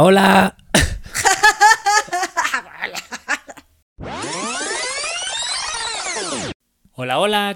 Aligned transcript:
Hola. 0.00 0.56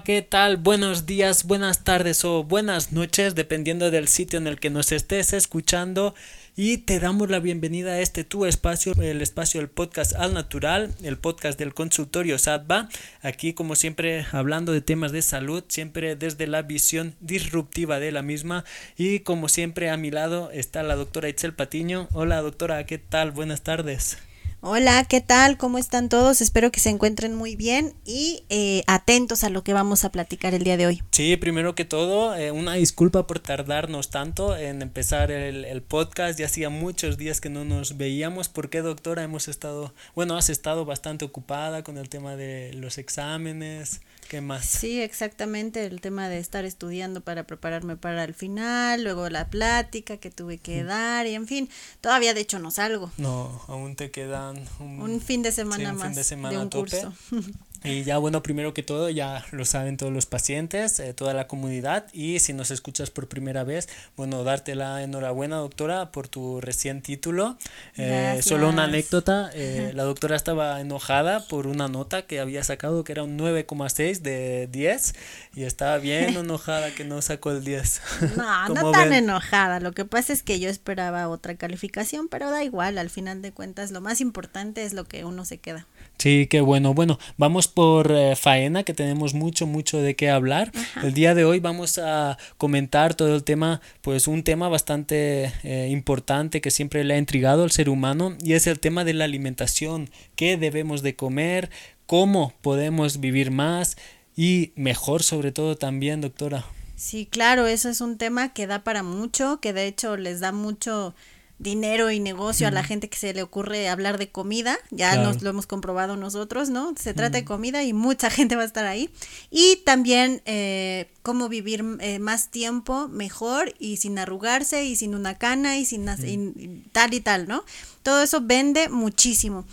¿Qué 0.05 0.21
tal? 0.21 0.57
Buenos 0.57 1.07
días, 1.07 1.45
buenas 1.45 1.83
tardes 1.83 2.23
o 2.25 2.43
buenas 2.43 2.91
noches, 2.91 3.33
dependiendo 3.33 3.89
del 3.89 4.07
sitio 4.07 4.37
en 4.37 4.45
el 4.45 4.59
que 4.59 4.69
nos 4.69 4.91
estés 4.91 5.33
escuchando. 5.33 6.13
Y 6.55 6.77
te 6.77 6.99
damos 6.99 7.31
la 7.31 7.39
bienvenida 7.39 7.93
a 7.93 7.99
este 7.99 8.23
tu 8.23 8.45
espacio, 8.45 8.93
el 9.01 9.23
espacio 9.23 9.59
del 9.59 9.69
podcast 9.69 10.13
Al 10.13 10.35
Natural, 10.35 10.93
el 11.01 11.17
podcast 11.17 11.57
del 11.57 11.73
consultorio 11.73 12.37
SATBA. 12.37 12.87
Aquí, 13.23 13.53
como 13.53 13.75
siempre, 13.75 14.27
hablando 14.31 14.73
de 14.73 14.81
temas 14.81 15.11
de 15.11 15.23
salud, 15.23 15.63
siempre 15.69 16.15
desde 16.15 16.45
la 16.45 16.61
visión 16.61 17.15
disruptiva 17.19 17.99
de 17.99 18.11
la 18.11 18.21
misma. 18.21 18.63
Y 18.97 19.21
como 19.21 19.49
siempre, 19.49 19.89
a 19.89 19.97
mi 19.97 20.11
lado 20.11 20.51
está 20.51 20.83
la 20.83 20.95
doctora 20.95 21.29
Itzel 21.29 21.55
Patiño. 21.55 22.09
Hola, 22.13 22.41
doctora, 22.41 22.85
¿qué 22.85 22.99
tal? 22.99 23.31
Buenas 23.31 23.63
tardes. 23.63 24.19
Hola, 24.67 25.05
¿qué 25.07 25.21
tal? 25.21 25.57
¿Cómo 25.57 25.77
están 25.77 26.09
todos? 26.09 26.41
Espero 26.41 26.71
que 26.71 26.79
se 26.79 26.89
encuentren 26.89 27.35
muy 27.35 27.55
bien 27.55 27.93
y 28.03 28.45
eh, 28.49 28.81
atentos 28.87 29.43
a 29.43 29.51
lo 29.51 29.63
que 29.63 29.73
vamos 29.73 30.03
a 30.05 30.11
platicar 30.11 30.55
el 30.55 30.63
día 30.63 30.75
de 30.75 30.87
hoy. 30.87 31.03
Sí, 31.11 31.37
primero 31.37 31.75
que 31.75 31.85
todo, 31.85 32.35
eh, 32.35 32.49
una 32.49 32.73
disculpa 32.73 33.27
por 33.27 33.37
tardarnos 33.37 34.09
tanto 34.09 34.57
en 34.57 34.81
empezar 34.81 35.29
el, 35.29 35.65
el, 35.65 35.83
podcast. 35.83 36.39
Ya 36.39 36.47
hacía 36.47 36.71
muchos 36.71 37.19
días 37.19 37.41
que 37.41 37.51
no 37.51 37.63
nos 37.63 37.97
veíamos. 37.97 38.49
¿Por 38.49 38.71
qué, 38.71 38.81
doctora? 38.81 39.21
Hemos 39.21 39.47
estado, 39.49 39.93
bueno, 40.15 40.35
has 40.35 40.49
estado 40.49 40.83
bastante 40.83 41.25
ocupada 41.25 41.83
con 41.83 41.99
el 41.99 42.09
tema 42.09 42.35
de 42.35 42.73
los 42.73 42.97
exámenes. 42.97 44.01
¿Qué 44.27 44.41
más? 44.41 44.65
Sí, 44.65 45.01
exactamente, 45.01 45.85
el 45.85 46.01
tema 46.01 46.29
de 46.29 46.39
estar 46.39 46.65
estudiando 46.65 47.21
para 47.21 47.45
prepararme 47.45 47.95
para 47.95 48.23
el 48.23 48.33
final, 48.33 49.03
luego 49.03 49.29
la 49.29 49.49
plática 49.49 50.17
que 50.17 50.31
tuve 50.31 50.57
que 50.57 50.83
dar 50.83 51.27
y 51.27 51.35
en 51.35 51.47
fin, 51.47 51.69
todavía 52.01 52.33
de 52.33 52.41
hecho 52.41 52.57
no 52.57 52.71
salgo. 52.71 53.11
No, 53.17 53.61
aún 53.67 53.95
te 53.95 54.09
quedan 54.09 54.65
un, 54.79 55.01
un 55.01 55.21
fin 55.21 55.43
de 55.43 55.51
semana 55.51 55.91
sí, 55.91 55.95
más 55.95 56.07
fin 56.07 56.15
de, 56.15 56.23
semana 56.23 56.57
de 56.57 56.63
un 56.63 56.69
tope. 56.69 56.89
curso. 56.89 57.13
Y 57.85 58.03
ya 58.03 58.17
bueno, 58.17 58.41
primero 58.41 58.73
que 58.73 58.81
todo, 58.81 59.09
ya 59.09 59.45
lo 59.51 59.63
saben 59.63 59.97
todos 59.97 60.11
los 60.11 60.25
pacientes, 60.25 60.99
eh, 60.99 61.13
toda 61.13 61.33
la 61.33 61.47
comunidad 61.47 62.07
y 62.13 62.39
si 62.39 62.51
nos 62.53 62.71
escuchas 62.71 63.11
por 63.11 63.27
primera 63.27 63.63
vez, 63.63 63.87
bueno, 64.17 64.43
darte 64.43 64.73
la 64.73 65.03
enhorabuena 65.03 65.57
doctora 65.57 66.11
por 66.11 66.27
tu 66.27 66.61
recién 66.61 67.01
título. 67.01 67.57
Eh, 67.95 68.39
solo 68.41 68.69
una 68.69 68.85
anécdota, 68.85 69.51
eh, 69.53 69.91
la 69.93 70.03
doctora 70.03 70.35
estaba 70.35 70.81
enojada 70.81 71.47
por 71.47 71.67
una 71.67 71.87
nota 71.87 72.23
que 72.23 72.39
había 72.39 72.63
sacado 72.63 73.03
que 73.03 73.11
era 73.11 73.23
un 73.23 73.37
9,6 73.37 74.21
de 74.21 74.67
10 74.71 75.15
y 75.55 75.63
estaba 75.63 75.97
bien 75.99 76.35
enojada 76.37 76.89
que 76.95 77.05
no 77.05 77.21
sacó 77.21 77.51
el 77.51 77.63
10. 77.63 78.01
No, 78.35 78.69
no 78.73 78.91
tan 78.91 79.09
ven? 79.09 79.25
enojada, 79.25 79.79
lo 79.79 79.91
que 79.91 80.05
pasa 80.05 80.33
es 80.33 80.41
que 80.41 80.59
yo 80.59 80.69
esperaba 80.69 81.27
otra 81.29 81.55
calificación, 81.55 82.29
pero 82.29 82.49
da 82.49 82.63
igual, 82.63 82.97
al 82.97 83.11
final 83.11 83.43
de 83.43 83.51
cuentas 83.51 83.91
lo 83.91 84.01
más 84.01 84.21
importante 84.21 84.83
es 84.83 84.93
lo 84.93 85.05
que 85.05 85.23
uno 85.23 85.45
se 85.45 85.59
queda. 85.59 85.85
Sí, 86.17 86.47
qué 86.49 86.61
bueno. 86.61 86.93
Bueno, 86.93 87.19
vamos 87.37 87.67
por 87.75 88.09
eh, 88.11 88.35
faena, 88.37 88.83
que 88.83 88.93
tenemos 88.93 89.33
mucho, 89.33 89.67
mucho 89.67 90.01
de 90.01 90.15
qué 90.15 90.29
hablar. 90.29 90.71
Ajá. 90.73 91.05
El 91.05 91.13
día 91.13 91.35
de 91.35 91.43
hoy 91.43 91.59
vamos 91.59 91.99
a 91.99 92.37
comentar 92.57 93.15
todo 93.15 93.35
el 93.35 93.43
tema, 93.43 93.81
pues 94.01 94.27
un 94.27 94.43
tema 94.43 94.69
bastante 94.69 95.51
eh, 95.63 95.89
importante 95.91 96.61
que 96.61 96.71
siempre 96.71 97.03
le 97.03 97.13
ha 97.13 97.17
intrigado 97.17 97.63
al 97.63 97.71
ser 97.71 97.89
humano 97.89 98.37
y 98.41 98.53
es 98.53 98.65
el 98.65 98.79
tema 98.79 99.03
de 99.03 99.13
la 99.13 99.25
alimentación. 99.25 100.09
¿Qué 100.37 100.55
debemos 100.55 101.03
de 101.03 101.17
comer? 101.17 101.69
¿Cómo 102.07 102.53
podemos 102.61 103.19
vivir 103.19 103.51
más? 103.51 103.97
Y 104.37 104.71
mejor 104.75 105.21
sobre 105.21 105.51
todo 105.51 105.75
también, 105.75 106.21
doctora. 106.21 106.65
Sí, 106.95 107.27
claro, 107.29 107.67
eso 107.67 107.89
es 107.89 107.99
un 107.99 108.17
tema 108.17 108.53
que 108.53 108.67
da 108.67 108.85
para 108.85 109.03
mucho, 109.03 109.59
que 109.59 109.73
de 109.73 109.85
hecho 109.85 110.15
les 110.15 110.39
da 110.39 110.53
mucho 110.53 111.13
dinero 111.57 112.11
y 112.11 112.19
negocio 112.19 112.67
mm. 112.67 112.69
a 112.69 112.71
la 112.71 112.83
gente 112.83 113.09
que 113.09 113.17
se 113.17 113.33
le 113.33 113.41
ocurre 113.41 113.87
hablar 113.87 114.17
de 114.17 114.29
comida, 114.29 114.77
ya 114.91 115.13
claro. 115.13 115.29
nos 115.29 115.41
lo 115.41 115.49
hemos 115.49 115.67
comprobado 115.67 116.17
nosotros, 116.17 116.69
¿no? 116.69 116.93
Se 116.99 117.13
trata 117.13 117.37
mm. 117.37 117.41
de 117.41 117.45
comida 117.45 117.83
y 117.83 117.93
mucha 117.93 118.29
gente 118.31 118.55
va 118.55 118.63
a 118.63 118.65
estar 118.65 118.85
ahí. 118.85 119.09
Y 119.51 119.77
también 119.85 120.41
eh, 120.45 121.09
cómo 121.21 121.49
vivir 121.49 121.83
eh, 121.99 122.19
más 122.19 122.49
tiempo 122.49 123.07
mejor 123.07 123.73
y 123.79 123.97
sin 123.97 124.19
arrugarse 124.19 124.85
y 124.85 124.95
sin 124.95 125.15
una 125.15 125.37
cana 125.37 125.77
y 125.77 125.85
sin 125.85 126.05
mm. 126.05 126.53
y 126.57 126.67
tal 126.91 127.13
y 127.13 127.21
tal, 127.21 127.47
¿no? 127.47 127.63
Todo 128.03 128.21
eso 128.21 128.41
vende 128.41 128.89
muchísimo 128.89 129.65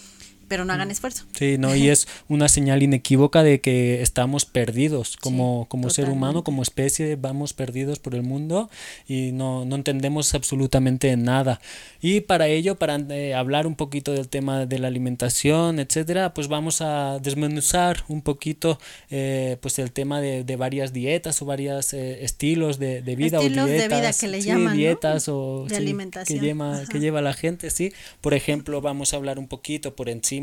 pero 0.52 0.66
no 0.66 0.74
hagan 0.74 0.90
esfuerzo. 0.90 1.24
Sí, 1.32 1.56
no, 1.56 1.74
y 1.74 1.88
es 1.94 2.06
una 2.28 2.46
señal 2.46 2.82
inequívoca 2.82 3.42
de 3.42 3.62
que 3.62 4.02
estamos 4.02 4.44
perdidos 4.44 5.16
como, 5.16 5.62
sí, 5.62 5.68
como 5.70 5.88
ser 5.88 6.10
humano, 6.10 6.44
como 6.44 6.62
especie, 6.62 7.16
vamos 7.16 7.54
perdidos 7.54 7.98
por 7.98 8.14
el 8.14 8.22
mundo 8.22 8.68
y 9.08 9.32
no, 9.32 9.64
no 9.64 9.76
entendemos 9.76 10.34
absolutamente 10.34 11.16
nada. 11.16 11.58
Y 12.02 12.20
para 12.20 12.48
ello, 12.48 12.74
para 12.74 12.96
eh, 12.96 13.32
hablar 13.32 13.66
un 13.66 13.76
poquito 13.76 14.12
del 14.12 14.28
tema 14.28 14.66
de 14.66 14.78
la 14.78 14.88
alimentación, 14.88 15.78
etcétera, 15.78 16.34
pues 16.34 16.48
vamos 16.48 16.82
a 16.82 17.18
desmenuzar 17.18 18.04
un 18.08 18.20
poquito 18.20 18.78
eh, 19.08 19.56
pues 19.62 19.78
el 19.78 19.90
tema 19.90 20.20
de, 20.20 20.44
de, 20.44 20.56
varias 20.56 20.92
dietas 20.92 21.40
o 21.40 21.46
varios 21.46 21.94
eh, 21.94 22.24
estilos 22.24 22.78
de, 22.78 23.00
de 23.00 23.16
vida 23.16 23.38
estilos 23.38 23.64
o 23.64 23.68
dietas. 23.68 23.88
de 23.88 23.96
vida 23.96 24.12
que 24.20 24.28
le 24.28 24.42
sí, 24.42 24.48
llaman, 24.48 24.76
dietas 24.76 25.28
¿no? 25.28 25.34
o 25.34 25.64
de 25.64 25.70
sí, 25.70 25.76
alimentación. 25.76 26.38
Que, 26.38 26.44
lleva, 26.44 26.82
que 26.90 27.00
lleva 27.00 27.22
la 27.22 27.32
gente, 27.32 27.70
sí. 27.70 27.90
Por 28.20 28.34
ejemplo, 28.34 28.82
vamos 28.82 29.14
a 29.14 29.16
hablar 29.16 29.38
un 29.38 29.48
poquito 29.48 29.96
por 29.96 30.10
encima 30.10 30.41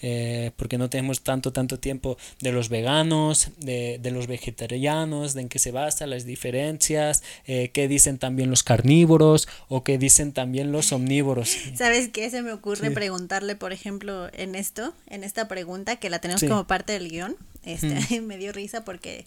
eh, 0.00 0.52
porque 0.56 0.78
no 0.78 0.90
tenemos 0.90 1.22
tanto, 1.22 1.52
tanto 1.52 1.78
tiempo 1.78 2.16
de 2.40 2.52
los 2.52 2.68
veganos, 2.68 3.50
de, 3.58 3.98
de 4.00 4.10
los 4.10 4.26
vegetarianos, 4.26 5.34
de 5.34 5.42
en 5.42 5.48
qué 5.48 5.58
se 5.58 5.72
basa, 5.72 6.06
las 6.06 6.24
diferencias, 6.24 7.22
eh, 7.46 7.70
qué 7.72 7.88
dicen 7.88 8.18
también 8.18 8.50
los 8.50 8.62
carnívoros 8.62 9.48
o 9.68 9.84
qué 9.84 9.98
dicen 9.98 10.32
también 10.32 10.72
los 10.72 10.92
omnívoros. 10.92 11.56
¿Sabes 11.74 12.08
qué? 12.08 12.30
Se 12.30 12.42
me 12.42 12.52
ocurre 12.52 12.88
sí. 12.88 12.94
preguntarle, 12.94 13.56
por 13.56 13.72
ejemplo, 13.72 14.28
en 14.32 14.54
esto, 14.54 14.94
en 15.08 15.24
esta 15.24 15.48
pregunta, 15.48 15.96
que 15.96 16.10
la 16.10 16.20
tenemos 16.20 16.40
sí. 16.40 16.48
como 16.48 16.66
parte 16.66 16.92
del 16.92 17.08
guion, 17.08 17.36
este, 17.64 18.20
mm. 18.20 18.24
me 18.26 18.36
dio 18.38 18.52
risa 18.52 18.84
porque 18.84 19.24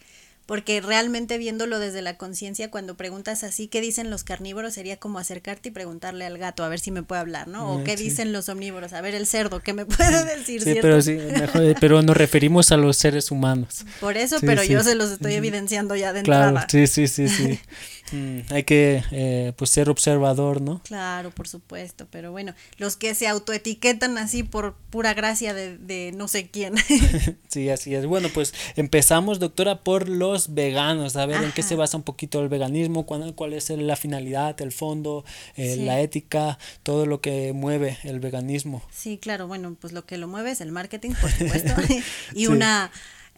porque 0.52 0.82
realmente 0.82 1.38
viéndolo 1.38 1.80
desde 1.80 2.02
la 2.02 2.18
conciencia, 2.18 2.70
cuando 2.70 2.98
preguntas 2.98 3.46
así, 3.46 3.70
¿qué 3.70 3.80
dicen 3.80 4.10
los 4.10 4.26
carnívoros? 4.26 4.74
Sería 4.74 4.98
como 4.98 5.18
acercarte 5.18 5.70
y 5.70 5.72
preguntarle 5.72 6.26
al 6.26 6.38
gato 6.38 6.66
a 6.66 6.68
ver 6.68 6.82
si 6.82 6.92
me 6.92 7.04
puede 7.04 7.22
hablar, 7.22 7.48
¿no? 7.48 7.74
O 7.74 7.86
qué 7.86 7.96
sí. 7.96 8.04
dicen 8.04 8.34
los 8.34 8.50
omnívoros, 8.50 8.92
a 8.92 9.00
ver 9.00 9.16
el 9.16 9.28
cerdo, 9.28 9.62
¿qué 9.62 9.72
me 9.72 9.86
puede 9.86 10.26
decir? 10.26 10.60
Sí, 10.60 10.74
¿cierto? 10.74 10.82
pero 10.82 11.02
sí, 11.02 11.14
mejor, 11.14 11.76
pero 11.80 12.02
nos 12.02 12.18
referimos 12.18 12.70
a 12.74 12.76
los 12.76 12.98
seres 12.98 13.32
humanos. 13.32 13.86
Por 14.02 14.18
eso, 14.18 14.40
sí, 14.40 14.46
pero 14.46 14.62
yo 14.62 14.84
se 14.84 14.96
los 14.96 15.12
estoy 15.12 15.36
evidenciando 15.36 15.96
ya 15.96 16.12
de 16.12 16.24
claro, 16.24 16.50
entrada. 16.50 16.68
Sí, 16.70 16.86
sí, 16.86 17.08
sí, 17.08 17.30
sí. 17.30 17.58
Mm, 18.12 18.40
hay 18.50 18.64
que 18.64 19.04
eh, 19.12 19.54
pues 19.56 19.70
ser 19.70 19.90
observador, 19.90 20.62
¿no? 20.62 20.82
Claro, 20.84 21.32
por 21.32 21.48
supuesto, 21.48 22.08
pero 22.12 22.32
bueno, 22.32 22.54
los 22.78 22.98
que 22.98 23.16
se 23.16 23.28
autoetiquetan 23.28 24.18
así 24.18 24.44
por 24.44 24.76
pura 24.90 25.14
gracia 25.14 25.54
de, 25.54 25.78
de 25.78 26.12
no 26.14 26.28
sé 26.28 26.50
quién. 26.50 26.74
sí, 27.48 27.70
así 27.70 27.96
es. 27.96 28.06
Bueno, 28.06 28.30
pues 28.34 28.54
empezamos, 28.76 29.40
doctora, 29.40 29.84
por 29.84 30.10
los 30.10 30.41
veganos, 30.50 31.16
a 31.16 31.26
ver 31.26 31.38
Ajá. 31.38 31.46
en 31.46 31.52
qué 31.52 31.64
se 31.64 31.76
basa 31.76 31.98
un 31.98 32.04
poquito 32.04 32.42
el 32.42 32.50
veganismo, 32.50 33.06
cuál, 33.06 33.34
cuál 33.36 33.54
es 33.54 33.70
la 33.70 33.96
finalidad, 33.96 34.60
el 34.62 34.72
fondo, 34.72 35.24
eh, 35.56 35.76
sí. 35.76 35.86
la 35.86 36.00
ética, 36.00 36.58
todo 36.84 37.06
lo 37.06 37.22
que 37.22 37.54
mueve 37.54 37.98
el 38.04 38.20
veganismo. 38.20 38.82
Sí, 38.92 39.18
claro, 39.18 39.48
bueno, 39.48 39.76
pues 39.80 39.94
lo 39.94 40.06
que 40.06 40.18
lo 40.18 40.28
mueve 40.28 40.52
es 40.52 40.62
el 40.62 40.72
marketing, 40.72 41.12
por 41.22 41.32
supuesto, 41.32 41.74
y 42.34 42.46
sí. 42.46 42.48
una 42.48 42.92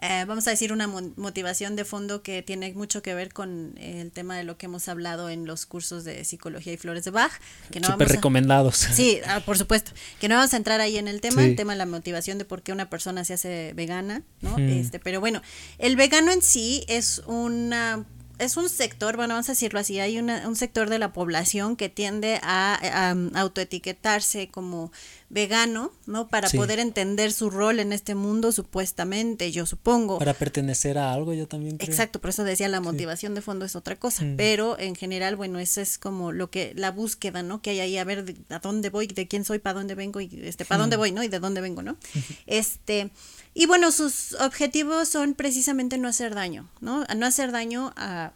eh, 0.06 0.26
vamos 0.28 0.46
a 0.48 0.50
decir, 0.50 0.74
una 0.74 0.86
motivación 0.86 1.78
de 1.78 1.86
fondo 1.86 2.24
que 2.24 2.42
tiene 2.42 2.74
mucho 2.74 3.02
que 3.02 3.14
ver 3.14 3.32
con 3.32 3.78
el 3.78 4.12
tema 4.12 4.36
de 4.36 4.44
lo 4.44 4.58
que 4.58 4.66
hemos 4.66 4.90
hablado 4.90 5.30
en 5.30 5.46
los 5.46 5.66
cursos 5.66 6.04
de 6.04 6.26
psicología 6.26 6.74
y 6.74 6.78
flores 6.78 7.06
de 7.06 7.12
Bach. 7.12 7.32
Que 7.72 7.80
no 7.80 7.88
Súper 7.88 8.10
recomendados. 8.10 8.84
A, 8.84 8.92
sí, 8.92 9.22
ah, 9.26 9.40
por 9.46 9.58
supuesto. 9.58 9.92
Que 10.20 10.28
no 10.28 10.36
vamos 10.36 10.54
a 10.54 10.58
entrar 10.58 10.82
ahí 10.82 10.98
en 10.98 11.08
el 11.08 11.22
tema, 11.22 11.42
sí. 11.42 11.48
el 11.48 11.56
tema 11.56 11.72
de 11.72 11.78
la 11.78 11.86
motivación 11.86 12.38
de 12.38 12.44
por 12.44 12.64
qué 12.64 12.74
una 12.74 12.90
persona 12.90 13.24
se 13.24 13.36
hace 13.36 13.72
vegana, 13.76 14.24
¿no? 14.42 14.58
Mm. 14.58 14.68
Este, 14.72 15.00
pero 15.00 15.22
bueno, 15.22 15.42
el 15.78 15.96
vegano 15.96 16.34
en 16.34 16.42
sí 16.42 16.84
es 16.90 17.22
una 17.26 18.04
es 18.40 18.58
un 18.58 18.68
sector, 18.68 19.16
bueno, 19.16 19.36
vamos 19.36 19.50
a 19.50 19.52
decirlo 19.52 19.80
así, 19.80 20.00
hay 20.00 20.18
una, 20.18 20.48
un 20.48 20.56
sector 20.56 20.90
de 20.90 21.00
la 21.00 21.14
población 21.14 21.76
que 21.76 21.90
tiende 21.90 22.40
a, 22.42 23.16
autoetiquetarse 23.36 24.50
como 24.50 24.92
vegano, 25.30 25.92
¿no? 26.06 26.28
Para 26.28 26.50
sí. 26.50 26.58
poder 26.58 26.80
entender 26.80 27.32
su 27.32 27.50
rol 27.50 27.80
en 27.80 27.94
este 27.94 28.16
mundo, 28.16 28.52
supuestamente, 28.52 29.52
yo 29.52 29.66
supongo. 29.66 30.20
Para 30.20 30.34
pertenecer 30.34 30.98
a 30.98 31.14
algo, 31.14 31.34
yo 31.34 31.48
también 31.48 31.78
creo. 31.78 31.90
Exacto, 31.90 32.20
por 32.20 32.32
eso 32.32 32.44
decía 32.44 32.68
la 32.70 32.82
motivación 32.82 33.32
sí. 33.32 33.36
de 33.36 33.42
fondo 33.42 33.66
es 33.66 33.76
otra 33.76 33.96
cosa, 33.98 34.24
mm. 34.24 34.36
pero 34.36 34.78
en 34.80 34.96
general, 34.96 35.36
bueno, 35.36 35.60
eso 35.60 35.82
es 35.82 35.98
como 35.98 36.32
lo 36.32 36.50
que, 36.50 36.74
la 36.76 36.92
búsqueda, 36.92 37.44
¿no? 37.44 37.62
Que 37.62 37.72
hay 37.72 37.80
ahí, 37.80 37.98
a 37.98 38.04
ver, 38.04 38.26
de, 38.26 38.36
a 38.50 38.60
dónde 38.60 38.90
voy, 38.90 39.08
de 39.08 39.28
quién 39.28 39.46
soy, 39.46 39.60
para 39.60 39.76
dónde 39.80 39.96
vengo, 39.96 40.22
y 40.22 40.30
este, 40.44 40.66
para 40.66 40.80
mm. 40.80 40.82
dónde 40.82 40.98
voy, 40.98 41.12
¿no? 41.12 41.24
Y 41.24 41.28
de 41.28 41.40
dónde 41.40 41.62
vengo, 41.62 41.82
¿no? 41.82 41.98
este, 42.46 43.12
y 43.54 43.66
bueno, 43.68 43.92
sus 43.92 44.34
objetivos 44.34 45.10
son 45.10 45.36
precisamente 45.36 45.98
no 45.98 46.08
hacer 46.08 46.34
daño, 46.34 46.70
¿no? 46.82 47.06
No 47.16 47.26
hacer 47.26 47.52
daño 47.52 47.94
a 47.96 48.34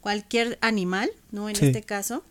cualquier 0.00 0.58
animal, 0.60 1.10
¿no? 1.30 1.48
En 1.48 1.56
sí. 1.56 1.66
este 1.66 1.82
caso, 1.82 2.22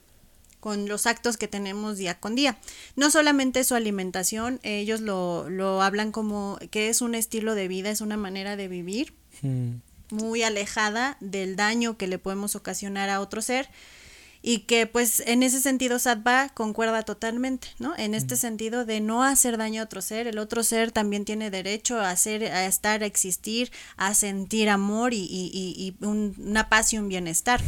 con 0.60 0.88
los 0.88 1.08
actos 1.08 1.38
que 1.38 1.48
tenemos 1.48 1.98
día 1.98 2.20
con 2.20 2.36
día. 2.36 2.58
No 2.96 3.10
solamente 3.10 3.64
su 3.64 3.76
alimentación, 3.76 4.60
ellos 4.64 5.02
lo, 5.02 5.50
lo 5.50 5.82
hablan 5.82 6.12
como 6.12 6.60
que 6.72 6.90
es 6.90 7.02
un 7.02 7.16
estilo 7.16 7.56
de 7.56 7.68
vida, 7.68 7.90
es 7.90 8.02
una 8.02 8.18
manera 8.18 8.56
de 8.56 8.68
vivir 8.68 9.14
mm. 9.42 9.76
muy 10.12 10.44
alejada 10.44 11.18
del 11.20 11.56
daño 11.56 11.98
que 11.98 12.08
le 12.08 12.20
podemos 12.20 12.56
ocasionar 12.56 13.10
a 13.10 13.20
otro 13.20 13.42
ser 13.42 13.70
y 14.48 14.60
que 14.60 14.88
pues 14.88 15.22
en 15.26 15.44
ese 15.44 15.60
sentido 15.60 16.00
Sattva 16.00 16.48
concuerda 16.54 17.04
totalmente, 17.04 17.68
¿no? 17.80 17.94
En 17.98 18.14
este 18.14 18.38
sentido 18.38 18.86
de 18.86 19.02
no 19.02 19.22
hacer 19.22 19.58
daño 19.58 19.82
a 19.82 19.84
otro 19.84 20.02
ser, 20.02 20.26
el 20.26 20.38
otro 20.38 20.64
ser 20.64 20.94
también 20.94 21.26
tiene 21.26 21.52
derecho 21.52 22.00
a 22.00 22.12
hacer, 22.12 22.46
a 22.46 22.66
estar, 22.66 23.04
a 23.04 23.06
existir, 23.06 23.74
a 23.98 24.14
sentir 24.14 24.70
amor 24.70 25.14
y, 25.14 25.18
y, 25.18 25.52
y, 26.02 26.06
una 26.06 26.70
paz 26.70 26.94
y 26.94 26.98
un 26.98 27.10
bienestar. 27.10 27.62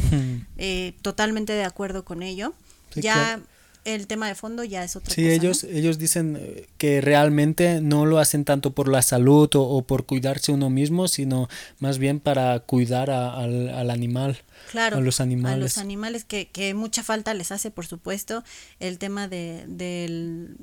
Eh, 0.56 0.94
totalmente 1.02 1.52
de 1.54 1.64
acuerdo 1.64 2.04
con 2.04 2.22
ello. 2.22 2.54
ya 2.94 3.40
el 3.84 4.06
tema 4.06 4.28
de 4.28 4.34
fondo 4.34 4.62
ya 4.64 4.84
es 4.84 4.96
otra 4.96 5.08
cosa. 5.08 5.14
Sí, 5.14 5.28
ellos, 5.28 5.64
ellos 5.64 5.98
dicen 5.98 6.36
eh, 6.38 6.66
que 6.76 7.00
realmente 7.00 7.80
no 7.80 8.06
lo 8.06 8.18
hacen 8.18 8.44
tanto 8.44 8.72
por 8.72 8.88
la 8.88 9.02
salud 9.02 9.48
o, 9.54 9.82
por 9.82 10.06
cuidarse 10.06 10.52
uno 10.52 10.70
mismo, 10.70 11.08
sino 11.08 11.48
más 11.78 11.98
bien 11.98 12.20
para 12.20 12.60
cuidar 12.60 13.10
al, 13.10 13.68
al, 13.70 13.90
animal. 13.90 14.38
Claro, 14.70 14.98
a 14.98 15.00
los 15.00 15.20
animales. 15.20 15.54
A 15.54 15.58
los 15.58 15.78
animales 15.78 16.24
que, 16.24 16.48
que 16.48 16.74
mucha 16.74 17.02
falta 17.02 17.34
les 17.34 17.52
hace, 17.52 17.70
por 17.70 17.86
supuesto, 17.86 18.44
el 18.78 18.98
tema 18.98 19.28
de, 19.28 19.64
del, 19.66 20.56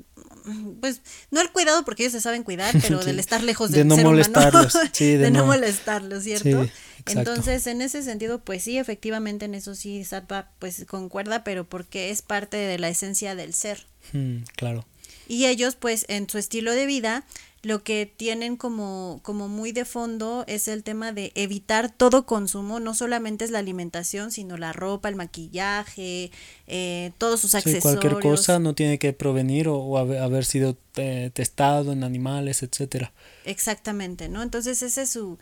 pues, 0.80 1.02
no 1.30 1.40
el 1.40 1.50
cuidado 1.50 1.84
porque 1.84 2.04
ellos 2.04 2.12
se 2.12 2.20
saben 2.20 2.42
cuidar, 2.42 2.74
pero 2.82 3.04
del 3.04 3.18
estar 3.18 3.42
lejos 3.42 3.70
del 3.70 3.80
de 3.82 3.84
no 3.84 3.94
ser 3.96 4.04
molestarlos, 4.04 4.74
humano, 4.74 4.90
sí, 4.92 5.12
de, 5.12 5.30
no, 5.30 5.46
molestarlos, 5.46 6.24
¿cierto? 6.24 6.68
Entonces, 7.06 7.66
en 7.66 7.82
ese 7.82 8.02
sentido, 8.02 8.40
pues 8.40 8.62
sí, 8.62 8.78
efectivamente, 8.78 9.46
en 9.46 9.54
eso 9.54 9.74
sí, 9.74 10.04
Satva, 10.04 10.50
pues 10.58 10.84
concuerda, 10.86 11.44
pero 11.44 11.64
porque 11.64 12.10
es 12.10 12.22
parte 12.22 12.56
de 12.56 12.78
la 12.78 12.88
esencia 12.88 13.34
del 13.34 13.54
ser. 13.54 13.86
Mm, 14.12 14.38
claro. 14.56 14.84
Y 15.26 15.46
ellos, 15.46 15.76
pues, 15.76 16.06
en 16.08 16.28
su 16.28 16.38
estilo 16.38 16.72
de 16.72 16.86
vida, 16.86 17.24
lo 17.68 17.84
que 17.84 18.06
tienen 18.06 18.56
como, 18.56 19.20
como 19.22 19.46
muy 19.46 19.72
de 19.72 19.84
fondo 19.84 20.42
es 20.46 20.68
el 20.68 20.82
tema 20.82 21.12
de 21.12 21.32
evitar 21.34 21.90
todo 21.90 22.24
consumo, 22.24 22.80
no 22.80 22.94
solamente 22.94 23.44
es 23.44 23.50
la 23.50 23.58
alimentación, 23.58 24.32
sino 24.32 24.56
la 24.56 24.72
ropa, 24.72 25.10
el 25.10 25.16
maquillaje, 25.16 26.30
eh, 26.66 27.12
todos 27.18 27.40
sus 27.40 27.54
accesorios. 27.54 27.82
cualquier 27.82 28.22
cosa 28.22 28.58
no 28.58 28.74
tiene 28.74 28.98
que 28.98 29.12
provenir 29.12 29.68
o, 29.68 29.98
haber, 29.98 30.46
sido 30.46 30.78
eh, 30.96 31.30
testado 31.34 31.92
en 31.92 32.04
animales, 32.04 32.62
etcétera. 32.62 33.12
Exactamente, 33.44 34.30
¿no? 34.30 34.42
Entonces 34.42 34.82
ese 34.82 35.02
es 35.02 35.10
su, 35.10 35.38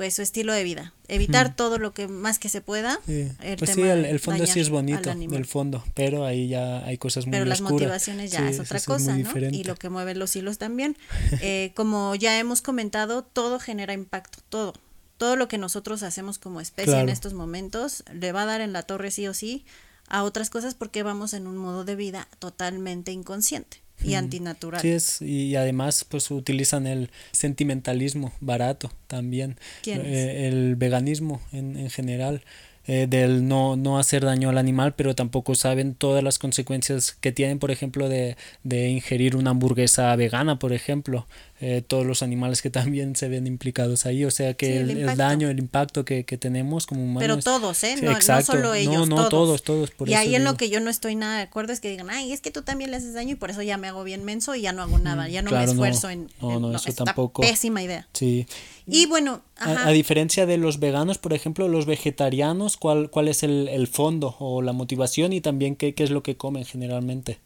pues 0.00 0.14
su 0.14 0.22
estilo 0.22 0.54
de 0.54 0.64
vida. 0.64 0.94
Evitar 1.08 1.54
todo 1.54 1.76
lo 1.76 1.92
que 1.92 2.08
más 2.08 2.38
que 2.38 2.48
se 2.48 2.62
pueda. 2.62 2.98
El 3.06 3.56
pues 3.58 3.72
sí, 3.72 3.82
el, 3.82 4.18
fondo 4.18 4.46
sí 4.46 4.58
es 4.58 4.70
bonito, 4.70 5.10
el 5.10 5.44
fondo, 5.44 5.84
pero 5.92 6.24
ahí 6.24 6.48
ya 6.48 6.82
hay 6.86 6.96
cosas 6.96 7.26
muy 7.26 7.32
Pero 7.32 7.44
las 7.44 7.60
motivaciones 7.60 8.30
ya 8.30 8.48
es 8.48 8.60
otra 8.60 8.80
cosa, 8.80 9.14
¿no? 9.18 9.30
Y 9.50 9.62
lo 9.64 9.74
que 9.74 9.90
mueve 9.90 10.14
los 10.14 10.34
hilos 10.34 10.56
también. 10.56 10.96
eh, 11.42 11.72
como 11.74 12.14
ya 12.14 12.38
hemos 12.38 12.62
comentado, 12.62 13.24
todo 13.24 13.60
genera 13.60 13.92
impacto, 13.92 14.38
todo. 14.48 14.72
Todo 15.18 15.36
lo 15.36 15.48
que 15.48 15.58
nosotros 15.58 16.02
hacemos 16.02 16.38
como 16.38 16.62
especie 16.62 16.98
en 16.98 17.10
estos 17.10 17.34
momentos 17.34 18.02
le 18.10 18.32
va 18.32 18.44
a 18.44 18.46
dar 18.46 18.62
en 18.62 18.72
la 18.72 18.84
torre 18.84 19.10
sí 19.10 19.28
o 19.28 19.34
sí 19.34 19.66
a 20.08 20.22
otras 20.22 20.48
cosas 20.48 20.74
porque 20.74 21.02
vamos 21.02 21.34
en 21.34 21.46
un 21.46 21.58
modo 21.58 21.84
de 21.84 21.94
vida 21.94 22.26
totalmente 22.38 23.12
inconsciente 23.12 23.82
y 24.04 24.14
antinatural. 24.14 24.80
Sí, 24.80 24.88
es, 24.88 25.22
y 25.22 25.56
además 25.56 26.04
pues 26.08 26.30
utilizan 26.30 26.86
el 26.86 27.10
sentimentalismo 27.32 28.32
barato 28.40 28.92
también, 29.06 29.56
eh, 29.86 30.48
el 30.48 30.76
veganismo 30.76 31.40
en, 31.52 31.76
en 31.76 31.90
general. 31.90 32.42
Eh, 32.86 33.06
del 33.08 33.46
no, 33.46 33.76
no 33.76 33.98
hacer 33.98 34.24
daño 34.24 34.48
al 34.48 34.58
animal, 34.58 34.94
pero 34.94 35.14
tampoco 35.14 35.54
saben 35.54 35.94
todas 35.94 36.24
las 36.24 36.38
consecuencias 36.38 37.12
que 37.12 37.30
tienen, 37.30 37.58
por 37.58 37.70
ejemplo, 37.70 38.08
de, 38.08 38.36
de 38.64 38.88
ingerir 38.88 39.36
una 39.36 39.50
hamburguesa 39.50 40.16
vegana, 40.16 40.58
por 40.58 40.72
ejemplo. 40.72 41.26
Eh, 41.62 41.82
todos 41.86 42.06
los 42.06 42.22
animales 42.22 42.62
que 42.62 42.70
también 42.70 43.14
se 43.16 43.28
ven 43.28 43.46
implicados 43.46 44.06
ahí, 44.06 44.24
o 44.24 44.30
sea 44.30 44.54
que 44.54 44.80
el, 44.80 45.16
daño, 45.16 45.50
el 45.50 45.58
impacto 45.58 46.06
que, 46.06 46.24
que 46.24 46.38
tenemos 46.38 46.86
como 46.86 47.02
humanos. 47.02 47.20
Pero 47.20 47.36
todos, 47.38 47.84
¿eh? 47.84 47.96
no, 48.00 48.12
no, 48.12 48.42
solo 48.42 48.74
ellos. 48.74 49.06
No, 49.08 49.16
no, 49.16 49.28
todos, 49.28 49.62
todos. 49.62 49.90
y 50.06 50.14
ahí 50.14 50.34
en 50.34 50.44
lo 50.44 50.56
que 50.56 50.70
yo 50.70 50.80
no 50.80 50.88
estoy 50.88 51.16
nada 51.16 51.36
de 51.36 51.42
acuerdo 51.42 51.74
es 51.74 51.80
que 51.80 51.90
digan, 51.90 52.08
ay, 52.08 52.32
es 52.32 52.40
que 52.40 52.50
tú 52.50 52.62
también 52.62 52.90
le 52.90 52.96
haces 52.96 53.12
daño 53.12 53.32
y 53.32 53.34
por 53.34 53.50
eso 53.50 53.60
ya 53.60 53.76
me 53.76 53.88
hago 53.88 54.04
bien 54.04 54.24
menso 54.24 54.54
y 54.54 54.62
ya 54.62 54.72
no 54.72 54.80
hago 54.80 54.98
nada, 54.98 55.28
ya 55.28 55.42
no 55.42 55.50
me 55.50 55.62
esfuerzo 55.62 56.08
en, 56.08 56.30
No, 56.40 56.58
no, 56.60 56.74
eso 56.74 56.92
tampoco. 57.04 57.42
Pésima 57.42 57.82
idea. 57.82 58.08
Sí. 58.14 58.46
Y 58.86 59.04
bueno, 59.06 59.42
A, 59.56 59.90
diferencia 59.90 60.46
de 60.46 60.56
los 60.56 60.80
veganos, 60.80 61.18
por 61.18 61.34
ejemplo, 61.34 61.68
los 61.68 61.84
vegetarianos, 61.84 62.78
¿cuál, 62.78 63.10
cuál 63.10 63.28
es 63.28 63.42
el, 63.42 63.68
el 63.68 63.86
fondo 63.86 64.34
o 64.38 64.62
la 64.62 64.72
motivación 64.72 65.34
y 65.34 65.42
también 65.42 65.76
qué, 65.76 65.94
qué 65.94 66.04
es 66.04 66.10
lo 66.10 66.22
que 66.22 66.38
comen 66.38 66.64
generalmente? 66.64 67.38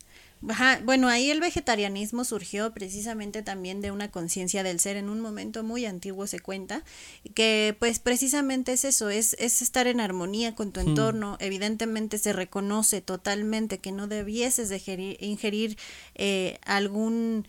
Bueno, 0.84 1.08
ahí 1.08 1.30
el 1.30 1.40
vegetarianismo 1.40 2.24
surgió 2.24 2.72
precisamente 2.72 3.42
también 3.42 3.80
de 3.80 3.90
una 3.90 4.10
conciencia 4.10 4.62
del 4.62 4.80
ser 4.80 4.96
en 4.96 5.08
un 5.08 5.20
momento 5.20 5.62
muy 5.62 5.86
antiguo 5.86 6.26
se 6.26 6.40
cuenta, 6.40 6.84
que 7.34 7.76
pues 7.78 7.98
precisamente 7.98 8.72
es 8.72 8.84
eso, 8.84 9.08
es, 9.10 9.36
es 9.38 9.62
estar 9.62 9.86
en 9.86 10.00
armonía 10.00 10.54
con 10.54 10.72
tu 10.72 10.80
hmm. 10.80 10.88
entorno, 10.88 11.36
evidentemente 11.40 12.18
se 12.18 12.32
reconoce 12.32 13.00
totalmente 13.00 13.78
que 13.78 13.92
no 13.92 14.06
debieses 14.06 14.68
de 14.68 15.16
ingerir, 15.20 15.78
eh, 16.14 16.58
algún 16.64 17.46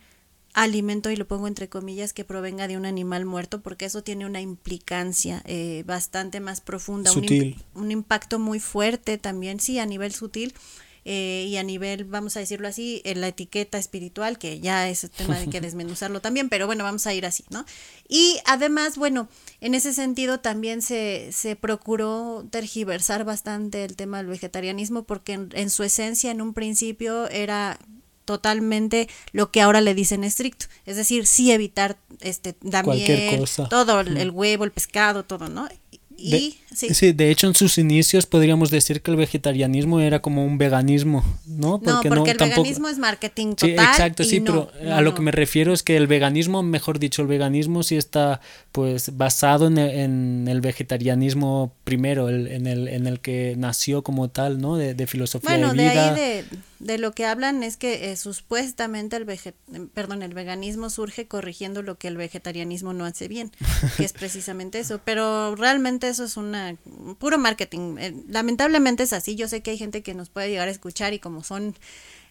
alimento, 0.54 1.10
y 1.10 1.16
lo 1.16 1.26
pongo 1.26 1.48
entre 1.48 1.68
comillas, 1.68 2.14
que 2.14 2.24
provenga 2.24 2.66
de 2.66 2.78
un 2.78 2.86
animal 2.86 3.26
muerto, 3.26 3.60
porque 3.60 3.84
eso 3.84 4.02
tiene 4.02 4.24
una 4.24 4.40
implicancia 4.40 5.42
eh, 5.44 5.84
bastante 5.86 6.40
más 6.40 6.62
profunda, 6.62 7.12
un, 7.12 7.56
un 7.74 7.90
impacto 7.90 8.38
muy 8.38 8.58
fuerte 8.58 9.18
también, 9.18 9.60
sí, 9.60 9.78
a 9.78 9.84
nivel 9.84 10.14
sutil, 10.14 10.54
eh, 11.08 11.46
y 11.48 11.56
a 11.56 11.62
nivel, 11.62 12.04
vamos 12.04 12.36
a 12.36 12.40
decirlo 12.40 12.66
así, 12.66 13.00
en 13.04 13.20
la 13.20 13.28
etiqueta 13.28 13.78
espiritual, 13.78 14.38
que 14.38 14.58
ya 14.58 14.88
es 14.88 15.04
el 15.04 15.10
tema 15.10 15.38
de 15.38 15.46
que 15.46 15.60
desmenuzarlo 15.60 16.20
también, 16.20 16.48
pero 16.48 16.66
bueno, 16.66 16.82
vamos 16.82 17.06
a 17.06 17.14
ir 17.14 17.24
así, 17.24 17.44
¿no? 17.48 17.64
Y 18.08 18.38
además, 18.44 18.98
bueno, 18.98 19.28
en 19.60 19.76
ese 19.76 19.94
sentido 19.94 20.40
también 20.40 20.82
se, 20.82 21.30
se 21.30 21.54
procuró 21.54 22.44
tergiversar 22.50 23.24
bastante 23.24 23.84
el 23.84 23.94
tema 23.94 24.16
del 24.16 24.26
vegetarianismo, 24.26 25.04
porque 25.04 25.34
en, 25.34 25.50
en 25.52 25.70
su 25.70 25.84
esencia, 25.84 26.32
en 26.32 26.42
un 26.42 26.54
principio, 26.54 27.28
era 27.30 27.78
totalmente 28.24 29.08
lo 29.30 29.52
que 29.52 29.60
ahora 29.60 29.80
le 29.80 29.94
dicen 29.94 30.24
estricto, 30.24 30.66
es 30.86 30.96
decir, 30.96 31.28
sí 31.28 31.52
evitar 31.52 31.98
este 32.18 32.56
la 32.62 32.82
todo 33.70 34.00
el, 34.00 34.30
huevo, 34.32 34.64
el 34.64 34.72
pescado, 34.72 35.24
todo, 35.24 35.48
¿no? 35.48 35.68
de, 36.18 36.58
sí. 36.76 37.12
de 37.12 37.30
hecho 37.30 37.46
en 37.46 37.54
sus 37.54 37.78
inicios 37.78 38.26
podríamos 38.26 38.70
decir 38.70 39.02
que 39.02 39.10
el 39.10 39.16
vegetarianismo 39.16 40.00
era 40.00 40.20
como 40.20 40.44
un 40.44 40.58
veganismo, 40.58 41.24
¿no? 41.46 41.80
Porque 41.80 42.10
no, 42.10 42.16
porque 42.16 42.30
el 42.32 42.38
veganismo 42.38 42.88
es 42.88 42.98
marketing 42.98 43.54
total. 43.54 43.68
Sí, 43.68 43.74
exacto, 43.74 44.24
sí, 44.24 44.40
pero 44.40 44.70
a 44.92 45.00
lo 45.00 45.14
que 45.14 45.22
me 45.22 45.30
refiero 45.30 45.72
es 45.72 45.82
que 45.82 45.96
el 45.96 46.06
veganismo, 46.06 46.62
mejor 46.62 46.98
dicho, 46.98 47.22
el 47.22 47.28
veganismo 47.28 47.82
sí 47.82 47.96
está 47.96 48.40
pues 48.72 49.16
basado 49.16 49.66
en 49.66 49.78
el, 49.78 49.90
en 49.90 50.48
el 50.48 50.60
vegetarianismo 50.60 51.72
primero, 51.84 52.28
el, 52.28 52.46
en, 52.48 52.66
el, 52.66 52.88
en 52.88 53.06
el 53.06 53.20
que 53.20 53.54
nació 53.56 54.02
como 54.02 54.28
tal, 54.28 54.60
¿no? 54.60 54.76
De, 54.76 54.94
de 54.94 55.06
filosofía 55.06 55.52
de 55.52 55.56
vida. 55.56 55.68
Bueno, 55.68 55.82
de 55.82 55.98
ahí 55.98 56.14
de 56.14 56.44
de 56.78 56.98
lo 56.98 57.12
que 57.12 57.24
hablan 57.24 57.62
es 57.62 57.76
que 57.76 58.10
eh, 58.10 58.16
supuestamente 58.16 59.16
el 59.16 59.26
perdón, 59.94 60.22
el 60.22 60.34
veganismo 60.34 60.90
surge 60.90 61.26
corrigiendo 61.26 61.82
lo 61.82 61.96
que 61.96 62.08
el 62.08 62.16
vegetarianismo 62.16 62.92
no 62.92 63.04
hace 63.04 63.28
bien, 63.28 63.50
que 63.96 64.04
es 64.04 64.12
precisamente 64.12 64.78
eso, 64.78 65.00
pero 65.04 65.56
realmente 65.56 66.08
eso 66.08 66.24
es 66.24 66.36
una 66.36 66.65
puro 67.18 67.38
marketing. 67.38 67.96
Eh, 67.98 68.14
lamentablemente 68.28 69.02
es 69.02 69.12
así, 69.12 69.36
yo 69.36 69.48
sé 69.48 69.62
que 69.62 69.72
hay 69.72 69.78
gente 69.78 70.02
que 70.02 70.14
nos 70.14 70.28
puede 70.30 70.48
llegar 70.48 70.68
a 70.68 70.70
escuchar 70.70 71.14
y 71.14 71.18
como 71.18 71.42
son 71.44 71.74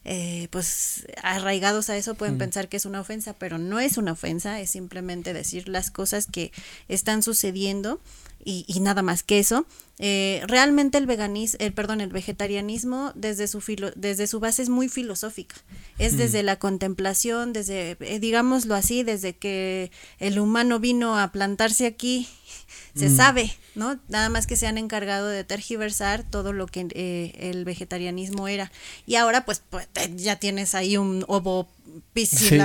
eh, 0.08 0.48
pues 0.52 1.08
arraigados 1.24 1.90
a 1.90 1.98
eso 1.98 2.14
pueden 2.14 2.38
pensar 2.38 2.70
que 2.70 2.78
es 2.78 2.86
una 2.86 3.02
ofensa, 3.02 3.34
pero 3.34 3.58
no 3.58 3.80
es 3.80 3.98
una 3.98 4.12
ofensa, 4.12 4.60
es 4.62 4.70
simplemente 4.70 5.34
decir 5.34 5.68
las 5.68 5.90
cosas 5.90 6.28
que 6.28 6.52
están 6.88 7.24
sucediendo 7.24 8.00
y, 8.44 8.66
y 8.68 8.82
nada 8.82 9.02
más 9.02 9.24
que 9.24 9.40
eso. 9.40 9.66
Eh, 9.98 10.42
realmente 10.48 10.98
el 10.98 11.06
veganismo, 11.06 11.58
el 11.62 11.74
perdón, 11.74 12.02
el 12.02 12.10
vegetarianismo 12.10 13.14
desde 13.16 13.48
su 13.48 13.62
filo, 13.62 13.92
desde 13.96 14.28
su 14.28 14.40
base 14.40 14.62
es 14.62 14.70
muy 14.70 14.90
filosófica. 14.90 15.56
Es 15.98 16.18
desde 16.18 16.44
la 16.44 16.58
contemplación, 16.58 17.54
desde 17.54 17.96
eh, 18.02 18.20
digámoslo 18.20 18.76
así, 18.76 19.04
desde 19.04 19.38
que 19.38 19.92
el 20.20 20.40
humano 20.40 20.80
vino 20.80 21.18
a 21.18 21.32
plantarse 21.32 21.86
aquí 21.86 22.28
se 22.96 23.10
mm. 23.10 23.16
sabe, 23.16 23.52
¿no? 23.76 24.00
Nada 24.10 24.28
más 24.28 24.48
que 24.48 24.58
se 24.58 24.68
han 24.68 24.78
encargado 24.78 25.28
de 25.28 25.46
tergiversar 25.46 26.24
todo 26.24 26.52
lo 26.52 26.68
que 26.68 26.88
eh, 26.92 27.34
el 27.40 27.64
vegetarianismo 27.64 28.50
era. 28.50 28.72
Y 29.06 29.16
ahora 29.16 29.46
pues, 29.46 29.62
pues 29.70 29.88
ya 30.18 30.36
tienes 30.36 30.76
ahí 30.76 30.98
un 30.98 31.24
ovo 31.28 31.70
sí, 32.14 32.60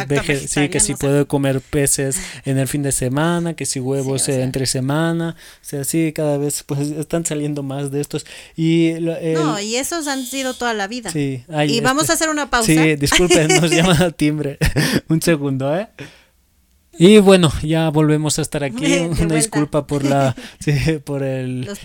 sí, 0.47 0.69
que 0.69 0.81
si 0.81 0.95
puedo 0.95 1.27
comer 1.27 1.61
peces 1.61 2.17
en 2.45 2.59
el 2.59 2.69
fin 2.69 2.83
de 2.83 2.93
semana, 2.93 3.55
que 3.55 3.67
si 3.67 3.81
huevos 3.81 4.29
entre 4.29 4.67
semana, 4.67 5.37
o 5.39 5.65
sea, 5.65 5.85
sí, 5.85 6.13
cada 6.15 6.39
vez 6.39 6.63
pues 6.65 6.81
están 6.91 7.20
saliendo 7.25 7.62
más 7.62 7.91
de 7.91 8.00
estos. 8.00 8.27
Y 8.57 8.95
no, 9.00 9.61
y 9.61 9.77
esos 9.77 10.07
han 10.07 10.25
sido 10.25 10.55
toda 10.55 10.75
la 10.75 10.87
vida. 10.87 11.11
Sí, 11.11 11.45
y 11.69 11.81
vamos 11.81 12.05
este, 12.05 12.12
a 12.12 12.15
hacer 12.17 12.29
una 12.29 12.50
pausa. 12.50 12.73
Sí, 12.73 12.97
disculpen, 12.97 13.49
nos 13.61 13.71
llama 13.71 13.97
a 13.99 14.11
timbre. 14.11 14.59
un 15.09 15.21
segundo, 15.23 15.77
¿eh? 15.77 15.89
Y 16.99 17.19
bueno, 17.19 17.53
ya 17.63 17.89
volvemos 17.89 18.39
a 18.39 18.43
estar 18.43 18.65
aquí. 18.65 18.99
Una 19.21 19.35
disculpa 19.35 19.87
por 19.87 20.05
la 20.05 20.35
sí, 20.61 20.73
por 21.05 21.23
el 21.23 21.63
Los 21.63 21.79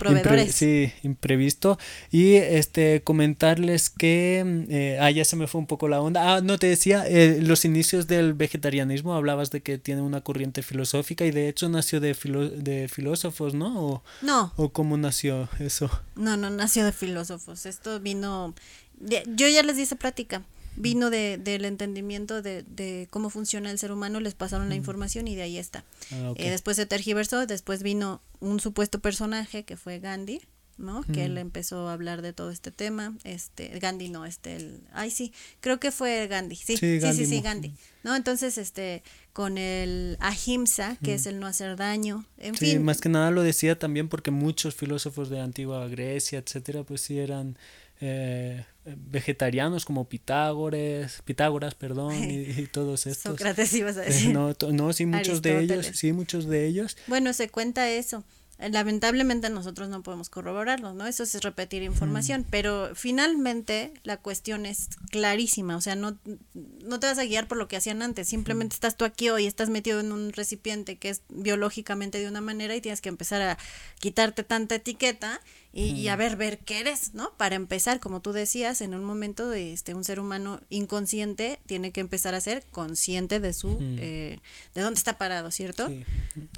sí, 0.50 0.92
imprevisto. 1.02 1.78
Y 2.10 2.34
este 2.34 3.02
comentarles 3.02 3.88
que 3.88 4.66
eh, 4.68 4.98
ah, 5.00 5.10
ya 5.10 5.24
se 5.24 5.36
me 5.36 5.46
fue 5.46 5.60
un 5.60 5.66
poco 5.66 5.88
la 5.88 6.00
onda. 6.00 6.34
Ah, 6.34 6.40
no 6.40 6.58
te 6.58 6.66
decía, 6.66 7.04
eh, 7.06 7.38
los 7.40 7.64
inicios 7.64 8.06
del 8.06 8.34
vegetarianismo 8.34 9.14
hablabas 9.14 9.50
de 9.50 9.60
que 9.60 9.78
tiene 9.78 10.02
una 10.02 10.20
corriente 10.20 10.62
filosófica 10.62 11.24
y 11.24 11.30
de 11.30 11.48
hecho 11.48 11.68
nació 11.68 12.00
de 12.00 12.16
de 12.16 12.88
filósofos, 12.88 13.54
¿no? 13.54 13.80
O, 13.80 14.02
no. 14.22 14.52
¿O 14.56 14.70
cómo 14.70 14.96
nació 14.96 15.48
eso? 15.60 15.90
No, 16.16 16.36
no 16.36 16.50
nació 16.50 16.84
de 16.84 16.92
filósofos. 16.92 17.66
Esto 17.66 18.00
vino 18.00 18.54
yo 19.00 19.48
ya 19.48 19.62
les 19.62 19.76
di 19.76 19.82
esa 19.82 19.96
plática 19.96 20.42
vino 20.76 21.10
de, 21.10 21.38
del 21.38 21.64
entendimiento 21.64 22.42
de, 22.42 22.62
de, 22.62 23.08
cómo 23.10 23.30
funciona 23.30 23.70
el 23.70 23.78
ser 23.78 23.92
humano, 23.92 24.20
les 24.20 24.34
pasaron 24.34 24.68
la 24.68 24.74
información 24.74 25.28
y 25.28 25.34
de 25.34 25.42
ahí 25.42 25.58
está. 25.58 25.84
Ah, 26.12 26.32
eh, 26.36 26.50
después 26.50 26.76
se 26.76 26.86
tergiversó, 26.86 27.46
después 27.46 27.82
vino 27.82 28.20
un 28.40 28.60
supuesto 28.60 29.00
personaje 29.00 29.64
que 29.64 29.76
fue 29.76 29.98
Gandhi, 29.98 30.40
¿no? 30.78 31.02
Que 31.04 31.24
él 31.24 31.38
empezó 31.38 31.88
a 31.88 31.94
hablar 31.94 32.20
de 32.22 32.32
todo 32.32 32.50
este 32.50 32.70
tema. 32.70 33.16
Este, 33.24 33.78
Gandhi 33.78 34.08
no, 34.08 34.26
este, 34.26 34.56
el, 34.56 34.80
ay 34.92 35.10
sí, 35.10 35.32
creo 35.60 35.80
que 35.80 35.90
fue 35.90 36.26
Gandhi, 36.26 36.56
sí, 36.56 36.76
sí, 36.76 37.00
sí, 37.00 37.26
sí, 37.26 37.40
Gandhi. 37.40 37.72
¿No? 38.02 38.14
Entonces, 38.14 38.58
este, 38.58 39.02
con 39.32 39.58
el 39.58 40.16
ahimsa, 40.20 40.96
que 41.02 41.14
es 41.14 41.26
el 41.26 41.40
no 41.40 41.46
hacer 41.46 41.76
daño, 41.76 42.24
en 42.38 42.54
sí, 42.56 42.78
más 42.78 43.00
que 43.00 43.08
nada 43.08 43.30
lo 43.30 43.42
decía 43.42 43.78
también 43.78 44.08
porque 44.08 44.30
muchos 44.30 44.74
filósofos 44.74 45.30
de 45.30 45.40
antigua 45.40 45.88
Grecia, 45.88 46.38
etcétera, 46.38 46.84
pues 46.84 47.00
sí 47.00 47.18
eran 47.18 47.58
eh, 48.00 48.64
vegetarianos 48.84 49.84
como 49.84 50.08
Pitágoras, 50.08 51.22
Pitágoras, 51.24 51.74
perdón, 51.74 52.14
y, 52.14 52.66
todos 52.72 53.06
estos. 53.06 53.32
Sócrates 53.32 53.72
ibas 53.74 53.96
a 53.96 54.02
decir. 54.02 54.32
no, 54.32 54.54
no, 54.72 54.92
sí, 54.92 55.06
muchos 55.06 55.42
de 55.42 55.60
ellos, 55.60 55.90
sí, 55.94 56.12
muchos 56.12 56.46
de 56.46 56.66
ellos. 56.66 56.96
Bueno, 57.06 57.32
se 57.32 57.48
cuenta 57.48 57.88
eso. 57.88 58.24
Lamentablemente 58.58 59.50
nosotros 59.50 59.90
no 59.90 60.02
podemos 60.02 60.30
corroborarlo, 60.30 60.94
¿no? 60.94 61.06
Eso 61.06 61.24
es 61.24 61.42
repetir 61.42 61.82
información, 61.82 62.46
pero 62.48 62.94
finalmente 62.94 63.92
la 64.02 64.16
cuestión 64.16 64.64
es 64.64 64.88
clarísima, 65.10 65.76
o 65.76 65.82
sea, 65.82 65.94
no, 65.94 66.18
no 66.54 66.98
te 66.98 67.06
vas 67.06 67.18
a 67.18 67.24
guiar 67.26 67.48
por 67.48 67.58
lo 67.58 67.68
que 67.68 67.76
hacían 67.76 68.00
antes, 68.00 68.28
simplemente 68.28 68.72
estás 68.72 68.96
tú 68.96 69.04
aquí 69.04 69.28
hoy, 69.28 69.46
estás 69.46 69.68
metido 69.68 70.00
en 70.00 70.10
un 70.10 70.32
recipiente 70.32 70.96
que 70.96 71.10
es 71.10 71.20
biológicamente 71.28 72.18
de 72.18 72.28
una 72.28 72.40
manera 72.40 72.74
y 72.74 72.80
tienes 72.80 73.02
que 73.02 73.10
empezar 73.10 73.42
a 73.42 73.58
quitarte 74.00 74.42
tanta 74.42 74.76
etiqueta 74.76 75.42
y, 75.76 76.08
a 76.08 76.16
ver, 76.16 76.36
ver 76.36 76.58
qué 76.58 76.80
eres, 76.80 77.12
¿no? 77.12 77.32
Para 77.36 77.54
empezar, 77.54 78.00
como 78.00 78.20
tú 78.20 78.32
decías, 78.32 78.80
en 78.80 78.94
un 78.94 79.04
momento 79.04 79.50
de 79.50 79.74
este, 79.74 79.94
un 79.94 80.04
ser 80.04 80.20
humano 80.20 80.60
inconsciente 80.70 81.58
tiene 81.66 81.92
que 81.92 82.00
empezar 82.00 82.34
a 82.34 82.40
ser 82.40 82.64
consciente 82.70 83.40
de 83.40 83.52
su, 83.52 83.76
eh, 83.80 84.38
de 84.74 84.80
dónde 84.80 84.96
está 84.96 85.18
parado, 85.18 85.50
¿cierto? 85.50 85.88
Sí. 85.88 86.04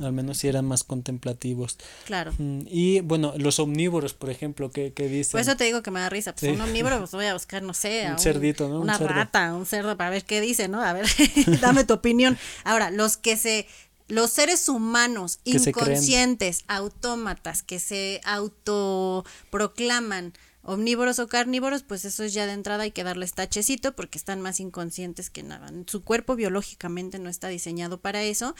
Al 0.00 0.12
menos 0.12 0.38
si 0.38 0.46
eran 0.46 0.66
más 0.66 0.84
contemplativos. 0.84 1.78
Claro. 2.06 2.32
Y 2.38 3.00
bueno, 3.00 3.34
los 3.36 3.58
omnívoros, 3.58 4.14
por 4.14 4.30
ejemplo, 4.30 4.70
¿qué, 4.70 4.92
qué 4.92 5.08
dicen? 5.08 5.32
Por 5.32 5.40
eso 5.40 5.56
te 5.56 5.64
digo 5.64 5.82
que 5.82 5.90
me 5.90 5.98
da 5.98 6.08
risa, 6.08 6.32
pues 6.34 6.52
un 6.52 6.60
omnívoro, 6.60 6.98
pues 7.00 7.10
voy 7.10 7.26
a 7.26 7.34
buscar, 7.34 7.62
no 7.62 7.74
sé, 7.74 8.06
un, 8.08 8.20
cerdito, 8.20 8.68
¿no? 8.68 8.80
Una 8.80 8.98
rata, 8.98 9.52
un 9.52 9.66
cerdo, 9.66 9.96
para 9.96 10.10
ver 10.10 10.24
qué 10.24 10.40
dice, 10.40 10.68
¿no? 10.68 10.80
A 10.80 10.92
ver, 10.92 11.06
dame 11.60 11.82
tu 11.82 11.94
opinión. 11.94 12.38
Ahora, 12.62 12.92
los 12.92 13.16
que 13.16 13.36
se 13.36 13.66
los 14.08 14.30
seres 14.30 14.68
humanos 14.68 15.38
inconscientes, 15.44 16.64
autómatas, 16.66 17.62
que 17.62 17.78
se 17.78 18.20
autoproclaman 18.24 20.32
omnívoros 20.62 21.18
o 21.18 21.28
carnívoros, 21.28 21.82
pues 21.82 22.04
eso 22.04 22.24
es 22.24 22.34
ya 22.34 22.46
de 22.46 22.52
entrada 22.52 22.82
hay 22.82 22.90
que 22.90 23.04
darles 23.04 23.32
tachecito 23.32 23.96
porque 23.96 24.18
están 24.18 24.42
más 24.42 24.60
inconscientes 24.60 25.30
que 25.30 25.42
nada. 25.42 25.72
Su 25.86 26.04
cuerpo 26.04 26.36
biológicamente 26.36 27.18
no 27.18 27.30
está 27.30 27.48
diseñado 27.48 28.00
para 28.00 28.22
eso. 28.22 28.54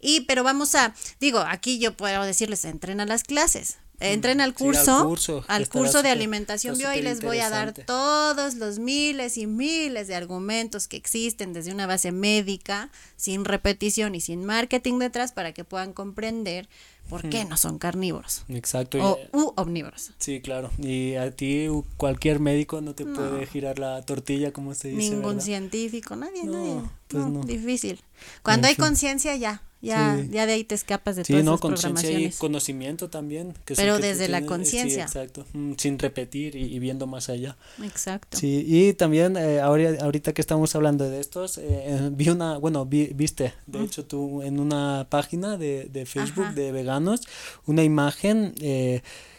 Y 0.00 0.22
pero 0.22 0.42
vamos 0.42 0.74
a, 0.74 0.94
digo, 1.20 1.38
aquí 1.38 1.78
yo 1.78 1.96
puedo 1.96 2.24
decirles, 2.24 2.64
entrena 2.64 3.06
las 3.06 3.22
clases. 3.22 3.78
Entren 4.02 4.40
al 4.40 4.54
curso, 4.54 5.14
al 5.46 5.68
curso, 5.68 6.02
de 6.02 6.10
alimentación 6.10 6.76
bio 6.76 6.92
y 6.92 7.02
les 7.02 7.22
voy 7.22 7.38
a 7.38 7.50
dar 7.50 7.72
todos 7.72 8.54
los 8.54 8.78
miles 8.78 9.38
y 9.38 9.46
miles 9.46 10.08
de 10.08 10.14
argumentos 10.14 10.88
que 10.88 10.96
existen 10.96 11.52
desde 11.52 11.72
una 11.72 11.86
base 11.86 12.12
médica, 12.12 12.90
sin 13.16 13.44
repetición 13.44 14.14
y 14.14 14.20
sin 14.20 14.44
marketing 14.44 14.98
detrás 14.98 15.32
para 15.32 15.52
que 15.52 15.64
puedan 15.64 15.92
comprender 15.92 16.68
por 17.08 17.28
qué 17.28 17.44
no 17.44 17.56
son 17.56 17.78
carnívoros. 17.78 18.44
Exacto. 18.48 18.98
O 18.98 19.18
u 19.32 19.52
omnívoros. 19.56 20.12
Sí, 20.18 20.40
claro. 20.40 20.70
Y 20.78 21.14
a 21.14 21.30
ti 21.30 21.68
cualquier 21.96 22.40
médico 22.40 22.80
no 22.80 22.94
te 22.94 23.04
puede 23.04 23.46
girar 23.46 23.78
la 23.78 24.02
tortilla, 24.02 24.52
como 24.52 24.74
se 24.74 24.88
dice. 24.88 25.10
Ningún 25.10 25.40
científico, 25.40 26.16
nadie, 26.16 26.44
nadie. 26.44 26.80
Pues 27.08 27.26
no, 27.26 27.42
difícil. 27.42 28.00
Cuando 28.42 28.68
hay 28.68 28.76
conciencia 28.76 29.36
ya, 29.36 29.62
ya, 29.82 30.24
ya 30.30 30.46
de 30.46 30.52
ahí 30.52 30.64
te 30.64 30.76
escapas 30.76 31.16
de 31.16 31.24
sí, 31.24 31.32
todas 31.32 31.44
no, 31.44 31.58
conciencia 31.58 32.10
y 32.10 32.30
conocimiento 32.30 33.10
también. 33.10 33.54
Pero 33.64 33.98
desde 33.98 34.28
la 34.28 34.46
conciencia. 34.46 35.02
exacto, 35.02 35.44
mm, 35.52 35.72
sin 35.76 35.98
repetir 35.98 36.54
y, 36.54 36.78
viendo 36.78 37.08
más 37.08 37.28
allá. 37.28 37.56
Exacto. 37.82 38.38
Sí, 38.38 38.64
y 38.66 38.92
también 38.92 39.36
eh, 39.36 39.60
ahorita 39.60 40.32
que 40.32 40.40
estamos 40.40 40.74
hablando 40.76 41.10
de 41.10 41.18
estos, 41.18 41.58
eh, 41.58 41.64
eh, 41.68 42.10
vi 42.12 42.28
una, 42.28 42.58
bueno, 42.58 42.86
viste, 42.86 43.54
de 43.66 43.82
hecho 43.82 44.04
tú 44.04 44.42
en 44.42 44.60
una 44.60 45.08
página 45.10 45.56
de, 45.56 45.88
de 45.90 46.06
Facebook 46.06 46.54
de 46.54 46.70
veganos, 46.70 47.22
una 47.66 47.82
imagen 47.82 48.54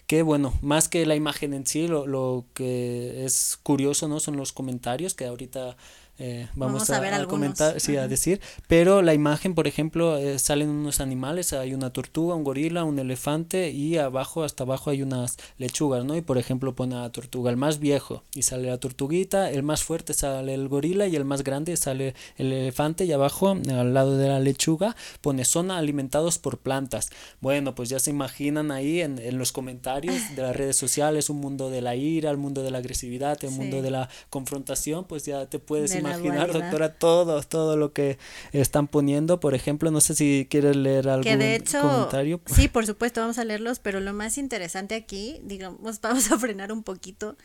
que 0.07 0.21
bueno, 0.21 0.53
más 0.61 0.89
que 0.89 1.05
la 1.05 1.15
imagen 1.15 1.53
en 1.53 1.65
sí, 1.65 1.87
lo, 1.87 2.05
lo 2.05 2.45
que 2.53 3.25
es 3.25 3.57
curioso, 3.63 4.07
¿no? 4.07 4.19
Son 4.19 4.35
los 4.35 4.51
comentarios 4.51 5.13
que 5.13 5.25
ahorita 5.25 5.77
eh, 6.19 6.47
vamos, 6.55 6.91
a, 6.91 6.99
ver 6.99 7.25
comentar, 7.25 7.79
sí, 7.79 7.97
a 7.97 8.07
decir, 8.07 8.39
pero 8.67 9.01
la 9.01 9.15
imagen, 9.15 9.55
por 9.55 9.65
ejemplo, 9.65 10.17
eh, 10.17 10.37
salen 10.37 10.69
unos 10.69 10.99
animales, 10.99 11.53
hay 11.53 11.73
una 11.73 11.91
tortuga, 11.91 12.35
un 12.35 12.43
gorila, 12.43 12.83
un 12.83 12.99
elefante 12.99 13.71
y 13.71 13.97
abajo, 13.97 14.43
hasta 14.43 14.63
abajo 14.63 14.91
hay 14.91 15.01
unas 15.01 15.37
lechugas, 15.57 16.05
¿no? 16.05 16.15
Y 16.15 16.21
por 16.21 16.37
ejemplo 16.37 16.75
pone 16.75 16.95
a 16.95 17.01
la 17.01 17.11
tortuga, 17.11 17.49
el 17.49 17.57
más 17.57 17.79
viejo 17.79 18.21
y 18.35 18.43
sale 18.43 18.69
la 18.69 18.77
tortuguita, 18.77 19.49
el 19.49 19.63
más 19.63 19.83
fuerte 19.83 20.13
sale 20.13 20.53
el 20.53 20.67
gorila 20.67 21.07
y 21.07 21.15
el 21.15 21.25
más 21.25 21.43
grande 21.43 21.75
sale 21.77 22.13
el 22.37 22.53
elefante 22.53 23.05
y 23.05 23.11
abajo, 23.11 23.49
al 23.49 23.93
lado 23.95 24.15
de 24.15 24.27
la 24.27 24.39
lechuga, 24.39 24.95
pone 25.21 25.45
son 25.45 25.71
alimentados 25.71 26.37
por 26.37 26.59
plantas. 26.59 27.09
Bueno, 27.41 27.73
pues 27.73 27.89
ya 27.89 27.97
se 27.97 28.11
imaginan 28.11 28.69
ahí 28.69 29.01
en, 29.01 29.17
en 29.17 29.39
los 29.39 29.51
comentarios 29.51 30.35
de 30.35 30.41
las 30.43 30.55
redes 30.55 30.75
sociales, 30.75 31.31
un 31.31 31.37
mundo 31.37 31.71
de 31.71 31.81
la 31.81 31.95
ira, 31.95 32.29
el 32.29 32.37
mundo 32.37 32.61
de 32.61 32.69
la 32.69 32.77
agresividad, 32.77 33.43
el 33.43 33.51
mundo 33.51 33.81
de 33.81 33.89
la 33.89 34.09
confrontación, 34.29 35.05
pues 35.05 35.25
ya 35.25 35.47
te 35.47 35.57
puedes 35.57 36.02
imaginar 36.09 36.51
doctora, 36.51 36.93
todo, 36.93 37.41
todo 37.43 37.77
lo 37.77 37.93
que 37.93 38.17
están 38.51 38.87
poniendo. 38.87 39.39
Por 39.39 39.55
ejemplo, 39.55 39.91
no 39.91 40.01
sé 40.01 40.15
si 40.15 40.47
quieres 40.49 40.75
leer 40.75 41.09
algún 41.09 41.23
que 41.23 41.37
de 41.37 41.55
hecho, 41.55 41.81
comentario. 41.81 42.41
Sí, 42.45 42.67
por 42.67 42.85
supuesto, 42.85 43.21
vamos 43.21 43.37
a 43.37 43.45
leerlos, 43.45 43.79
pero 43.79 43.99
lo 43.99 44.13
más 44.13 44.37
interesante 44.37 44.95
aquí, 44.95 45.39
digamos, 45.43 45.99
vamos 46.01 46.31
a 46.31 46.37
frenar 46.37 46.71
un 46.71 46.83
poquito. 46.83 47.37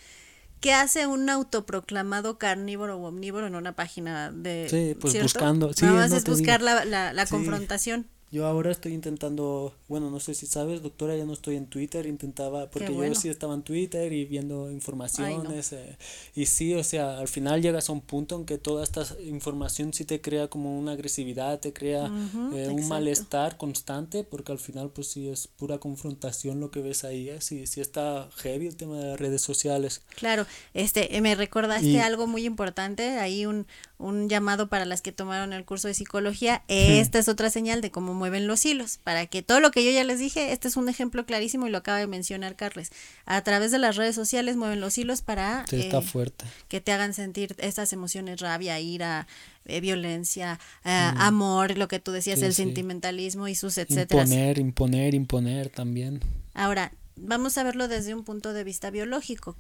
¿Qué 0.61 0.73
hace 0.73 1.07
un 1.07 1.31
autoproclamado 1.31 2.37
carnívoro 2.37 2.99
o 2.99 3.07
omnívoro 3.07 3.47
en 3.47 3.55
una 3.55 3.77
página 3.77 4.33
de... 4.33 4.67
Sí, 4.69 4.97
pues 5.01 5.23
buscando. 5.23 5.73
Sí, 5.73 5.85
Nada 5.85 5.99
más 5.99 6.13
es 6.13 6.25
buscar 6.25 6.63
la, 6.63 6.85
la, 6.85 7.13
la 7.13 7.27
confrontación. 7.27 8.09
Yo 8.31 8.47
ahora 8.47 8.71
estoy 8.71 8.93
intentando, 8.93 9.75
bueno, 9.89 10.11
no 10.11 10.21
sé 10.21 10.35
si 10.35 10.47
sabes, 10.47 10.83
doctora, 10.83 11.17
ya 11.17 11.25
no 11.25 11.33
estoy 11.33 11.57
en 11.57 11.67
Twitter, 11.67 12.05
intentaba, 12.05 12.69
porque 12.69 12.95
yo 12.95 13.15
sí 13.15 13.31
estaba 13.31 13.55
en 13.55 13.63
Twitter 13.63 14.13
y 14.13 14.27
viendo 14.27 14.71
informaciones, 14.71 15.73
eh, 15.73 15.97
y 16.35 16.45
sí, 16.45 16.75
o 16.75 16.85
sea, 16.85 17.19
al 17.19 17.29
final 17.29 17.63
llegas 17.63 17.89
a 17.89 17.93
un 17.93 18.03
punto 18.03 18.37
en 18.37 18.45
que 18.45 18.59
toda 18.59 18.85
esta 18.85 19.07
información 19.25 19.95
sí 19.95 20.05
te 20.05 20.21
crea 20.21 20.49
como 20.49 20.79
una 20.79 20.93
agresividad, 20.93 21.59
te 21.59 21.73
crea 21.73 22.07
eh, 22.55 22.69
un 22.69 22.87
malestar 22.87 23.57
constante, 23.57 24.25
porque 24.25 24.53
al 24.53 24.59
final 24.59 24.91
pues 24.91 25.09
sí 25.09 25.31
es 25.31 25.47
pura 25.47 25.79
confrontación 25.79 26.61
lo 26.61 26.71
que 26.71 26.83
ves 26.83 27.05
ahí, 27.05 27.31
¿eh? 27.31 27.41
sí, 27.41 27.67
sí 27.67 27.81
está 27.81 28.29
heavy 28.37 28.67
el 28.67 28.77
tema 28.77 28.99
de 28.99 29.07
las 29.07 29.19
redes 29.19 29.41
sociales. 29.41 30.03
Claro, 30.17 30.45
este, 30.75 31.19
me 31.23 31.35
recordaste 31.35 32.03
algo 32.03 32.27
muy 32.27 32.45
importante, 32.45 33.19
ahí 33.19 33.47
un, 33.47 33.67
un 33.97 34.29
llamado 34.29 34.69
para 34.69 34.85
las 34.85 35.01
que 35.01 35.13
tomaron 35.13 35.55
el 35.55 35.65
curso 35.65 35.89
de 35.89 35.95
psicología. 35.95 36.63
Esta 36.69 37.19
es 37.19 37.29
otra 37.29 37.49
señal 37.49 37.81
de 37.81 37.91
cómo 37.91 38.18
mueven 38.19 38.47
los 38.47 38.67
hilos, 38.67 38.99
para 39.03 39.27
que 39.27 39.43
todo 39.43 39.61
lo 39.61 39.71
que 39.71 39.85
yo 39.85 39.91
ya 39.91 40.05
les 40.05 40.19
dije, 40.19 40.53
este 40.53 40.69
es 40.69 40.77
un 40.77 40.89
ejemplo 40.89 41.25
clarísimo 41.25 41.67
y 41.67 41.71
lo 41.71 41.79
acaba 41.79 41.99
de 41.99 42.07
mencionar 42.07 42.57
Carles. 42.57 42.91
A 43.25 43.41
través 43.43 43.71
de 43.71 43.79
las 43.79 43.97
redes 43.97 44.15
sociales 44.15 44.57
mueven 44.57 44.81
los 44.81 44.99
hilos 44.99 45.23
para 45.23 45.65
está 45.71 45.99
eh, 45.99 46.03
fuerte. 46.03 46.45
que 46.69 46.81
te 46.81 46.93
hagan 46.93 47.15
sentir 47.15 47.57
estas 47.59 47.93
emociones, 47.95 48.41
rabia, 48.41 48.79
ira, 48.81 49.27
eh, 49.65 49.81
violencia, 49.81 50.61
eh, 50.85 50.91
amor, 51.17 51.79
lo 51.79 51.89
que 51.89 52.01
tú 52.01 52.13
decías, 52.13 52.43
el 52.43 52.53
sentimentalismo 52.53 53.49
y 53.49 53.55
sus 53.55 53.79
etcétera. 53.79 54.23
Imponer, 54.23 54.59
imponer, 54.59 55.15
imponer 55.15 55.71
también. 55.71 56.21
Ahora, 56.53 56.93
vamos 57.17 57.57
a 57.57 57.63
verlo 57.63 57.89
desde 57.89 58.15
un 58.15 58.25
punto 58.25 58.53
de 58.53 58.65
vista 58.65 58.91
biológico, 58.91 59.57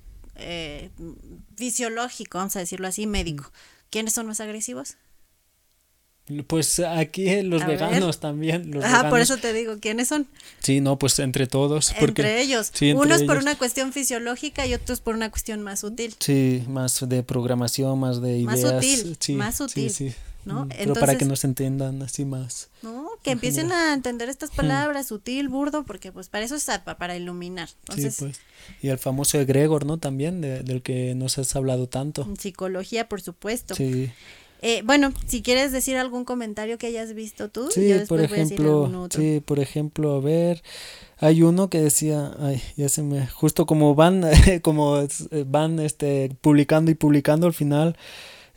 fisiológico, 1.57 2.39
vamos 2.39 2.57
a 2.57 2.61
decirlo 2.61 2.87
así, 2.89 3.07
médico. 3.07 3.51
¿Quiénes 3.91 4.13
son 4.13 4.27
más 4.27 4.41
agresivos? 4.41 4.97
Pues 6.47 6.79
aquí 6.81 7.43
los 7.43 7.67
veganos 7.67 8.21
también. 8.21 8.71
Los 8.71 8.85
Ajá, 8.85 9.09
por 9.09 9.21
eso 9.21 9.37
te 9.39 9.53
digo, 9.53 9.79
¿quiénes 9.81 10.09
son? 10.09 10.27
Sí, 10.61 10.81
no, 10.81 10.99
pues 10.99 11.19
entre 11.19 11.47
todos. 11.47 11.95
Porque, 11.99 12.23
entre 12.23 12.43
ellos. 12.43 12.73
Unos 12.95 13.23
por 13.23 13.39
una 13.39 13.57
cuestión 13.57 13.93
fisiológica 13.93 14.67
y 14.67 14.75
otros 14.75 15.01
por 15.01 15.15
una 15.15 15.31
cuestión 15.31 15.63
más 15.63 15.85
útil. 15.85 16.15
Sí, 16.19 16.65
más 16.69 17.09
de 17.09 17.23
programación, 17.23 17.99
más 17.99 18.21
de 18.21 18.39
ideas. 18.39 18.47
Más 18.47 18.61
sutil, 18.61 19.37
más 19.37 19.57
sutil. 19.57 19.91
Sí, 19.91 20.15
¿no? 20.45 20.69
Pero 20.69 20.95
para 20.95 21.17
que 21.17 21.25
nos 21.25 21.45
entiendan 21.45 22.03
así 22.03 22.25
más. 22.25 22.69
No, 22.83 23.09
que 23.23 23.31
empiecen 23.31 23.73
a 23.73 23.95
entender 23.95 24.29
estas 24.29 24.51
palabras, 24.51 25.09
sutil, 25.09 25.49
burdo, 25.49 25.85
porque 25.85 26.13
pues 26.13 26.29
para 26.29 26.45
eso 26.45 26.57
está, 26.57 26.85
para 26.85 27.17
iluminar. 27.17 27.71
Entonces, 27.81 28.17
sí, 28.17 28.25
pues. 28.25 28.41
Y 28.83 28.89
el 28.89 28.99
famoso 28.99 29.39
egregor, 29.39 29.87
¿no? 29.87 29.99
También, 29.99 30.41
del 30.41 30.83
que 30.83 31.15
nos 31.15 31.39
has 31.39 31.57
hablado 31.57 31.89
tanto. 31.89 32.23
En 32.23 32.37
psicología, 32.37 33.09
por 33.09 33.23
supuesto. 33.23 33.75
Sí. 33.75 34.11
Eh, 34.61 34.83
bueno, 34.85 35.13
si 35.27 35.43
quieres 35.43 35.73
decir 35.73 35.97
algún 35.97 36.25
comentario 36.25 36.79
que 36.79 36.89
hayas 36.89 37.15
visto 37.15 37.49
tú. 37.49 37.71
Sí, 37.71 37.93
por 38.09 38.21
ejemplo, 38.21 39.09
sí, 39.11 39.41
por 39.45 39.61
ejemplo, 39.61 40.15
a 40.15 40.21
ver, 40.21 40.63
hay 41.19 41.43
uno 41.43 41.71
que 41.71 41.81
decía, 41.81 42.33
ay, 42.41 42.61
ya 42.77 42.89
se 42.89 43.03
me, 43.03 43.27
justo 43.27 43.67
como 43.67 43.95
van, 43.95 44.25
como 44.63 45.07
van, 45.47 45.79
este, 45.79 46.31
publicando 46.41 46.91
y 46.91 46.95
publicando 46.95 47.47
al 47.47 47.55
final. 47.55 47.97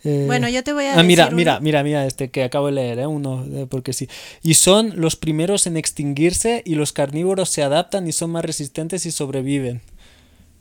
Eh, 0.04 0.24
bueno, 0.26 0.48
yo 0.48 0.64
te 0.64 0.72
voy 0.72 0.86
a. 0.86 0.98
Ah, 0.98 1.02
mira, 1.02 1.30
mira, 1.30 1.60
mira, 1.60 1.84
mira, 1.84 2.06
este 2.06 2.30
que 2.30 2.42
acabo 2.42 2.66
de 2.66 2.72
leer, 2.72 2.98
¿eh? 2.98 3.06
uno, 3.06 3.44
eh, 3.52 3.66
porque 3.70 3.92
sí. 3.92 4.08
Y 4.42 4.54
son 4.54 4.94
los 4.96 5.14
primeros 5.14 5.66
en 5.66 5.76
extinguirse 5.76 6.62
y 6.66 6.74
los 6.74 6.92
carnívoros 6.92 7.50
se 7.50 7.62
adaptan 7.62 8.08
y 8.08 8.12
son 8.12 8.32
más 8.32 8.44
resistentes 8.44 9.06
y 9.06 9.12
sobreviven. 9.12 9.80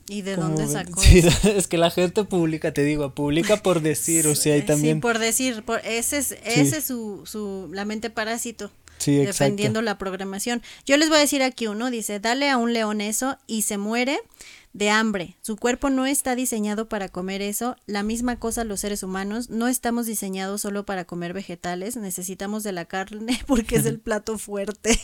¿Y 0.07 0.23
de 0.23 0.35
dónde 0.35 0.67
sacó 0.67 0.99
sí, 1.01 1.23
es 1.43 1.67
que 1.67 1.77
la 1.77 1.91
gente 1.91 2.23
publica, 2.23 2.73
te 2.73 2.83
digo, 2.83 3.13
publica 3.13 3.57
por 3.57 3.81
decir, 3.81 4.27
o 4.27 4.35
sea, 4.35 4.57
y 4.57 4.63
también... 4.63 4.97
Sí, 4.97 5.01
por 5.01 5.19
decir, 5.19 5.63
por, 5.63 5.79
ese 5.85 6.17
es, 6.17 6.35
ese 6.43 6.77
es 6.77 6.85
su, 6.85 7.23
su, 7.25 7.69
la 7.71 7.85
mente 7.85 8.09
parásito. 8.09 8.71
Sí, 8.97 9.17
defendiendo 9.17 9.81
la 9.81 9.97
programación. 9.97 10.61
Yo 10.85 10.95
les 10.95 11.09
voy 11.09 11.17
a 11.17 11.21
decir 11.21 11.41
aquí 11.41 11.65
uno, 11.65 11.89
dice, 11.89 12.19
dale 12.19 12.51
a 12.51 12.57
un 12.57 12.71
león 12.71 13.01
eso 13.01 13.39
y 13.47 13.63
se 13.63 13.79
muere 13.79 14.19
de 14.73 14.89
hambre. 14.89 15.35
Su 15.41 15.57
cuerpo 15.57 15.89
no 15.89 16.05
está 16.05 16.35
diseñado 16.35 16.87
para 16.87 17.09
comer 17.09 17.41
eso. 17.41 17.75
La 17.85 18.03
misma 18.03 18.39
cosa 18.39 18.63
los 18.63 18.79
seres 18.79 19.03
humanos. 19.03 19.49
No 19.49 19.67
estamos 19.67 20.05
diseñados 20.05 20.61
solo 20.61 20.85
para 20.85 21.05
comer 21.05 21.33
vegetales. 21.33 21.97
Necesitamos 21.97 22.63
de 22.63 22.71
la 22.71 22.85
carne 22.85 23.41
porque 23.47 23.75
es 23.75 23.85
el 23.85 23.99
plato 24.01 24.37
fuerte. 24.37 24.99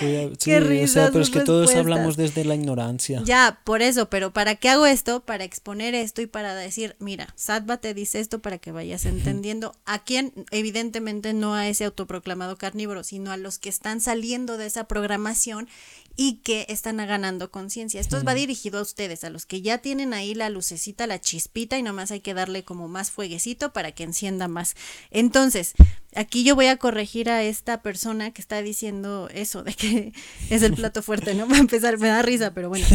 qué 0.42 0.60
risa. 0.60 1.10
pero 1.12 1.22
es 1.22 1.30
que 1.30 1.40
todos 1.40 1.74
hablamos 1.74 2.16
desde 2.16 2.44
la 2.44 2.54
ignorancia. 2.54 3.22
Ya, 3.24 3.60
por 3.64 3.82
eso. 3.82 4.10
Pero 4.10 4.32
¿para 4.32 4.56
qué 4.56 4.70
hago 4.70 4.86
esto? 4.86 5.20
Para 5.20 5.44
exponer 5.44 5.94
esto 5.94 6.20
y 6.20 6.26
para 6.26 6.54
decir, 6.54 6.96
mira, 6.98 7.32
Satva 7.36 7.76
te 7.76 7.94
dice 7.94 8.20
esto 8.20 8.40
para 8.40 8.58
que 8.58 8.72
vayas 8.72 9.06
entendiendo 9.06 9.74
a 9.84 10.02
quién, 10.02 10.32
evidentemente 10.50 11.32
no 11.32 11.54
a 11.54 11.68
ese 11.68 11.84
autoproclamado 11.84 12.56
carnívoro, 12.56 13.04
sino 13.04 13.30
a 13.30 13.36
los 13.36 13.58
que 13.58 13.68
están 13.68 14.00
saliendo 14.00 14.56
de 14.56 14.66
esa 14.66 14.84
programación 14.84 15.68
y 16.16 16.36
que 16.36 16.66
están 16.68 16.96
ganando 16.96 17.50
conciencia. 17.50 18.00
Esto 18.00 18.15
va 18.24 18.34
dirigido 18.34 18.78
a 18.78 18.82
ustedes, 18.82 19.24
a 19.24 19.30
los 19.30 19.46
que 19.46 19.62
ya 19.62 19.78
tienen 19.78 20.14
ahí 20.14 20.34
la 20.34 20.50
lucecita, 20.50 21.06
la 21.06 21.20
chispita 21.20 21.78
y 21.78 21.82
nomás 21.82 22.10
hay 22.10 22.20
que 22.20 22.34
darle 22.34 22.64
como 22.64 22.88
más 22.88 23.10
fueguecito 23.10 23.72
para 23.72 23.92
que 23.92 24.04
encienda 24.04 24.48
más. 24.48 24.74
Entonces, 25.10 25.74
aquí 26.14 26.44
yo 26.44 26.54
voy 26.54 26.66
a 26.66 26.76
corregir 26.76 27.30
a 27.30 27.42
esta 27.42 27.82
persona 27.82 28.30
que 28.32 28.40
está 28.40 28.62
diciendo 28.62 29.28
eso 29.32 29.62
de 29.62 29.74
que 29.74 30.12
es 30.50 30.62
el 30.62 30.74
plato 30.74 31.02
fuerte, 31.02 31.34
¿no? 31.34 31.48
Va 31.48 31.56
a 31.56 31.60
empezar, 31.60 31.98
me 31.98 32.08
da 32.08 32.22
risa, 32.22 32.52
pero 32.54 32.68
bueno. 32.68 32.86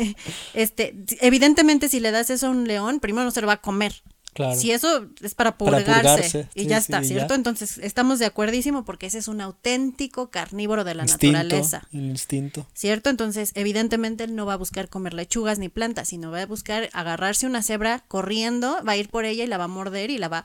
este, 0.54 0.94
evidentemente 1.20 1.88
si 1.88 2.00
le 2.00 2.10
das 2.10 2.30
eso 2.30 2.48
a 2.48 2.50
un 2.50 2.66
león, 2.66 3.00
primero 3.00 3.24
no 3.24 3.30
se 3.30 3.40
lo 3.40 3.46
va 3.46 3.54
a 3.54 3.60
comer, 3.60 4.02
si 4.56 4.70
eso 4.70 5.06
es 5.22 5.34
para 5.34 5.56
purgarse, 5.56 6.48
y 6.54 6.66
ya 6.66 6.78
está, 6.78 7.02
¿cierto? 7.02 7.34
Entonces 7.34 7.78
estamos 7.78 8.18
de 8.18 8.26
acuerdísimo 8.26 8.84
porque 8.84 9.06
ese 9.06 9.18
es 9.18 9.28
un 9.28 9.40
auténtico 9.40 10.30
carnívoro 10.30 10.84
de 10.84 10.94
la 10.94 11.04
naturaleza. 11.04 11.86
El 11.92 12.06
instinto. 12.06 12.66
¿Cierto? 12.74 13.10
Entonces, 13.10 13.52
evidentemente 13.54 14.24
él 14.24 14.34
no 14.34 14.46
va 14.46 14.54
a 14.54 14.56
buscar 14.56 14.88
comer 14.88 15.14
lechugas 15.14 15.58
ni 15.58 15.68
plantas, 15.68 16.08
sino 16.08 16.30
va 16.30 16.42
a 16.42 16.46
buscar 16.46 16.90
agarrarse 16.92 17.46
una 17.46 17.62
cebra 17.62 18.04
corriendo, 18.08 18.78
va 18.86 18.92
a 18.92 18.96
ir 18.96 19.08
por 19.08 19.24
ella 19.24 19.44
y 19.44 19.46
la 19.46 19.58
va 19.58 19.64
a 19.64 19.68
morder 19.68 20.10
y 20.10 20.18
la 20.18 20.28
va 20.28 20.44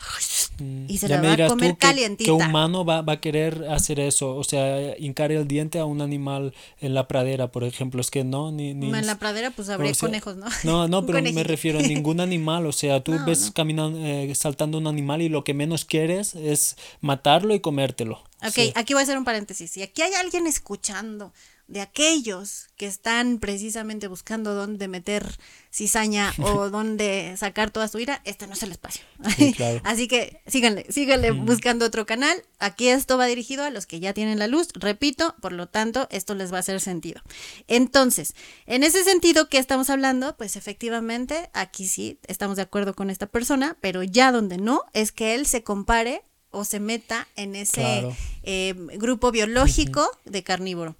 mm, 0.59 0.85
y 0.87 0.97
se 0.97 1.07
la 1.07 1.21
va 1.21 1.33
a 1.33 1.47
comer 1.47 1.77
calientita. 1.77 2.25
¿Qué 2.25 2.31
humano 2.31 2.85
va, 2.85 3.01
va, 3.01 3.13
a 3.13 3.19
querer 3.19 3.67
hacer 3.69 3.99
eso? 3.99 4.35
O 4.35 4.43
sea, 4.43 4.97
hincar 4.97 5.31
el 5.31 5.47
diente 5.47 5.79
a 5.79 5.85
un 5.85 6.01
animal 6.01 6.53
en 6.79 6.93
la 6.93 7.07
pradera, 7.07 7.51
por 7.51 7.63
ejemplo, 7.63 8.01
es 8.01 8.11
que 8.11 8.23
no, 8.23 8.51
ni... 8.51 8.73
ni 8.73 8.87
en 8.87 9.07
la 9.07 9.17
pradera 9.17 9.51
pues 9.51 9.69
habría 9.69 9.93
conejos, 9.93 10.37
¿no? 10.37 10.47
No, 10.63 10.87
no, 10.87 11.05
pero 11.05 11.21
me 11.21 11.43
refiero 11.43 11.79
a 11.79 11.81
ningún 11.81 12.19
animal, 12.19 12.65
o 12.65 12.71
sea, 12.71 13.03
tú 13.03 13.13
ves 13.25 13.51
caminando 13.53 13.80
eh, 13.89 14.33
saltando 14.35 14.77
un 14.77 14.87
animal 14.87 15.21
y 15.21 15.29
lo 15.29 15.43
que 15.43 15.53
menos 15.53 15.85
quieres 15.85 16.35
es 16.35 16.75
matarlo 16.99 17.53
y 17.53 17.59
comértelo. 17.59 18.23
Ok, 18.43 18.73
aquí 18.75 18.93
voy 18.93 19.01
a 19.01 19.03
hacer 19.03 19.17
un 19.17 19.23
paréntesis. 19.23 19.71
Si 19.71 19.81
aquí 19.81 20.01
hay 20.01 20.13
alguien 20.13 20.47
escuchando 20.47 21.31
de 21.71 21.79
aquellos 21.79 22.67
que 22.75 22.85
están 22.85 23.39
precisamente 23.39 24.09
buscando 24.09 24.53
dónde 24.53 24.89
meter 24.89 25.37
cizaña 25.71 26.33
o 26.43 26.69
dónde 26.69 27.33
sacar 27.37 27.71
toda 27.71 27.87
su 27.87 27.97
ira, 27.99 28.21
este 28.25 28.45
no 28.45 28.53
es 28.53 28.63
el 28.63 28.71
espacio. 28.71 29.05
Así 29.83 30.07
que 30.09 30.41
síganle, 30.47 30.85
síganle 30.89 31.31
buscando 31.31 31.85
otro 31.85 32.05
canal. 32.05 32.43
Aquí 32.59 32.89
esto 32.89 33.17
va 33.17 33.25
dirigido 33.25 33.63
a 33.63 33.69
los 33.69 33.85
que 33.85 34.01
ya 34.01 34.13
tienen 34.13 34.37
la 34.37 34.47
luz, 34.47 34.67
repito, 34.75 35.35
por 35.41 35.53
lo 35.53 35.69
tanto, 35.69 36.07
esto 36.11 36.35
les 36.35 36.51
va 36.51 36.57
a 36.57 36.59
hacer 36.59 36.81
sentido. 36.81 37.21
Entonces, 37.67 38.35
en 38.65 38.83
ese 38.83 39.05
sentido 39.05 39.47
que 39.47 39.57
estamos 39.57 39.89
hablando, 39.89 40.35
pues 40.35 40.57
efectivamente, 40.57 41.49
aquí 41.53 41.87
sí 41.87 42.19
estamos 42.27 42.57
de 42.57 42.63
acuerdo 42.63 42.95
con 42.95 43.09
esta 43.09 43.27
persona, 43.27 43.77
pero 43.79 44.03
ya 44.03 44.33
donde 44.33 44.57
no, 44.57 44.81
es 44.93 45.13
que 45.13 45.35
él 45.35 45.47
se 45.47 45.63
compare 45.63 46.23
o 46.49 46.65
se 46.65 46.81
meta 46.81 47.29
en 47.37 47.55
ese 47.55 48.13
eh, 48.43 48.73
grupo 48.95 49.31
biológico 49.31 50.09
de 50.25 50.43
carnívoro. 50.43 50.95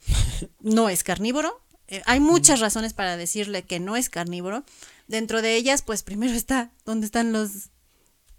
No 0.60 0.89
es 0.89 1.04
carnívoro. 1.04 1.62
Eh, 1.88 2.01
hay 2.06 2.19
muchas 2.19 2.60
razones 2.60 2.93
para 2.93 3.17
decirle 3.17 3.63
que 3.63 3.80
no 3.80 3.95
es 3.95 4.10
carnívoro. 4.10 4.63
Dentro 5.08 5.41
de 5.41 5.56
ellas, 5.56 5.82
pues 5.82 6.04
primero 6.04 6.34
está 6.34 6.71
donde 6.86 7.06
están 7.06 7.34
los 7.34 7.71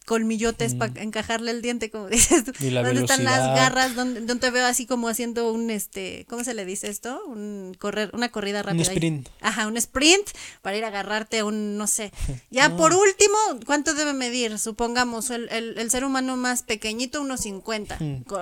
colmillotes 0.04 0.74
para 0.74 1.00
encajarle 1.00 1.50
el 1.50 1.62
diente, 1.62 1.90
como 1.90 2.06
dices 2.08 2.44
tú. 2.44 2.52
¿Dónde 2.52 3.00
están 3.00 3.24
las 3.24 3.54
garras? 3.56 3.94
¿Dónde, 3.94 4.34
te 4.34 4.50
veo 4.50 4.66
así 4.66 4.86
como 4.86 5.08
haciendo 5.08 5.52
un, 5.52 5.70
este, 5.70 6.26
¿cómo 6.28 6.44
se 6.44 6.54
le 6.54 6.64
dice 6.64 6.88
esto? 6.88 7.20
Un 7.26 7.76
correr, 7.78 8.10
una 8.12 8.30
corrida 8.30 8.62
rápida. 8.62 8.84
Un 8.84 8.90
sprint. 8.90 9.28
Ajá, 9.40 9.66
un 9.66 9.76
sprint 9.76 10.28
para 10.62 10.76
ir 10.76 10.84
a 10.84 10.88
agarrarte 10.88 11.40
a 11.40 11.44
un, 11.44 11.76
no 11.76 11.86
sé. 11.86 12.12
Ya 12.50 12.76
por 12.76 12.92
último, 12.92 13.36
¿cuánto 13.64 13.94
debe 13.94 14.12
medir? 14.12 14.58
Supongamos, 14.58 15.30
el, 15.30 15.48
el, 15.50 15.90
ser 15.90 16.04
humano 16.04 16.36
más 16.36 16.62
pequeñito, 16.62 17.20
unos 17.20 17.40
50. 17.40 17.98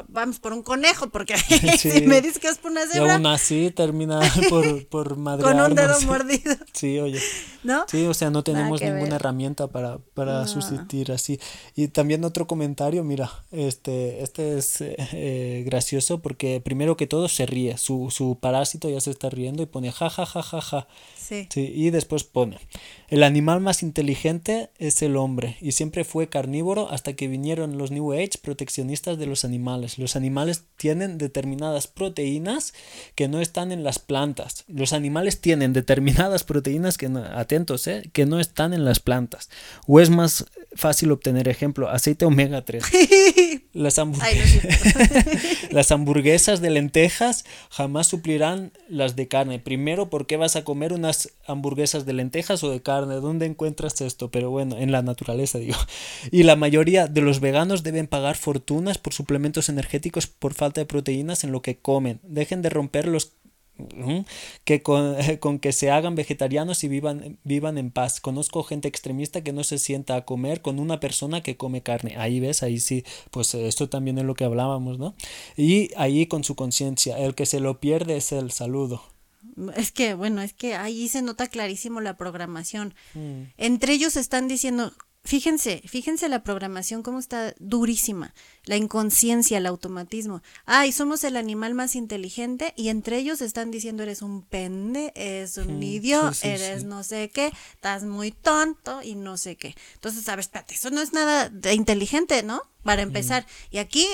Vamos 0.08 0.40
por 0.40 0.52
un 0.52 0.62
conejo, 0.62 1.10
porque 1.10 1.36
si 1.78 2.02
me 2.02 2.20
dices 2.20 2.38
que 2.38 2.48
es 2.48 2.58
por 2.58 2.72
una 2.72 2.86
cebra. 2.86 3.06
Y 3.06 3.10
aún 3.10 3.26
así 3.26 3.70
termina 3.70 4.20
por, 4.48 4.86
por 4.86 5.14
Con 5.14 5.60
un 5.60 5.74
dedo 5.74 6.00
mordido. 6.02 6.56
Sí, 6.72 6.98
oye. 6.98 7.20
¿No? 7.62 7.84
Sí, 7.88 8.04
o 8.06 8.14
sea, 8.14 8.30
no 8.30 8.42
tenemos 8.42 8.80
ninguna 8.80 9.16
herramienta 9.16 9.68
para, 9.68 9.98
para 10.14 10.46
sustituir 10.46 11.12
así. 11.12 11.38
Y 11.76 11.88
también 11.88 12.24
otro 12.24 12.46
comentario, 12.46 13.04
mira, 13.04 13.30
este, 13.52 14.22
este 14.22 14.58
es 14.58 14.80
eh, 14.80 14.96
eh, 15.12 15.62
gracioso 15.66 16.20
porque 16.20 16.60
primero 16.60 16.96
que 16.96 17.06
todo 17.06 17.28
se 17.28 17.46
ríe, 17.46 17.78
su, 17.78 18.10
su 18.10 18.38
parásito 18.40 18.88
ya 18.88 19.00
se 19.00 19.10
está 19.10 19.30
riendo 19.30 19.62
y 19.62 19.66
pone 19.66 19.92
ja 19.92 20.10
ja 20.10 20.26
ja 20.26 20.42
ja 20.42 20.60
ja. 20.60 20.88
Sí. 21.30 21.46
sí. 21.48 21.72
Y 21.72 21.90
después 21.90 22.24
pone, 22.24 22.58
el 23.08 23.22
animal 23.22 23.60
más 23.60 23.82
inteligente 23.82 24.70
es 24.78 25.00
el 25.02 25.16
hombre 25.16 25.56
y 25.60 25.72
siempre 25.72 26.04
fue 26.04 26.28
carnívoro 26.28 26.90
hasta 26.90 27.14
que 27.14 27.28
vinieron 27.28 27.78
los 27.78 27.92
New 27.92 28.12
Age 28.12 28.38
proteccionistas 28.42 29.16
de 29.16 29.26
los 29.26 29.44
animales. 29.44 29.98
Los 29.98 30.16
animales 30.16 30.64
tienen 30.76 31.18
determinadas 31.18 31.86
proteínas 31.86 32.74
que 33.14 33.28
no 33.28 33.40
están 33.40 33.70
en 33.70 33.84
las 33.84 34.00
plantas. 34.00 34.64
Los 34.66 34.92
animales 34.92 35.40
tienen 35.40 35.72
determinadas 35.72 36.44
proteínas 36.44 36.98
que, 36.98 37.08
no, 37.08 37.24
atentos, 37.24 37.86
eh, 37.86 38.10
que 38.12 38.26
no 38.26 38.40
están 38.40 38.74
en 38.74 38.84
las 38.84 38.98
plantas. 38.98 39.50
O 39.86 40.00
es 40.00 40.10
más 40.10 40.46
fácil 40.74 41.12
obtener 41.12 41.48
ejemplo, 41.48 41.88
aceite 41.88 42.24
omega 42.24 42.64
3. 42.64 42.84
Las, 43.72 43.98
las 45.70 45.92
hamburguesas 45.92 46.60
de 46.60 46.70
lentejas 46.70 47.44
jamás 47.70 48.08
suplirán 48.08 48.72
las 48.88 49.14
de 49.14 49.28
carne. 49.28 49.60
Primero, 49.60 50.10
¿por 50.10 50.26
qué 50.26 50.36
vas 50.36 50.56
a 50.56 50.64
comer 50.64 50.92
unas 50.92 51.19
hamburguesas 51.46 52.06
de 52.06 52.12
lentejas 52.12 52.62
o 52.64 52.70
de 52.70 52.82
carne? 52.82 53.16
¿Dónde 53.16 53.46
encuentras 53.46 54.00
esto? 54.00 54.30
Pero 54.30 54.50
bueno, 54.50 54.76
en 54.78 54.92
la 54.92 55.02
naturaleza 55.02 55.58
digo. 55.58 55.76
Y 56.30 56.42
la 56.42 56.56
mayoría 56.56 57.06
de 57.06 57.20
los 57.20 57.40
veganos 57.40 57.82
deben 57.82 58.06
pagar 58.06 58.36
fortunas 58.36 58.98
por 58.98 59.12
suplementos 59.12 59.68
energéticos 59.68 60.26
por 60.26 60.54
falta 60.54 60.80
de 60.80 60.86
proteínas 60.86 61.44
en 61.44 61.52
lo 61.52 61.62
que 61.62 61.78
comen. 61.78 62.20
Dejen 62.22 62.62
de 62.62 62.70
romper 62.70 63.08
los 63.08 63.32
que 64.64 64.82
con, 65.40 65.58
que 65.58 65.72
se 65.72 65.90
hagan 65.90 66.14
vegetarianos 66.14 66.84
y 66.84 66.88
vivan, 66.88 67.38
vivan 67.44 67.78
en 67.78 67.90
paz. 67.90 68.20
Conozco 68.20 68.62
gente 68.62 68.88
extremista 68.88 69.42
que 69.42 69.52
no 69.52 69.64
se 69.64 69.78
sienta 69.78 70.16
a 70.16 70.24
comer 70.24 70.62
con 70.62 70.78
una 70.78 71.00
persona 71.00 71.42
que 71.42 71.56
come 71.56 71.82
carne. 71.82 72.16
Ahí 72.16 72.40
ves, 72.40 72.62
ahí 72.62 72.80
sí, 72.80 73.04
pues 73.30 73.54
esto 73.54 73.88
también 73.88 74.18
es 74.18 74.24
lo 74.24 74.34
que 74.34 74.44
hablábamos, 74.44 74.98
¿no? 74.98 75.14
Y 75.56 75.90
ahí 75.96 76.26
con 76.26 76.44
su 76.44 76.54
conciencia, 76.54 77.18
el 77.18 77.34
que 77.34 77.46
se 77.46 77.60
lo 77.60 77.80
pierde 77.80 78.16
es 78.16 78.32
el 78.32 78.50
saludo. 78.50 79.02
Es 79.76 79.92
que, 79.92 80.14
bueno, 80.14 80.42
es 80.42 80.52
que 80.52 80.74
ahí 80.74 81.08
se 81.08 81.22
nota 81.22 81.46
clarísimo 81.46 82.00
la 82.00 82.16
programación. 82.16 82.94
Mm. 83.14 83.42
Entre 83.56 83.92
ellos 83.94 84.16
están 84.16 84.48
diciendo, 84.48 84.92
Fíjense, 85.22 85.82
fíjense 85.86 86.30
la 86.30 86.42
programación 86.42 87.02
cómo 87.02 87.18
está 87.18 87.54
durísima, 87.58 88.32
la 88.64 88.76
inconsciencia, 88.76 89.58
el 89.58 89.66
automatismo. 89.66 90.42
Ay, 90.64 90.92
somos 90.92 91.24
el 91.24 91.36
animal 91.36 91.74
más 91.74 91.94
inteligente 91.94 92.72
y 92.74 92.88
entre 92.88 93.18
ellos 93.18 93.42
están 93.42 93.70
diciendo 93.70 94.02
eres 94.02 94.22
un 94.22 94.42
pende, 94.42 95.12
eres 95.14 95.58
un 95.58 95.82
idiota, 95.82 96.32
sí, 96.32 96.40
sí, 96.40 96.48
eres 96.48 96.84
no 96.84 97.02
sé 97.02 97.28
qué, 97.28 97.52
estás 97.74 98.04
muy 98.04 98.30
tonto 98.30 99.02
y 99.02 99.14
no 99.14 99.36
sé 99.36 99.56
qué. 99.56 99.76
Entonces, 99.94 100.24
sabes, 100.24 100.46
espérate, 100.46 100.74
eso 100.74 100.88
no 100.88 101.02
es 101.02 101.12
nada 101.12 101.50
de 101.50 101.74
inteligente, 101.74 102.42
¿no? 102.42 102.62
Para 102.82 103.02
empezar. 103.02 103.46
Y 103.70 103.76
aquí, 103.76 104.06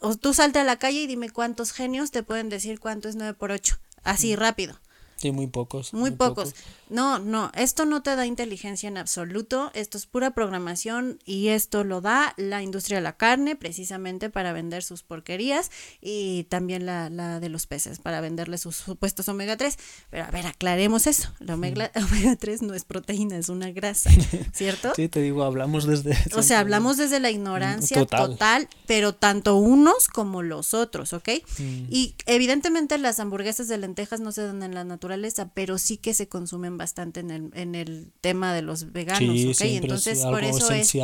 o 0.00 0.16
tú 0.16 0.32
salte 0.32 0.58
a 0.58 0.64
la 0.64 0.78
calle 0.78 1.02
y 1.02 1.06
dime 1.06 1.28
cuántos 1.28 1.72
genios 1.72 2.12
te 2.12 2.22
pueden 2.22 2.48
decir 2.48 2.80
cuánto 2.80 3.10
es 3.10 3.16
9 3.16 3.34
por 3.34 3.52
8. 3.52 3.78
Así, 4.06 4.36
rápido. 4.36 4.78
Sí, 5.16 5.32
muy 5.32 5.46
pocos. 5.46 5.92
Muy 5.94 6.12
pocos. 6.12 6.54
No, 6.88 7.18
no, 7.18 7.50
esto 7.54 7.84
no 7.84 8.02
te 8.02 8.14
da 8.14 8.26
inteligencia 8.26 8.88
en 8.88 8.96
absoluto, 8.96 9.70
esto 9.74 9.98
es 9.98 10.06
pura 10.06 10.30
programación 10.30 11.18
y 11.24 11.48
esto 11.48 11.82
lo 11.82 12.00
da 12.00 12.34
la 12.36 12.62
industria 12.62 12.98
de 12.98 13.02
la 13.02 13.16
carne 13.16 13.56
precisamente 13.56 14.30
para 14.30 14.52
vender 14.52 14.82
sus 14.82 15.02
porquerías 15.02 15.70
y 16.00 16.44
también 16.44 16.86
la, 16.86 17.10
la 17.10 17.40
de 17.40 17.48
los 17.48 17.66
peces 17.66 17.98
para 17.98 18.20
venderle 18.20 18.58
sus 18.58 18.76
supuestos 18.76 19.28
omega 19.28 19.56
3. 19.56 19.76
Pero 20.10 20.24
a 20.24 20.30
ver, 20.30 20.46
aclaremos 20.46 21.06
eso, 21.06 21.32
la 21.40 21.54
omega, 21.54 21.90
omega 22.10 22.36
3 22.36 22.62
no 22.62 22.74
es 22.74 22.84
proteína, 22.84 23.36
es 23.36 23.48
una 23.48 23.70
grasa, 23.72 24.10
¿cierto? 24.52 24.92
Sí, 24.94 25.08
te 25.08 25.20
digo, 25.20 25.42
hablamos 25.44 25.86
desde... 25.86 26.16
O 26.34 26.42
sea, 26.42 26.60
hablamos 26.66 26.96
desde 26.96 27.20
la 27.20 27.30
ignorancia 27.30 27.98
total. 27.98 28.26
Total. 28.26 28.68
pero 28.86 29.14
tanto 29.14 29.56
unos 29.56 30.08
como 30.08 30.42
los 30.42 30.74
otros, 30.74 31.12
¿ok? 31.12 31.28
Mm. 31.58 31.86
Y 31.90 32.14
evidentemente 32.26 32.98
las 32.98 33.20
hamburguesas 33.20 33.68
de 33.68 33.78
lentejas 33.78 34.20
no 34.20 34.32
se 34.32 34.42
dan 34.42 34.62
en 34.62 34.74
la 34.74 34.84
naturaleza, 34.84 35.50
pero 35.54 35.78
sí 35.78 35.96
que 35.96 36.14
se 36.14 36.28
consumen 36.28 36.75
bastante 36.76 37.20
en 37.20 37.30
el, 37.30 37.50
en 37.54 37.74
el 37.74 38.12
tema 38.20 38.54
de 38.54 38.62
los 38.62 38.92
veganos, 38.92 39.18
Sí, 39.18 39.50
¿ok? 39.50 39.60
Entonces, 39.82 40.18
es 40.18 40.24
por 40.24 40.44
eso 40.44 40.70
es, 40.72 40.94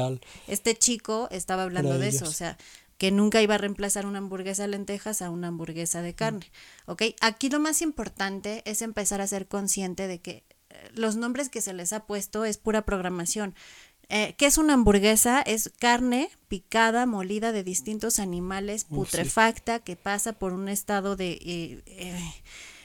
este 0.49 0.77
chico 0.77 1.29
estaba 1.31 1.63
hablando 1.63 1.99
de 1.99 2.09
eso, 2.09 2.25
o 2.25 2.33
sea, 2.33 2.57
que 2.99 3.11
nunca 3.11 3.43
iba 3.43 3.57
a 3.57 3.59
reemplazar 3.59 4.07
una 4.07 4.19
hamburguesa 4.19 4.63
de 4.63 4.69
lentejas 4.69 5.23
a 5.23 5.31
una 5.31 5.49
hamburguesa 5.49 6.03
de 6.03 6.15
carne, 6.15 6.47
¿ok? 6.87 7.03
Aquí 7.21 7.51
lo 7.51 7.59
más 7.59 7.83
importante 7.83 8.63
es 8.65 8.83
empezar 8.83 9.21
a 9.21 9.27
ser 9.27 9.49
consciente 9.49 10.07
de 10.07 10.21
que 10.21 10.45
eh, 10.71 10.91
los 10.95 11.17
nombres 11.17 11.49
que 11.49 11.61
se 11.61 11.73
les 11.73 11.93
ha 11.93 12.07
puesto 12.07 12.45
es 12.45 12.59
pura 12.59 12.83
programación. 12.83 13.55
Eh, 14.09 14.35
¿Qué 14.37 14.45
es 14.45 14.59
una 14.59 14.75
hamburguesa? 14.75 15.41
Es 15.41 15.73
carne 15.79 16.31
picada, 16.49 17.07
molida 17.07 17.51
de 17.51 17.65
distintos 17.65 18.19
animales, 18.19 18.85
putrefacta, 18.85 19.79
que 19.79 19.97
pasa 19.97 20.35
por 20.35 20.53
un 20.53 20.69
estado 20.69 21.17
de, 21.17 21.33
eh, 21.33 21.83
eh, 21.87 22.35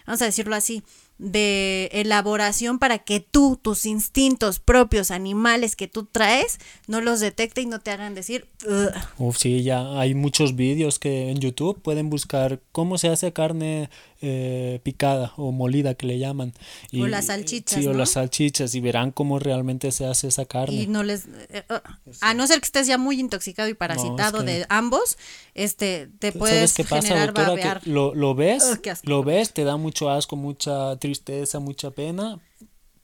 vamos 0.05 0.21
a 0.21 0.25
decirlo 0.25 0.55
así, 0.55 0.83
de 1.19 1.89
elaboración 1.93 2.79
para 2.79 2.99
que 2.99 3.19
tú, 3.19 3.59
tus 3.61 3.85
instintos 3.85 4.59
propios, 4.59 5.09
animales 5.11 5.75
que 5.75 5.87
tú 5.87 6.05
traes, 6.05 6.59
no 6.87 7.01
los 7.01 7.19
detecte 7.19 7.61
y 7.61 7.65
no 7.65 7.79
te 7.79 7.91
hagan 7.91 8.13
decir, 8.13 8.47
"Ugh". 8.65 8.91
Uf, 9.17 9.37
sí, 9.37 9.63
ya 9.63 9.99
hay 9.99 10.13
muchos 10.13 10.55
vídeos 10.55 10.99
que 10.99 11.29
en 11.29 11.39
YouTube 11.39 11.81
pueden 11.81 12.09
buscar 12.09 12.59
cómo 12.71 12.97
se 12.97 13.09
hace 13.09 13.33
carne 13.33 13.89
eh, 14.21 14.79
picada 14.83 15.33
o 15.37 15.51
molida 15.51 15.93
que 15.95 16.07
le 16.07 16.17
llaman. 16.19 16.53
O 16.99 17.07
las 17.07 17.27
salchichas, 17.27 17.79
Sí, 17.81 17.87
o 17.87 17.93
las 17.93 18.11
salchichas 18.11 18.73
y 18.75 18.79
verán 18.81 19.11
cómo 19.11 19.39
realmente 19.39 19.91
se 19.91 20.05
hace 20.05 20.27
esa 20.27 20.45
carne. 20.45 20.75
y 20.75 20.87
no 20.87 21.03
les 21.03 21.25
eh, 21.49 21.63
uh, 21.69 21.75
a 22.21 22.33
no 22.33 22.47
ser 22.47 22.59
que 22.59 22.65
estés 22.65 22.87
ya 22.87 22.97
muy 22.97 23.19
intoxicado 23.19 23.69
y 23.69 23.73
parasitado 23.73 24.39
que- 24.39 24.45
de 24.45 24.65
ambos 24.69 25.17
este 25.53 26.09
te 26.19 26.27
¿Sabes 26.31 26.39
puedes 26.39 26.73
qué 26.73 26.83
pasa, 26.83 27.07
generar 27.07 27.27
doctora? 27.27 27.49
babear 27.49 27.81
Que 27.81 27.89
lo, 27.89 28.13
lo 28.15 28.33
ves, 28.35 28.63
asco. 28.63 29.07
lo 29.09 29.23
ves, 29.23 29.53
te 29.53 29.63
da 29.63 29.77
mucho 29.77 30.09
asco, 30.09 30.35
mucha 30.35 30.95
tristeza, 30.97 31.59
mucha 31.59 31.91
pena. 31.91 32.39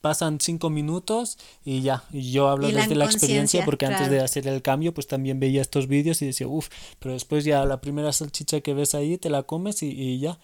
Pasan 0.01 0.39
cinco 0.41 0.69
minutos 0.69 1.37
y 1.63 1.81
ya. 1.81 2.03
Y 2.11 2.33
yo 2.33 2.49
hablo 2.49 2.67
Y 2.67 2.73
desde 2.73 2.93
la 2.93 3.05
experiencia 3.05 3.63
porque 3.63 3.85
antes 3.85 4.09
de 4.09 4.19
hacer 4.19 4.45
el 4.49 4.61
cambio, 4.61 4.93
pues 4.93 5.07
también 5.07 5.39
veía 5.39 5.61
estos 5.61 5.87
vídeos 5.87 6.21
y 6.21 6.25
decía, 6.25 6.45
uff, 6.45 6.67
pero 6.99 7.13
después 7.13 7.45
ya 7.45 7.63
la 7.63 7.79
primera 7.79 8.11
salchicha 8.11 8.59
que 8.59 8.73
ves 8.73 8.95
ahí 8.95 9.17
te 9.17 9.29
la 9.29 9.43
comes 9.43 9.81
y, 9.81 9.91
y 9.91 10.19
ya. 10.19 10.39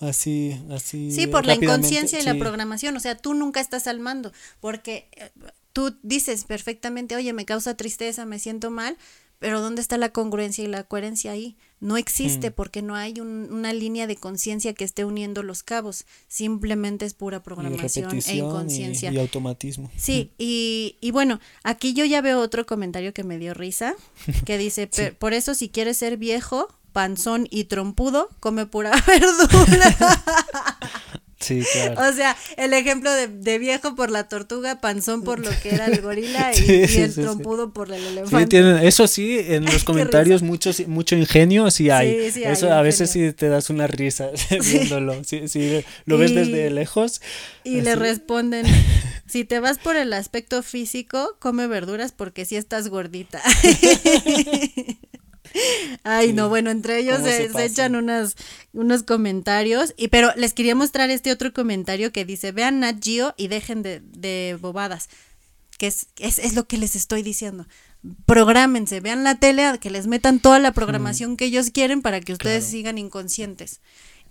Así, 0.00 0.56
así. 0.70 1.10
Sí, 1.10 1.26
por 1.26 1.44
la 1.46 1.54
inconsciencia 1.54 2.20
y 2.20 2.22
la 2.24 2.34
programación, 2.38 2.96
o 2.96 3.00
sea, 3.00 3.16
tú 3.16 3.34
nunca 3.34 3.60
estás 3.60 3.86
al 3.88 3.98
mando, 4.00 4.32
porque 4.60 5.08
eh, 5.16 5.30
tú 5.72 5.96
dices 6.02 6.44
perfectamente, 6.44 7.16
oye, 7.16 7.32
me 7.32 7.44
causa 7.44 7.76
tristeza, 7.76 8.24
me 8.24 8.38
siento 8.38 8.70
mal, 8.70 8.96
pero 9.40 9.60
¿dónde 9.60 9.80
está 9.82 9.98
la 9.98 10.08
congruencia 10.10 10.64
y 10.64 10.66
la 10.66 10.82
coherencia 10.84 11.30
ahí? 11.32 11.56
No 11.80 11.96
existe 11.96 12.50
Mm. 12.50 12.52
porque 12.54 12.82
no 12.82 12.96
hay 12.96 13.20
un- 13.20 13.48
una 13.52 13.72
línea 13.72 14.08
de 14.08 14.16
conciencia 14.16 14.72
que 14.74 14.82
esté 14.84 15.04
uniendo 15.04 15.44
los 15.44 15.62
cabos, 15.62 16.06
simplemente 16.26 17.04
es 17.06 17.14
pura 17.14 17.42
programación 17.42 18.10
e 18.16 18.34
y- 18.34 18.38
inconsciencia. 18.38 19.12
y 19.12 19.18
automatismo. 19.18 19.90
Sí, 19.96 20.32
y, 20.38 20.96
y 21.00 21.10
bueno, 21.12 21.38
aquí 21.62 21.92
yo 21.94 22.04
ya 22.04 22.20
veo 22.20 22.40
otro 22.40 22.66
comentario 22.66 23.12
que 23.14 23.22
me 23.24 23.38
dio 23.38 23.54
risa, 23.54 23.94
que 24.46 24.58
dice, 24.58 24.86
"Pe- 24.88 25.12
por 25.12 25.32
eso 25.34 25.54
si 25.54 25.68
quieres 25.68 25.96
ser 25.98 26.16
viejo, 26.16 26.68
panzón 26.98 27.46
y 27.48 27.64
trompudo, 27.64 28.28
come 28.40 28.66
pura 28.66 28.90
verdura. 29.06 29.96
Sí, 31.40 31.62
claro. 31.72 31.94
O 32.10 32.12
sea, 32.12 32.36
el 32.56 32.72
ejemplo 32.72 33.12
de, 33.12 33.28
de 33.28 33.60
viejo 33.60 33.94
por 33.94 34.10
la 34.10 34.24
tortuga, 34.28 34.80
panzón 34.80 35.22
por 35.22 35.38
lo 35.38 35.50
que 35.62 35.72
era 35.72 35.86
el 35.86 36.00
gorila 36.02 36.50
y, 36.54 36.56
Sí, 36.56 36.72
y 36.72 36.88
sí, 36.88 37.00
el 37.02 37.10
sí, 37.12 37.14
sí. 37.14 37.22
trompudo 37.22 37.72
por 37.72 37.92
el 37.92 38.00
Sí, 38.02 38.08
elefante. 38.08 38.46
tienen, 38.48 38.78
eso 38.78 39.06
sí, 39.06 39.38
en 39.38 39.64
los 39.72 39.84
comentarios 39.84 40.42
mucho, 40.42 40.72
sí- 40.72 40.86
mucho 40.86 41.14
ingenio 41.14 41.70
sí 41.70 41.90
hay. 41.90 42.24
Sí, 42.24 42.30
sí 42.32 42.44
hay 42.44 42.52
eso 42.52 42.72
a 42.72 42.82
veces 42.82 43.10
sí 43.12 43.32
te 43.32 43.48
das 43.48 43.70
una 43.70 43.86
risa 43.86 44.30
viéndolo. 44.50 45.22
Sí, 45.22 45.46
sí, 45.46 45.84
lo 46.06 46.18
ves 46.18 46.32
Y- 46.32 46.34
desde 46.34 46.70
lejos. 46.70 47.20
Y 47.62 47.82
le 47.82 47.94
responden, 47.94 48.66
si 49.26 49.44
te 49.44 49.60
vas 49.60 49.78
por 49.78 49.94
el 49.94 50.12
aspecto 50.14 50.64
físico, 50.64 51.36
come 51.38 51.68
verduras 51.68 52.10
porque 52.10 52.46
si 52.46 52.56
estás 52.56 52.88
gordita. 52.88 53.40
Ay, 56.04 56.28
Sí. 56.28 56.32
no, 56.32 56.48
bueno, 56.48 56.70
entre 56.70 56.98
ellos 56.98 57.16
¿Cómo 57.16 57.26
se, 57.28 57.32
se 57.36 57.42
se 57.42 57.48
pasan? 57.52 57.66
echan 57.70 57.96
unas, 57.96 58.36
unos 58.72 59.02
comentarios, 59.02 59.94
y 59.96 60.08
pero 60.08 60.30
les 60.36 60.52
quería 60.54 60.74
mostrar 60.74 61.10
este 61.10 61.32
otro 61.32 61.52
comentario 61.52 62.12
que 62.12 62.24
dice, 62.24 62.52
vean 62.52 62.80
Nat 62.80 62.96
Geo 63.02 63.34
y 63.36 63.48
dejen 63.48 63.82
de, 63.82 64.00
de 64.00 64.56
bobadas, 64.60 65.08
que 65.78 65.86
es, 65.86 66.08
es, 66.18 66.38
es 66.38 66.54
lo 66.54 66.66
que 66.66 66.78
les 66.78 66.96
estoy 66.96 67.22
diciendo. 67.22 67.66
Prográmense, 68.26 69.00
vean 69.00 69.24
la 69.24 69.34
tele, 69.36 69.64
a 69.64 69.78
que 69.78 69.90
les 69.90 70.06
metan 70.06 70.38
toda 70.38 70.58
la 70.58 70.72
programación 70.72 71.36
que 71.36 71.46
ellos 71.46 71.70
quieren 71.70 72.00
para 72.02 72.20
que 72.20 72.32
ustedes 72.32 72.64
Claro. 72.64 72.70
sigan 72.70 72.98
inconscientes. 72.98 73.80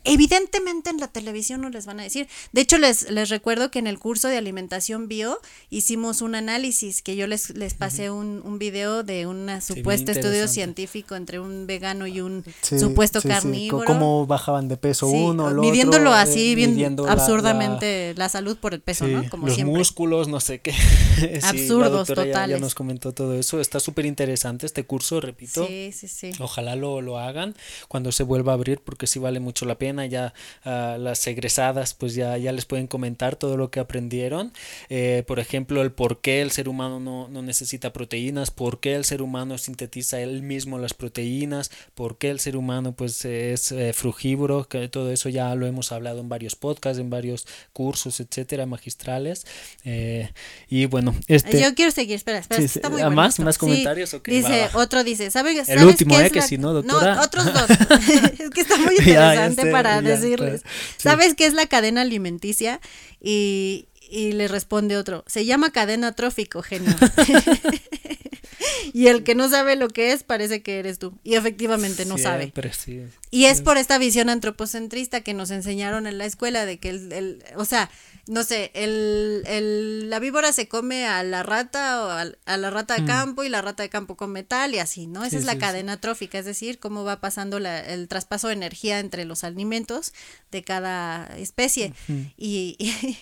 Evidentemente 0.08 0.90
en 0.90 0.98
la 0.98 1.08
televisión 1.08 1.62
no 1.62 1.70
les 1.70 1.86
van 1.86 2.00
a 2.00 2.04
decir. 2.04 2.28
De 2.52 2.62
hecho, 2.62 2.78
les, 2.78 3.10
les 3.12 3.30
recuerdo 3.30 3.70
que 3.72 3.80
en 3.80 3.88
el 3.88 4.00
curso 4.00 4.28
de 4.28 4.38
alimentación 4.38 5.08
bio 5.08 5.40
hicimos 5.70 6.22
un 6.22 6.36
análisis, 6.36 7.02
que 7.02 7.16
yo 7.16 7.28
les, 7.28 7.52
les 7.52 7.74
pasé 7.74 8.10
un, 8.10 8.42
un 8.44 8.58
video 8.60 9.04
de 9.04 9.28
un 9.28 9.50
supuesto 9.62 10.12
estudio 10.12 10.48
científico 10.48 11.16
entre 11.16 11.40
un 11.40 11.68
vegano 11.68 12.08
y 12.08 12.22
un 12.22 12.44
Sí, 12.62 12.80
supuesto 12.80 13.22
sí, 13.22 13.28
carnívoro. 13.28 13.86
Cómo 13.86 14.26
bajaban 14.26 14.68
de 14.68 14.78
peso 14.78 15.08
uno, 15.08 15.50
el 15.50 15.56
midiéndolo 15.56 16.10
otro, 16.12 16.14
así, 16.14 16.52
eh, 16.52 16.56
bien 16.56 16.72
midiendo 16.72 17.06
la- 17.06 17.12
absurdamente 17.14 18.14
la, 18.16 18.30
salud 18.30 18.58
por 18.58 18.74
el 18.74 18.82
peso, 18.82 19.08
¿no? 19.08 19.28
Como 19.30 19.48
los 19.48 19.56
siempre. 19.56 19.78
músculos, 19.78 20.28
no 20.28 20.40
sé 20.40 20.60
qué. 20.60 20.72
Absurdos 21.44 21.92
doctora 21.92 22.24
ya- 22.24 22.28
Ya, 22.28 22.34
totales. 22.34 22.62
nos 22.62 22.76
comentó 22.76 23.14
todo 23.14 23.34
eso. 23.34 23.60
Está 23.62 23.80
súper 23.80 24.06
interesante 24.06 24.66
este 24.66 24.84
curso, 24.86 25.20
repito. 25.22 25.66
Sí, 25.66 25.92
sí, 25.94 26.08
sí. 26.08 26.32
Ojalá 26.40 26.76
lo, 26.76 27.02
lo 27.02 27.18
hagan 27.18 27.56
cuando 27.88 28.12
se 28.12 28.24
vuelva 28.24 28.52
a 28.52 28.56
abrir 28.56 28.80
porque 28.80 29.08
sí 29.08 29.20
vale 29.20 29.40
mucho 29.40 29.66
la 29.66 29.78
pena. 29.78 29.97
Ya 30.06 30.34
ah, 30.66 30.98
las 31.00 31.26
egresadas 31.28 31.94
pues 31.94 32.14
ya, 32.16 32.38
ya 32.38 32.52
les 32.52 32.66
pueden 32.66 32.88
comentar 32.88 33.36
todo 33.36 33.58
lo 33.58 33.72
que 33.72 33.80
aprendieron. 33.80 34.54
Eh, 34.90 35.24
por 35.28 35.40
ejemplo, 35.40 35.82
el 35.82 35.92
por 35.92 36.22
qué 36.22 36.42
el 36.42 36.52
ser 36.52 36.70
humano 36.70 37.00
no, 37.00 37.28
no 37.28 37.42
necesita 37.42 37.92
proteínas, 37.94 38.52
por 38.52 38.80
qué 38.80 38.96
el 38.96 39.06
ser 39.06 39.22
humano 39.22 39.58
sintetiza 39.58 40.20
él 40.22 40.42
mismo 40.44 40.78
las 40.78 40.94
proteínas, 40.94 41.72
por 41.96 42.18
qué 42.18 42.30
el 42.30 42.40
ser 42.40 42.56
humano 42.58 42.94
pues 42.94 43.26
es 43.26 43.72
eh, 43.72 43.94
frugívoro, 43.94 44.68
que 44.68 44.88
todo 44.88 45.12
eso 45.12 45.30
ya 45.30 45.54
lo 45.56 45.66
hemos 45.66 45.92
hablado 45.92 46.20
en 46.20 46.30
varios 46.30 46.56
podcasts, 46.56 47.00
en 47.00 47.10
varios 47.10 47.48
cursos, 47.74 48.20
etcétera, 48.20 48.66
magistrales. 48.66 49.46
Eh, 49.84 50.30
y 50.70 50.86
bueno, 50.86 51.16
este... 51.28 51.62
Yo 51.62 51.74
quiero 51.76 51.92
seguir, 51.92 52.16
espera, 52.16 52.40
espera, 52.40 52.60
Sí, 52.62 52.66
está 52.66 52.90
muy 52.90 53.02
¿ah, 53.02 53.06
bueno 53.06 53.16
más? 53.16 53.34
esto. 53.34 53.44
¿Más 53.44 53.56
Sí, 53.56 53.60
comentarios? 53.60 54.16
Dice, 54.26 54.62
va, 54.62 54.68
va. 54.78 54.84
otro 54.84 55.04
dice, 55.04 55.32
¿sabe, 55.32 55.52
El 55.58 55.66
¿sabes 55.66 55.84
último, 55.84 56.16
qué 56.16 56.22
¿eh? 56.22 56.26
es 56.28 56.32
Que 56.32 56.40
la- 56.40 56.48
si 56.48 56.58
no, 56.58 56.74
doctora. 56.74 57.16
No, 57.16 57.22
otros 57.22 57.46
dos. 57.54 57.70
es 58.40 58.50
que 58.52 58.62
está 58.62 58.78
muy 58.78 58.96
ya 58.98 59.04
interesante 59.04 59.62
para 59.84 60.02
decirles. 60.02 60.62
Sí. 60.62 61.04
¿Sabes 61.04 61.34
qué 61.36 61.46
es 61.46 61.54
la 61.54 61.66
cadena 61.68 62.02
alimenticia? 62.02 62.80
Y, 63.22 63.88
y 64.10 64.32
le 64.34 64.48
responde 64.48 64.98
otro, 64.98 65.24
se 65.28 65.46
llama 65.46 65.72
cadena 65.72 66.14
trófico, 66.14 66.62
genio. 66.62 66.96
y 68.94 69.08
el 69.08 69.24
que 69.24 69.36
no 69.36 69.50
sabe 69.50 69.76
lo 69.76 69.90
que 69.90 70.12
es, 70.14 70.24
parece 70.24 70.62
que 70.62 70.80
eres 70.80 71.00
tú. 71.00 71.18
Y 71.24 71.36
efectivamente 71.36 72.06
no 72.06 72.18
sabe. 72.18 72.52
Sí. 72.74 73.02
Y 73.32 73.46
es 73.46 73.62
por 73.62 73.78
esta 73.78 73.98
visión 73.98 74.30
antropocentrista 74.30 75.22
que 75.22 75.34
nos 75.34 75.52
enseñaron 75.52 76.08
en 76.08 76.18
la 76.18 76.26
escuela 76.26 76.66
de 76.66 76.78
que 76.78 76.90
el, 76.90 77.12
el- 77.12 77.44
o 77.56 77.66
sea, 77.66 77.90
no 78.28 78.44
sé, 78.44 78.72
el, 78.74 79.44
el- 79.48 80.10
la 80.10 80.20
víbora 80.20 80.52
se 80.54 80.68
come 80.68 81.06
a 81.08 81.24
la 81.24 81.44
rata 81.44 82.04
o 82.04 82.10
a, 82.10 82.58
la 82.58 82.70
rata 82.70 82.96
de 82.96 83.06
campo 83.06 83.44
y 83.44 83.50
la 83.50 83.62
rata 83.62 83.84
de 83.84 83.90
campo 83.90 84.16
come 84.18 84.44
tal 84.44 84.74
y 84.76 84.80
así, 84.80 85.08
¿no? 85.08 85.24
Esa 85.24 85.28
Mm. 85.28 85.30
Sí, 85.30 85.38
es 85.38 85.46
la 85.46 85.52
sí, 85.54 85.58
sí. 85.58 85.62
cadena 85.62 86.02
trófica, 86.02 86.38
es 86.40 86.46
decir, 86.46 86.80
cómo 86.80 87.04
va 87.04 87.20
pasando 87.22 87.60
la- 87.60 87.80
el 87.80 88.08
traspaso 88.08 88.48
de 88.48 88.54
energía 88.54 89.00
entre 89.00 89.26
los 89.26 89.44
alimentos 89.44 90.14
de 90.52 90.64
cada 90.64 91.28
especie. 91.38 91.94
y, 92.38 92.76
y 92.80 93.18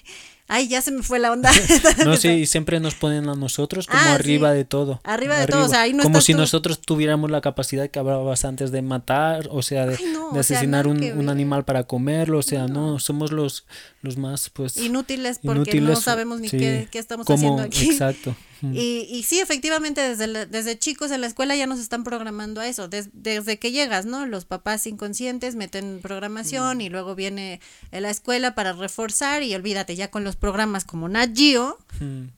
Ay, 0.48 0.68
ya 0.68 0.82
se 0.82 0.92
me 0.92 1.02
fue 1.02 1.18
la 1.18 1.32
onda. 1.32 1.52
no, 2.06 2.18
sí, 2.18 2.30
y 2.30 2.46
siempre 2.46 2.80
nos 2.80 2.94
ponen 2.96 3.28
a 3.30 3.36
nosotros 3.36 3.88
como 3.88 4.00
Ah, 4.00 4.14
arriba 4.14 4.52
sí. 4.52 4.58
de 4.58 4.66
todo. 4.66 5.02
Arriba 5.04 5.40
de 5.40 5.48
todo, 5.48 5.66
o 5.66 5.68
sea, 5.68 5.82
ahí 5.82 5.94
no 5.94 6.04
Como 6.04 6.22
si 6.22 6.34
tú. 6.34 6.40
nosotros 6.40 6.80
tuviéramos 6.82 7.32
la 7.32 7.42
capacidad 7.42 7.90
que 7.90 7.98
hablabas 8.00 8.46
antes 8.46 8.72
de 8.72 8.82
matar, 8.84 9.48
o 9.52 9.64
sea, 9.64 9.88
de, 9.88 9.96
Ay, 9.98 10.06
no, 10.14 10.32
de 10.32 10.40
o 10.40 10.44
sea, 10.44 10.58
asesinar 10.58 10.88
un, 10.88 11.30
animal 11.30 11.66
para 11.66 11.84
comerlo, 11.86 12.38
o 12.40 12.44
sea, 12.44 12.68
no, 12.68 13.00
somos 13.00 13.32
los, 13.32 13.66
los 14.02 14.18
más, 14.18 14.50
pues... 14.52 14.78
Inútiles 14.78 15.40
porque 15.44 15.82
no 15.82 15.96
sabemos 15.96 16.40
ni 16.40 16.50
sí. 16.50 16.58
qué, 16.58 16.88
qué 16.92 17.00
estamos 17.00 17.26
Como- 17.26 17.38
haciendo 17.38 17.64
aquí. 17.64 17.90
Exacto. 17.90 18.36
Y, 18.62 19.08
y 19.10 19.24
sí, 19.24 19.40
efectivamente, 19.40 20.02
desde, 20.02 20.28
la- 20.28 20.46
desde 20.46 20.78
chicos 20.80 21.12
en 21.12 21.22
la 21.22 21.28
escuela 21.28 21.56
ya 21.56 21.68
nos 21.68 21.80
están 21.80 22.04
programando 22.04 22.62
a 22.62 22.68
eso, 22.68 22.88
des- 22.88 23.10
desde 23.14 23.60
que 23.60 23.72
llegas, 23.72 24.06
¿no? 24.06 24.26
Los 24.26 24.46
papás 24.46 24.88
inconscientes 24.88 25.56
meten 25.56 26.00
programación 26.02 26.82
y 26.82 26.90
luego 26.90 27.16
viene 27.16 27.60
la 27.92 28.10
escuela 28.10 28.56
para 28.56 28.74
reforzar 28.74 29.44
y 29.44 29.54
olvídate, 29.56 29.96
ya 29.96 30.10
con 30.12 30.24
los 30.24 30.36
programas 30.36 30.86
como 30.86 31.10
Nat 31.10 31.36
Geo, 31.36 31.78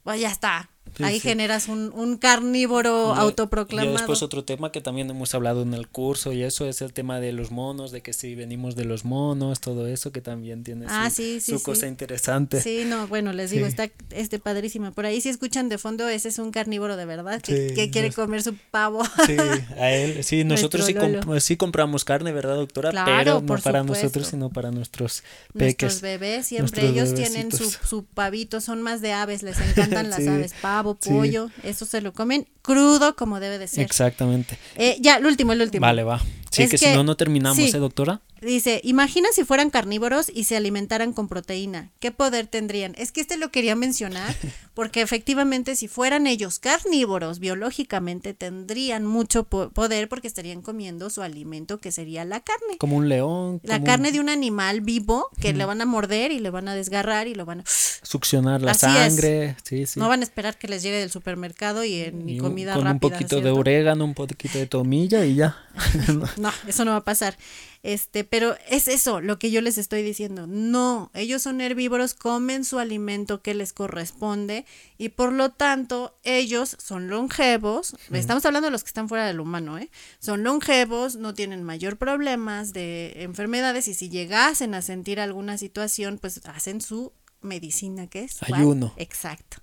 pues 0.04 0.20
ya 0.20 0.30
está. 0.32 0.70
Sí, 0.96 1.04
Ahí 1.04 1.16
sí. 1.20 1.28
generas 1.28 1.68
un, 1.68 1.92
un 1.94 2.18
carnívoro 2.18 3.14
Y- 3.16 3.20
autoproclamado. 3.20 3.90
Y 3.90 3.94
después 3.98 4.22
otro 4.24 4.44
tema 4.44 4.72
que 4.72 4.82
también 4.82 5.10
hemos 5.10 5.34
hablado 5.36 5.62
en 5.62 5.74
el 5.74 5.88
curso 5.88 6.34
y 6.34 6.44
eso 6.44 6.66
es 6.68 6.82
el 6.82 6.94
tema 6.94 7.20
de 7.20 7.34
los 7.34 7.52
monos, 7.52 7.92
de 7.92 8.02
que 8.02 8.14
si 8.14 8.36
venimos 8.36 8.76
de 8.76 8.86
los 8.86 9.06
monos, 9.06 9.60
todo 9.60 9.88
eso 9.88 10.12
que 10.12 10.22
también 10.22 10.64
tiene 10.64 10.86
Ah, 10.90 11.10
su, 11.10 11.16
sí, 11.40 11.42
cosa 11.64 11.88
interesante. 11.88 12.62
Sí, 12.62 12.84
no, 12.88 13.08
bueno, 13.08 13.34
les 13.34 13.52
digo, 13.52 13.66
está 13.66 13.90
este 14.12 14.40
padrísimo. 14.40 14.92
Por 14.92 15.06
ahí 15.06 15.22
si 15.22 15.30
escuchan 15.30 15.70
de 15.70 15.78
fondo, 15.78 16.08
ese 16.08 16.30
es 16.30 16.40
un 16.40 16.52
carnívoro 16.52 16.96
de 16.98 17.06
verdad 17.06 17.42
que, 17.42 17.90
quiere 17.92 18.12
comer 18.12 18.42
su 18.44 18.56
pavo. 18.72 19.04
Sí, 19.28 19.36
a 19.78 19.92
él, 19.92 20.24
sí, 20.24 20.44
nosotros 20.44 20.86
sí, 20.86 20.94
comp- 20.94 21.58
compramos 21.58 22.06
carne, 22.06 22.32
¿verdad, 22.32 22.56
doctora? 22.56 22.92
Claro, 22.92 23.08
Pero 23.08 23.42
no 23.42 23.46
para 23.62 23.82
supuesto. 23.82 23.84
nosotros, 24.06 24.28
sino 24.28 24.50
para 24.50 24.72
nuestros 24.72 25.24
Nuestros 25.54 25.96
peques. 25.96 26.02
bebés 26.02 26.46
siempre 26.48 26.84
nuestros 26.84 27.10
ellos 27.10 27.14
tienen 27.32 27.52
su, 27.52 27.70
su 27.70 28.04
pavito, 28.06 28.62
son 28.62 28.82
más 28.82 29.02
de 29.02 29.12
aves, 29.14 29.44
les 29.44 29.60
encantan 29.60 30.10
las 30.10 30.26
aves, 30.28 30.54
pavo, 30.62 30.77
sí. 31.00 31.10
pollo, 31.10 31.50
eso 31.64 31.86
se 31.86 32.02
lo 32.02 32.14
comen 32.14 32.48
crudo 32.62 33.16
como 33.16 33.40
debe 33.40 33.58
de 33.58 33.68
ser. 33.68 33.84
Exactamente. 33.84 34.58
Eh, 34.76 34.98
ya, 35.00 35.18
el 35.18 35.26
último, 35.26 35.54
el 35.54 35.62
último. 35.62 35.86
Vale, 35.86 36.04
va. 36.04 36.22
Sí, 36.52 36.64
Es 36.64 36.72
que, 36.72 36.78
si 36.78 36.88
no, 36.94 37.04
no 37.04 37.16
terminamos, 37.18 37.58
sí. 37.58 37.70
¿eh, 37.76 37.80
doctora? 37.80 38.22
Dice, 38.40 38.82
imagina 38.84 39.28
si 39.34 39.44
fueran 39.44 39.72
carnívoros 39.72 40.30
y 40.32 40.44
se 40.44 40.56
alimentaran 40.56 41.12
con 41.12 41.28
proteína, 41.28 41.90
¿qué 42.00 42.12
poder 42.12 42.46
tendrían? 42.46 42.94
Es 42.96 43.12
que 43.12 43.20
este 43.22 43.36
lo 43.36 43.50
quería 43.50 43.76
mencionar 43.76 44.36
porque 44.76 45.02
efectivamente 45.02 45.76
si 45.76 45.88
fueran 45.88 46.28
ellos 46.28 46.60
carnívoros 46.60 47.40
biológicamente 47.40 48.36
tendrían 48.36 49.06
mucho 49.08 49.46
po- 49.46 49.72
poder 49.72 50.08
porque 50.08 50.28
estarían 50.28 50.62
comiendo 50.62 51.10
su 51.10 51.24
alimento 51.24 51.80
que 51.80 51.92
sería 51.92 52.26
la 52.26 52.42
carne. 52.42 52.78
Como 52.78 52.98
un 52.98 53.10
león. 53.10 53.60
La 53.64 53.84
carne 53.84 54.12
de 54.12 54.20
un 54.20 54.30
animal 54.30 54.82
vivo 54.82 55.30
que 55.42 55.54
le 55.54 55.66
van 55.66 55.82
a 55.82 55.86
morder 55.88 56.32
y 56.32 56.40
le 56.40 56.52
van 56.52 56.68
a 56.68 56.76
desgarrar 56.76 57.28
y 57.28 57.34
lo 57.34 57.46
van 57.46 57.62
a... 57.62 57.64
Succionar 58.04 58.62
la 58.62 58.72
Así 58.72 58.82
sangre. 58.86 59.56
Sí, 59.64 59.88
sí. 59.88 60.00
No 60.00 60.08
van 60.08 60.20
a 60.22 60.24
esperar 60.24 60.58
que 60.60 60.68
les 60.68 60.84
llegue 60.84 61.00
del 61.00 61.10
supermercado 61.12 61.84
y 61.84 61.96
en 62.02 62.30
Y 62.30 62.34
y 62.34 62.40
un- 62.40 62.46
comida 62.50 62.76
con 62.76 62.84
rápida. 62.86 62.94
un 62.94 63.00
poquito 63.14 63.42
de 63.42 63.50
orégano, 63.50 64.06
un 64.06 64.14
poquito 64.14 64.60
de 64.60 64.68
tomilla 64.68 65.26
y 65.26 65.34
ya. 65.36 65.58
No, 66.38 66.52
eso 66.68 66.86
no 66.86 66.92
va 66.92 66.98
a 66.98 67.04
pasar. 67.04 67.38
Este, 67.84 68.24
pero 68.24 68.56
es 68.70 68.88
eso 68.88 69.22
lo 69.22 69.40
que 69.40 69.52
yo 69.52 69.62
les 69.62 69.78
estoy 69.78 70.04
diciendo. 70.04 70.48
No, 70.48 71.12
ellos 71.14 71.42
son 71.42 71.62
herbívoros, 71.62 72.14
comen 72.14 72.66
su 72.66 72.80
alimento 72.80 73.42
que 73.42 73.54
les 73.54 73.74
corresponde 73.74 74.66
y 74.98 75.10
por 75.10 75.32
lo 75.32 75.52
tanto 75.52 76.18
ellos 76.24 76.76
son 76.80 77.08
longevos. 77.08 77.96
Estamos 78.12 78.46
hablando 78.46 78.68
de 78.68 78.72
los 78.72 78.84
que 78.84 78.90
están 78.90 79.08
fuera 79.10 79.26
del 79.26 79.40
humano, 79.40 79.78
¿eh? 79.78 79.90
Son 80.20 80.44
longevos, 80.44 81.16
no 81.16 81.34
tienen 81.34 81.64
mayor 81.64 81.98
problemas 81.98 82.74
de 82.74 83.24
enfermedades 83.24 83.88
y 83.88 83.94
si 83.94 84.10
llegasen 84.10 84.74
a 84.74 84.82
sentir 84.82 85.20
alguna 85.20 85.58
situación, 85.58 86.18
pues 86.20 86.42
hacen 86.46 86.82
su 86.82 87.14
medicina 87.42 88.08
que 88.08 88.24
es 88.24 88.38
¿Cuál? 88.40 88.62
Ayuno. 88.62 88.94
Exacto. 88.98 89.58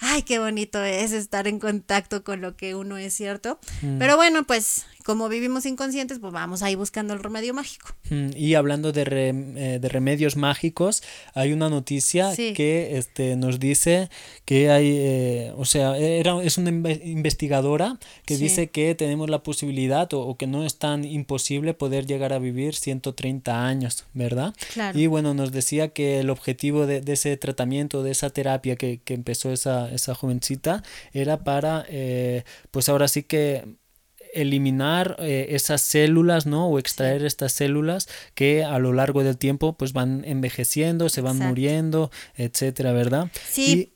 Ay, 0.00 0.22
qué 0.22 0.38
bonito 0.38 0.82
es 0.82 1.12
estar 1.12 1.46
en 1.48 1.58
contacto 1.58 2.24
con 2.24 2.40
lo 2.40 2.56
que 2.56 2.74
uno 2.74 2.98
es, 2.98 3.14
¿cierto? 3.14 3.58
Mm. 3.80 3.98
Pero 3.98 4.16
bueno, 4.16 4.44
pues 4.44 4.84
como 5.04 5.28
vivimos 5.28 5.66
inconscientes, 5.66 6.18
pues 6.18 6.32
vamos 6.32 6.62
ahí 6.62 6.74
buscando 6.76 7.12
el 7.14 7.20
remedio 7.22 7.52
mágico. 7.54 7.88
Mm, 8.10 8.30
Y 8.36 8.54
hablando 8.54 8.90
de, 8.90 9.04
rem- 9.04 9.56
eh, 9.56 9.78
de 9.78 9.88
remedios 9.88 10.36
mágicos, 10.36 11.02
hay 11.34 11.52
una 11.52 11.68
noticia 11.68 12.34
Sí. 12.34 12.54
que 12.54 12.96
este, 12.96 13.36
nos 13.36 13.60
dice 13.60 14.08
que 14.46 14.70
hay, 14.70 14.96
eh, 14.98 15.52
o 15.56 15.64
sea, 15.66 15.96
era, 15.98 16.42
es 16.42 16.56
una 16.58 16.70
inve- 16.70 17.00
investigadora 17.04 17.98
que 18.24 18.36
Sí. 18.36 18.44
dice 18.44 18.70
que 18.70 18.94
tenemos 18.94 19.28
la 19.28 19.42
posibilidad 19.42 20.12
o, 20.14 20.20
o 20.22 20.36
que 20.38 20.46
no 20.46 20.64
es 20.64 20.78
tan 20.78 21.04
imposible 21.04 21.74
poder 21.74 22.06
llegar 22.06 22.32
a 22.32 22.38
vivir 22.38 22.74
130 22.74 23.66
años, 23.66 24.04
¿verdad? 24.14 24.54
Claro. 24.72 24.98
Y 24.98 25.06
bueno, 25.06 25.34
nos 25.34 25.52
decía 25.52 25.88
que 25.88 26.20
el 26.20 26.30
objetivo 26.30 26.86
de, 26.86 27.00
de 27.02 27.12
ese 27.12 27.36
tratamiento, 27.36 28.02
de 28.02 28.10
esa 28.10 28.30
terapia 28.30 28.76
que, 28.76 29.00
que 29.04 29.12
empezó 29.14 29.52
esa, 29.52 29.90
esa 29.92 30.14
jovencita, 30.14 30.82
era 31.12 31.44
para, 31.44 31.84
eh, 31.90 32.44
pues 32.70 32.88
ahora 32.88 33.06
sí 33.08 33.22
que 33.22 33.64
eliminar 34.34 35.16
eh, 35.18 35.46
esas 35.50 35.80
células, 35.80 36.46
¿no? 36.46 36.68
O 36.68 36.78
extraer 36.78 37.24
estas 37.24 37.52
células 37.52 38.08
que 38.34 38.64
a 38.64 38.78
lo 38.78 38.92
largo 38.92 39.22
del 39.24 39.38
tiempo 39.38 39.76
pues 39.76 39.92
van 39.92 40.24
envejeciendo, 40.24 41.08
se 41.08 41.20
van 41.20 41.36
Exacto. 41.36 41.48
muriendo, 41.48 42.10
etcétera, 42.36 42.92
¿verdad? 42.92 43.30
Sí. 43.48 43.93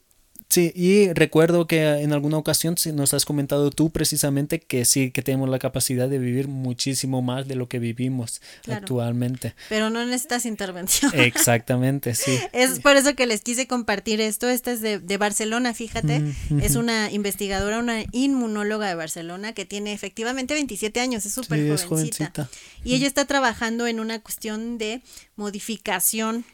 Sí, 0.50 0.72
y 0.74 1.12
recuerdo 1.12 1.66
que 1.66 1.82
en 2.00 2.14
alguna 2.14 2.38
ocasión 2.38 2.74
nos 2.94 3.12
has 3.12 3.26
comentado 3.26 3.70
tú 3.70 3.90
precisamente 3.90 4.58
que 4.60 4.86
sí, 4.86 5.10
que 5.10 5.20
tenemos 5.20 5.50
la 5.50 5.58
capacidad 5.58 6.08
de 6.08 6.18
vivir 6.18 6.48
muchísimo 6.48 7.20
más 7.20 7.46
de 7.46 7.54
lo 7.54 7.68
que 7.68 7.78
vivimos 7.78 8.40
Claro. 8.62 8.80
actualmente. 8.80 9.54
Pero 9.68 9.90
no 9.90 10.04
necesitas 10.06 10.46
intervención. 10.46 11.12
Exactamente, 11.20 12.14
sí. 12.14 12.38
Es 12.54 12.80
por 12.80 12.96
eso 12.96 13.14
que 13.14 13.26
les 13.26 13.42
quise 13.42 13.66
compartir 13.66 14.22
esto. 14.22 14.48
Esta 14.48 14.72
es 14.72 14.80
de, 14.80 14.98
de 14.98 15.16
Barcelona, 15.18 15.74
fíjate. 15.74 16.20
Mm, 16.20 16.60
Es 16.60 16.76
una 16.76 17.10
investigadora, 17.12 17.78
una 17.78 18.04
inmunóloga 18.12 18.88
de 18.88 18.94
Barcelona 18.94 19.52
que 19.52 19.66
tiene 19.66 19.92
efectivamente 19.92 20.54
27 20.54 20.98
años, 21.00 21.26
es 21.26 21.32
súper 21.34 21.58
Sí, 21.58 21.64
jovencita. 21.86 21.86
jovencita. 21.88 22.48
Y 22.84 22.94
ella 22.94 23.06
está 23.06 23.26
trabajando 23.26 23.86
en 23.86 24.00
una 24.00 24.18
cuestión 24.20 24.78
de 24.78 25.02
modificación. 25.36 26.44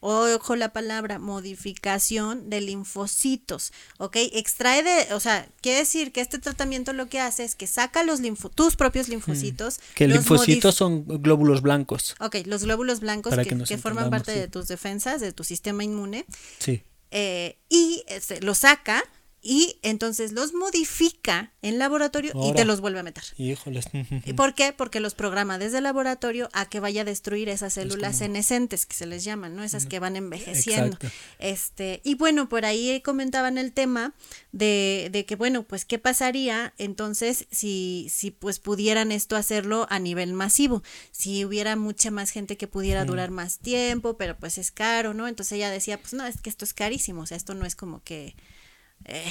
Ojo 0.00 0.56
la 0.56 0.72
palabra, 0.72 1.18
modificación 1.18 2.50
de 2.50 2.60
linfocitos, 2.60 3.72
¿ok? 3.98 4.16
Extrae 4.32 4.82
de, 4.82 5.14
o 5.14 5.20
sea, 5.20 5.48
quiere 5.60 5.80
decir 5.80 6.12
que 6.12 6.20
este 6.20 6.38
tratamiento 6.38 6.92
lo 6.92 7.08
que 7.08 7.20
hace 7.20 7.44
es 7.44 7.54
que 7.54 7.66
saca 7.66 8.02
los 8.04 8.20
linfo, 8.20 8.48
tus 8.48 8.76
propios 8.76 9.08
linfocitos. 9.08 9.78
Mm. 9.78 9.94
Que 9.94 10.08
los 10.08 10.16
linfocitos 10.18 10.74
son 10.74 11.04
glóbulos 11.22 11.62
blancos. 11.62 12.14
Ok, 12.20 12.36
los 12.46 12.64
glóbulos 12.64 13.00
blancos 13.00 13.34
que, 13.34 13.44
que 13.44 13.54
nos 13.54 13.68
que 13.68 13.78
forman 13.78 14.10
parte 14.10 14.34
sí. 14.34 14.38
de 14.40 14.48
tus 14.48 14.68
defensas, 14.68 15.20
de 15.20 15.32
tu 15.32 15.44
sistema 15.44 15.82
inmune, 15.84 16.26
Sí. 16.58 16.82
eh, 17.10 17.56
y 17.68 18.04
este, 18.08 18.40
los 18.40 18.58
saca 18.58 19.02
y 19.46 19.78
entonces 19.82 20.32
los 20.32 20.54
modifica 20.54 21.52
en 21.62 21.78
laboratorio 21.78 22.32
y 22.42 22.52
te 22.52 22.64
los 22.64 22.80
vuelve 22.80 22.98
a 22.98 23.04
meter. 23.04 23.22
Híjoles. 23.38 23.86
¿Y 24.24 24.32
por 24.32 24.54
qué? 24.54 24.72
Porque 24.72 24.98
los 24.98 25.14
programa 25.14 25.56
desde 25.56 25.78
el 25.78 25.84
laboratorio 25.84 26.48
a 26.52 26.68
que 26.68 26.80
vaya 26.80 27.02
a 27.02 27.04
destruir 27.04 27.48
esas 27.48 27.74
células 27.74 28.18
senescentes 28.18 28.86
que 28.86 28.96
se 28.96 29.06
les 29.06 29.22
llaman, 29.22 29.54
¿no? 29.54 29.62
Esas 29.62 29.86
que 29.86 30.00
van 30.00 30.16
envejeciendo. 30.16 30.96
Exacto. 30.96 31.16
Este, 31.38 32.00
y 32.02 32.16
bueno, 32.16 32.48
por 32.48 32.64
ahí 32.64 33.00
comentaban 33.02 33.56
el 33.56 33.72
tema 33.72 34.14
de, 34.50 35.10
de 35.12 35.24
que, 35.24 35.36
bueno, 35.36 35.62
pues, 35.62 35.84
¿qué 35.84 36.00
pasaría 36.00 36.74
entonces 36.76 37.46
si, 37.52 38.08
si 38.10 38.32
pues 38.32 38.58
pudieran 38.58 39.12
esto 39.12 39.36
hacerlo 39.36 39.86
a 39.90 40.00
nivel 40.00 40.32
masivo? 40.32 40.82
Si 41.12 41.44
hubiera 41.44 41.76
mucha 41.76 42.10
más 42.10 42.30
gente 42.30 42.56
que 42.56 42.66
pudiera 42.66 43.04
durar 43.04 43.30
más 43.30 43.58
tiempo, 43.58 44.16
pero 44.16 44.36
pues 44.36 44.58
es 44.58 44.72
caro, 44.72 45.14
¿no? 45.14 45.28
Entonces 45.28 45.52
ella 45.52 45.70
decía, 45.70 46.00
pues 46.00 46.14
no, 46.14 46.26
es 46.26 46.40
que 46.40 46.50
esto 46.50 46.64
es 46.64 46.74
carísimo, 46.74 47.22
o 47.22 47.26
sea, 47.26 47.36
esto 47.36 47.54
no 47.54 47.64
es 47.64 47.76
como 47.76 48.02
que 48.02 48.34
eh, 49.06 49.24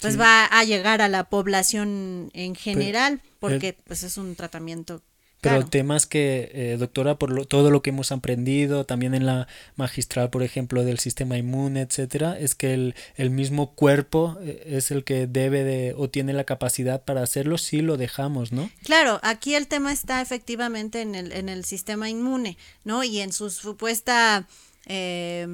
pues 0.00 0.18
va 0.18 0.46
a 0.46 0.64
llegar 0.64 1.02
a 1.02 1.08
la 1.08 1.24
población 1.24 2.30
en 2.32 2.54
general, 2.54 3.20
porque 3.38 3.76
pues 3.86 4.02
es 4.02 4.16
un 4.16 4.34
tratamiento 4.34 5.02
Pero 5.42 5.56
caro. 5.60 5.68
temas 5.68 6.06
que, 6.06 6.50
eh, 6.54 6.76
doctora, 6.78 7.18
por 7.18 7.30
lo- 7.30 7.44
todo 7.46 7.70
lo 7.70 7.80
que 7.82 7.90
hemos 7.90 8.12
aprendido, 8.12 8.84
también 8.84 9.14
en 9.14 9.24
la 9.26 9.46
magistral, 9.76 10.28
por 10.30 10.42
ejemplo, 10.42 10.84
del 10.84 10.98
sistema 10.98 11.36
inmune, 11.38 11.80
etcétera, 11.82 12.38
es 12.38 12.54
que 12.54 12.72
el, 12.74 12.94
el 13.16 13.30
mismo 13.30 13.74
cuerpo 13.74 14.38
eh, 14.42 14.62
es 14.66 14.90
el 14.90 15.02
que 15.04 15.26
debe 15.26 15.64
de 15.64 15.94
o 15.96 16.08
tiene 16.10 16.32
la 16.34 16.44
capacidad 16.44 17.02
para 17.04 17.22
hacerlo 17.22 17.56
si 17.58 17.80
lo 17.82 17.96
dejamos, 17.96 18.52
¿no? 18.52 18.70
Claro, 18.84 19.18
aquí 19.22 19.54
el 19.54 19.66
tema 19.66 19.92
está 19.92 20.20
efectivamente 20.22 21.00
en 21.02 21.14
el, 21.14 21.32
en 21.32 21.48
el 21.48 21.64
sistema 21.64 22.08
inmune, 22.10 22.56
¿no? 22.84 23.02
Y 23.04 23.20
en 23.20 23.32
su 23.32 23.48
supuesta 23.50 24.46
eh, 24.86 25.46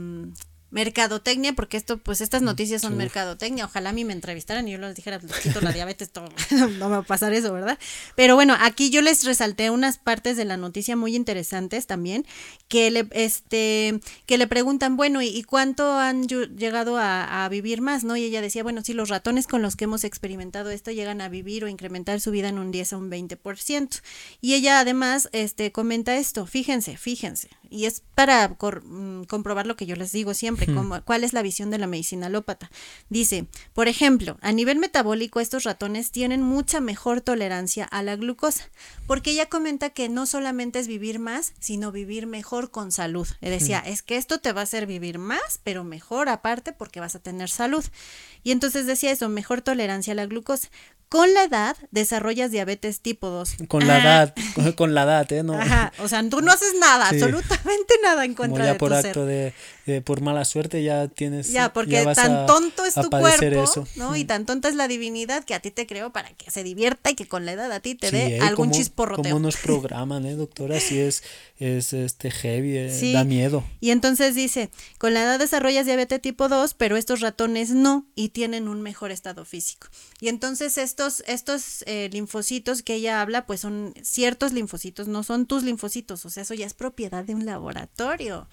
mercadotecnia, 0.70 1.52
porque 1.54 1.76
esto, 1.76 1.98
pues 1.98 2.20
estas 2.20 2.42
noticias 2.42 2.82
son 2.82 2.92
uf. 2.92 2.98
mercadotecnia. 2.98 3.64
Ojalá 3.64 3.90
a 3.90 3.92
mí 3.92 4.04
me 4.04 4.12
entrevistaran 4.12 4.66
y 4.66 4.72
yo 4.72 4.78
les 4.78 4.94
dijera, 4.94 5.18
les 5.18 5.38
quito 5.38 5.60
la 5.60 5.72
diabetes, 5.74 6.10
todo. 6.10 6.28
no 6.50 6.88
me 6.88 6.96
va 6.96 6.98
a 6.98 7.02
pasar 7.02 7.32
eso, 7.32 7.52
¿verdad? 7.52 7.78
Pero 8.14 8.34
bueno, 8.34 8.56
aquí 8.60 8.90
yo 8.90 9.02
les 9.02 9.24
resalté 9.24 9.70
unas 9.70 9.98
partes 9.98 10.36
de 10.36 10.44
la 10.44 10.56
noticia 10.56 10.96
muy 10.96 11.14
interesantes 11.14 11.86
también, 11.86 12.26
que 12.68 12.90
le, 12.90 13.08
este, 13.12 14.00
que 14.26 14.38
le 14.38 14.46
preguntan, 14.46 14.96
bueno, 14.96 15.22
¿y, 15.22 15.42
cuánto 15.44 15.98
han 15.98 16.26
llegado 16.26 16.96
a, 16.98 17.44
a 17.44 17.48
vivir 17.48 17.80
más, 17.80 18.04
no? 18.04 18.16
Y 18.16 18.24
ella 18.24 18.40
decía, 18.40 18.62
bueno, 18.62 18.82
sí, 18.82 18.92
los 18.92 19.08
ratones 19.08 19.46
con 19.46 19.62
los 19.62 19.76
que 19.76 19.84
hemos 19.84 20.04
experimentado 20.04 20.70
esto 20.70 20.90
llegan 20.90 21.20
a 21.20 21.28
vivir 21.28 21.64
o 21.64 21.68
incrementar 21.68 22.20
su 22.20 22.30
vida 22.30 22.48
en 22.48 22.58
un 22.58 22.72
10 22.72 22.92
a 22.92 22.96
un 22.96 23.10
20%. 23.10 24.00
Y 24.40 24.54
ella 24.54 24.80
además, 24.80 25.28
este, 25.32 25.72
comenta 25.72 26.16
esto, 26.16 26.46
fíjense, 26.46 26.96
fíjense, 26.96 27.50
y 27.70 27.86
es 27.86 28.02
para 28.14 28.48
mm, 28.48 29.24
comprobar 29.24 29.66
lo 29.66 29.76
que 29.76 29.86
yo 29.86 29.96
les 29.96 30.12
digo 30.12 30.34
siempre, 30.34 30.68
cuál 31.04 31.24
es 31.24 31.32
la 31.32 31.42
visión 31.42 31.70
de 31.70 31.78
la 31.78 31.86
medicina 31.86 32.26
alópata. 32.26 32.70
Dice, 33.08 33.46
por 33.74 33.88
ejemplo, 33.88 34.38
a 34.40 34.52
nivel 34.52 34.78
metabólico 34.78 35.40
estos 35.40 35.64
ratones 35.64 36.10
tienen 36.10 36.42
mucha 36.42 36.80
mejor 36.80 37.20
tolerancia 37.20 37.84
a 37.84 38.02
la 38.02 38.16
glucosa, 38.16 38.70
porque 39.06 39.30
ella 39.30 39.46
comenta 39.46 39.90
que 39.90 40.08
no 40.08 40.26
solamente 40.26 40.78
es 40.78 40.88
vivir 40.88 41.18
más, 41.18 41.52
sino 41.58 41.92
vivir 41.92 42.26
mejor 42.26 42.70
con 42.70 42.92
salud. 42.92 43.28
Le 43.40 43.50
decía, 43.50 43.78
es 43.80 44.02
que 44.02 44.16
esto 44.16 44.38
te 44.38 44.52
va 44.52 44.60
a 44.60 44.64
hacer 44.64 44.86
vivir 44.86 45.18
más, 45.18 45.60
pero 45.62 45.84
mejor 45.84 46.28
aparte 46.28 46.72
porque 46.72 47.00
vas 47.00 47.14
a 47.14 47.20
tener 47.20 47.50
salud. 47.50 47.84
Y 48.42 48.52
entonces 48.52 48.86
decía 48.86 49.10
eso, 49.10 49.28
mejor 49.28 49.62
tolerancia 49.62 50.12
a 50.12 50.16
la 50.16 50.26
glucosa. 50.26 50.68
Con 51.08 51.34
la 51.34 51.44
edad 51.44 51.76
desarrollas 51.92 52.50
diabetes 52.50 53.00
tipo 53.00 53.28
2. 53.28 53.56
Con 53.68 53.86
la 53.86 53.96
ah. 53.96 54.02
edad, 54.02 54.74
con 54.74 54.94
la 54.94 55.04
edad, 55.04 55.30
¿eh? 55.32 55.42
No. 55.44 55.54
Ajá, 55.54 55.92
o 56.00 56.08
sea, 56.08 56.28
tú 56.28 56.40
no 56.40 56.50
haces 56.50 56.74
nada, 56.80 57.08
absolutamente 57.08 57.94
nada 58.02 58.24
en 58.24 58.34
contra 58.34 58.56
Como 58.56 58.64
ya 58.64 58.72
de 58.72 58.78
por 58.78 58.92
acto 58.92 59.24
De, 59.24 59.52
por 60.04 60.20
mala 60.20 60.44
suerte 60.44 60.82
ya 60.82 61.06
tienes 61.06 61.52
Ya, 61.52 61.72
porque 61.72 62.04
tan 62.14 62.46
tonto 62.46 62.84
es 62.84 62.94
tu 62.94 63.08
cuerpo, 63.08 63.86
¿no? 63.94 64.16
Y 64.16 64.24
tan 64.24 64.46
tonta 64.46 64.68
es 64.68 64.74
la 64.74 64.88
divinidad 64.88 65.44
que 65.44 65.54
a 65.54 65.60
ti 65.60 65.70
te 65.70 65.86
creó 65.86 66.10
para 66.10 66.30
que 66.30 66.50
se 66.50 66.64
divierta 66.64 67.10
y 67.10 67.14
que 67.14 67.28
con 67.28 67.46
la 67.46 67.52
edad 67.52 67.70
a 67.70 67.80
ti 67.80 67.94
te 67.94 68.10
dé 68.10 68.36
¿eh? 68.36 68.40
algún 68.40 68.72
chisporroteo. 68.72 69.32
Como 69.32 69.40
nos 69.40 69.56
programan, 69.62 70.26
¿eh, 70.26 70.34
doctora? 70.34 70.80
Sí 70.80 70.98
es 70.98 71.22
es 71.58 71.92
este 71.94 72.30
heavy, 72.30 72.76
eh, 72.76 73.12
da 73.14 73.24
miedo. 73.24 73.64
Y 73.80 73.90
entonces 73.90 74.34
dice, 74.34 74.70
con 74.98 75.14
la 75.14 75.22
edad 75.22 75.38
desarrollas 75.38 75.86
diabetes 75.86 76.20
tipo 76.20 76.48
2, 76.48 76.74
pero 76.74 76.96
estos 76.96 77.20
ratones 77.20 77.70
no 77.70 78.06
y 78.14 78.30
tienen 78.30 78.68
un 78.68 78.82
mejor 78.82 79.10
estado 79.10 79.44
físico. 79.44 79.88
Y 80.20 80.28
entonces 80.28 80.76
estos, 80.96 81.22
estos 81.26 81.84
eh, 81.86 82.08
linfocitos 82.10 82.82
que 82.82 82.94
ella 82.94 83.20
habla, 83.20 83.44
pues 83.44 83.60
son 83.60 83.92
ciertos 84.02 84.54
linfocitos, 84.54 85.08
no 85.08 85.22
son 85.24 85.44
tus 85.44 85.62
linfocitos, 85.62 86.24
o 86.24 86.30
sea, 86.30 86.42
eso 86.42 86.54
ya 86.54 86.64
es 86.64 86.72
propiedad 86.72 87.22
de 87.22 87.34
un 87.34 87.44
laboratorio. 87.44 88.48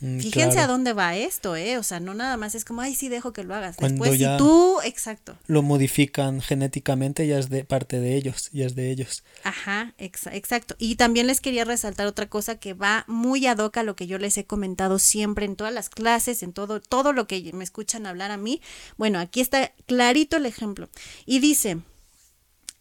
Mm, 0.00 0.18
Fíjense 0.18 0.58
a 0.58 0.66
dónde 0.66 0.92
va 0.92 1.16
esto, 1.16 1.56
¿eh? 1.56 1.78
O 1.78 1.82
sea, 1.82 2.00
no 2.00 2.14
nada 2.14 2.36
más 2.36 2.54
es 2.54 2.64
como, 2.64 2.80
ay, 2.80 2.94
sí, 2.94 3.08
dejo 3.08 3.32
que 3.32 3.44
lo 3.44 3.54
hagas. 3.54 3.76
Después, 3.76 4.18
si 4.18 4.26
tú, 4.36 4.80
exacto. 4.84 5.36
Lo 5.46 5.62
modifican 5.62 6.40
genéticamente, 6.40 7.26
ya 7.26 7.38
es 7.38 7.48
de 7.48 7.64
parte 7.64 8.00
de 8.00 8.16
ellos, 8.16 8.50
ya 8.52 8.66
es 8.66 8.74
de 8.74 8.90
ellos. 8.90 9.24
Ajá, 9.44 9.94
exacto. 9.98 10.74
Y 10.78 10.96
también 10.96 11.26
les 11.26 11.40
quería 11.40 11.64
resaltar 11.64 12.06
otra 12.06 12.28
cosa 12.28 12.56
que 12.56 12.74
va 12.74 13.04
muy 13.06 13.46
ad 13.46 13.58
hoc 13.58 13.76
a 13.78 13.82
lo 13.82 13.96
que 13.96 14.06
yo 14.06 14.18
les 14.18 14.36
he 14.36 14.44
comentado 14.44 14.98
siempre 14.98 15.46
en 15.46 15.56
todas 15.56 15.72
las 15.72 15.88
clases, 15.88 16.42
en 16.42 16.52
todo, 16.52 16.80
todo 16.80 17.12
lo 17.12 17.26
que 17.26 17.50
me 17.52 17.64
escuchan 17.64 18.06
hablar 18.06 18.30
a 18.30 18.36
mí. 18.36 18.60
Bueno, 18.96 19.18
aquí 19.18 19.40
está 19.40 19.72
clarito 19.86 20.36
el 20.36 20.46
ejemplo. 20.46 20.88
Y 21.24 21.38
dice, 21.38 21.78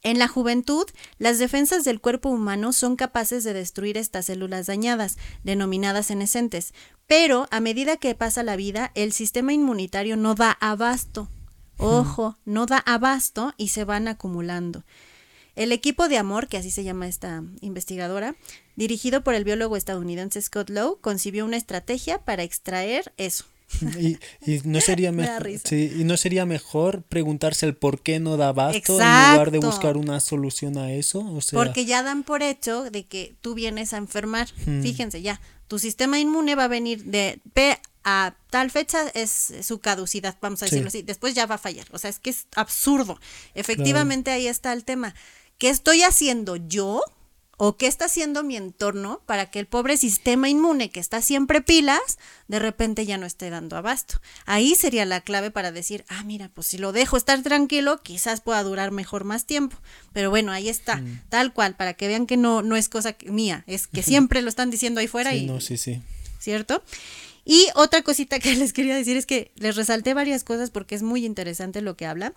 en 0.03 0.19
la 0.19 0.27
juventud, 0.27 0.85
las 1.17 1.39
defensas 1.39 1.85
del 1.85 2.01
cuerpo 2.01 2.29
humano 2.29 2.73
son 2.73 2.97
capaces 2.97 3.43
de 3.45 3.53
destruir 3.53 3.97
estas 3.97 4.25
células 4.25 4.65
dañadas, 4.65 5.17
denominadas 5.43 6.07
senescentes, 6.07 6.73
pero 7.07 7.47
a 7.51 7.61
medida 7.61 7.97
que 7.97 8.13
pasa 8.13 8.43
la 8.43 8.57
vida, 8.57 8.91
el 8.95 9.13
sistema 9.13 9.53
inmunitario 9.53 10.17
no 10.17 10.35
da 10.35 10.51
abasto. 10.59 11.29
Ojo, 11.77 12.37
no 12.45 12.65
da 12.65 12.77
abasto 12.77 13.53
y 13.57 13.69
se 13.69 13.83
van 13.83 14.07
acumulando. 14.07 14.83
El 15.55 15.71
equipo 15.71 16.09
de 16.09 16.17
amor, 16.17 16.47
que 16.47 16.57
así 16.57 16.71
se 16.71 16.83
llama 16.83 17.07
esta 17.07 17.43
investigadora, 17.61 18.35
dirigido 18.75 19.23
por 19.23 19.35
el 19.35 19.43
biólogo 19.43 19.77
estadounidense 19.77 20.41
Scott 20.41 20.69
Lowe, 20.69 20.99
concibió 20.99 21.45
una 21.45 21.57
estrategia 21.57 22.19
para 22.25 22.43
extraer 22.43 23.13
eso, 23.17 23.45
y, 23.99 24.17
y, 24.45 24.61
no 24.65 24.81
sería 24.81 25.11
mejor, 25.13 25.49
y 25.49 26.03
no 26.03 26.17
sería 26.17 26.45
mejor 26.45 27.03
preguntarse 27.03 27.65
el 27.65 27.75
por 27.75 28.01
qué 28.01 28.19
no 28.19 28.37
da 28.37 28.49
abasto 28.49 28.93
en 28.93 29.31
lugar 29.31 29.51
de 29.51 29.59
buscar 29.59 29.97
una 29.97 30.19
solución 30.19 30.77
a 30.77 30.91
eso. 30.91 31.19
O 31.19 31.41
sea, 31.41 31.57
Porque 31.57 31.85
ya 31.85 32.03
dan 32.03 32.23
por 32.23 32.43
hecho 32.43 32.89
de 32.89 33.05
que 33.05 33.35
tú 33.41 33.53
vienes 33.53 33.93
a 33.93 33.97
enfermar. 33.97 34.47
Fíjense, 34.81 35.21
ya, 35.21 35.41
tu 35.67 35.79
sistema 35.79 36.19
inmune 36.19 36.55
va 36.55 36.65
a 36.65 36.67
venir 36.67 37.03
de 37.05 37.39
P 37.53 37.79
a 38.03 38.35
tal 38.49 38.69
fecha 38.69 39.07
es 39.13 39.53
su 39.61 39.79
caducidad, 39.79 40.37
vamos 40.41 40.61
a 40.61 40.65
decirlo 40.65 40.89
así. 40.89 41.01
Después 41.01 41.33
ya 41.33 41.45
va 41.45 41.55
a 41.55 41.59
fallar. 41.59 41.87
O 41.91 41.97
sea, 41.97 42.09
es 42.09 42.19
que 42.19 42.29
es 42.29 42.47
absurdo. 42.55 43.19
Efectivamente, 43.55 44.31
ahí 44.31 44.47
está 44.47 44.73
el 44.73 44.83
tema. 44.83 45.15
¿Qué 45.57 45.69
estoy 45.69 46.03
haciendo 46.03 46.57
yo? 46.57 47.01
O 47.57 47.77
qué 47.77 47.87
está 47.87 48.05
haciendo 48.05 48.43
mi 48.43 48.55
entorno 48.55 49.21
para 49.25 49.51
que 49.51 49.59
el 49.59 49.67
pobre 49.67 49.97
sistema 49.97 50.49
inmune 50.49 50.89
que 50.89 50.99
está 50.99 51.21
siempre 51.21 51.61
pilas, 51.61 52.17
de 52.47 52.59
repente 52.59 53.05
ya 53.05 53.17
no 53.17 53.25
esté 53.25 53.49
dando 53.49 53.77
abasto. 53.77 54.21
Ahí 54.45 54.75
sería 54.75 55.05
la 55.05 55.21
clave 55.21 55.51
para 55.51 55.71
decir, 55.71 56.03
ah, 56.09 56.23
mira, 56.23 56.49
pues 56.53 56.67
si 56.67 56.77
lo 56.77 56.91
dejo 56.91 57.15
estar 57.15 57.41
tranquilo, 57.43 58.01
quizás 58.01 58.41
pueda 58.41 58.63
durar 58.63 58.91
mejor 58.91 59.23
más 59.23 59.45
tiempo. 59.45 59.77
Pero 60.13 60.29
bueno, 60.29 60.51
ahí 60.51 60.67
está, 60.67 60.97
mm. 60.97 61.21
tal 61.29 61.53
cual, 61.53 61.75
para 61.75 61.93
que 61.93 62.07
vean 62.07 62.25
que 62.25 62.37
no, 62.37 62.61
no 62.61 62.75
es 62.75 62.89
cosa 62.89 63.15
mía, 63.25 63.63
es 63.67 63.87
que 63.87 64.03
siempre 64.03 64.41
lo 64.41 64.49
están 64.49 64.71
diciendo 64.71 64.99
ahí 64.99 65.07
fuera 65.07 65.35
y... 65.35 65.45
No, 65.45 65.61
sí, 65.61 65.77
sí. 65.77 66.01
¿Cierto? 66.39 66.83
Y 67.45 67.67
otra 67.75 68.01
cosita 68.01 68.39
que 68.41 68.55
les 68.55 68.73
quería 68.73 68.95
decir 68.95 69.17
es 69.17 69.25
que 69.25 69.51
les 69.55 69.75
resalté 69.75 70.13
varias 70.13 70.43
cosas 70.43 70.71
porque 70.71 70.95
es 70.95 71.03
muy 71.03 71.25
interesante 71.25 71.81
lo 71.81 71.95
que 71.95 72.05
habla. 72.05 72.33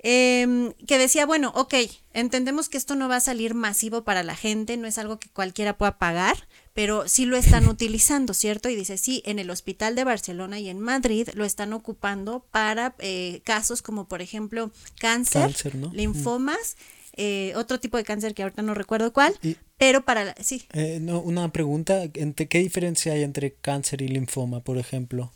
Em, 0.00 0.72
que 0.86 0.96
decía, 0.96 1.26
bueno, 1.26 1.52
ok, 1.56 1.74
entendemos 2.12 2.68
que 2.68 2.78
esto 2.78 2.94
no 2.94 3.08
va 3.08 3.16
a 3.16 3.20
salir 3.20 3.54
masivo 3.54 4.04
para 4.04 4.22
la 4.22 4.36
gente, 4.36 4.76
no 4.76 4.86
es 4.86 4.96
algo 4.96 5.18
que 5.18 5.28
cualquiera 5.28 5.76
pueda 5.76 5.98
pagar, 5.98 6.46
pero 6.72 7.08
sí 7.08 7.24
lo 7.24 7.36
están 7.36 7.66
utilizando, 7.68 8.32
¿cierto? 8.32 8.68
Y 8.68 8.76
dice, 8.76 8.96
sí, 8.96 9.22
en 9.26 9.40
el 9.40 9.50
hospital 9.50 9.96
de 9.96 10.04
Barcelona 10.04 10.60
y 10.60 10.68
en 10.68 10.78
Madrid 10.78 11.28
lo 11.34 11.44
están 11.44 11.72
ocupando 11.72 12.46
para 12.52 12.94
eh, 13.00 13.40
casos 13.44 13.82
como, 13.82 14.06
por 14.06 14.22
ejemplo, 14.22 14.70
cáncer, 15.00 15.54
linfomas. 15.92 16.76
Eh, 17.20 17.52
otro 17.56 17.80
tipo 17.80 17.96
de 17.96 18.04
cáncer 18.04 18.32
que 18.32 18.44
ahorita 18.44 18.62
no 18.62 18.74
recuerdo 18.74 19.12
cuál, 19.12 19.34
pero 19.76 20.04
para 20.04 20.36
sí. 20.40 20.62
Eh, 20.72 21.00
no, 21.00 21.20
una 21.20 21.50
pregunta, 21.50 22.06
¿qué 22.12 22.58
diferencia 22.60 23.12
hay 23.12 23.24
entre 23.24 23.54
cáncer 23.54 24.02
y 24.02 24.08
linfoma, 24.08 24.62
por 24.62 24.78
ejemplo? 24.78 25.32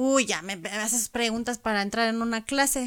Uy, 0.00 0.26
ya 0.26 0.42
me, 0.42 0.52
haces 0.80 1.08
preguntas 1.08 1.58
para 1.58 1.82
entrar 1.82 2.08
en 2.08 2.22
una 2.22 2.44
clase. 2.44 2.86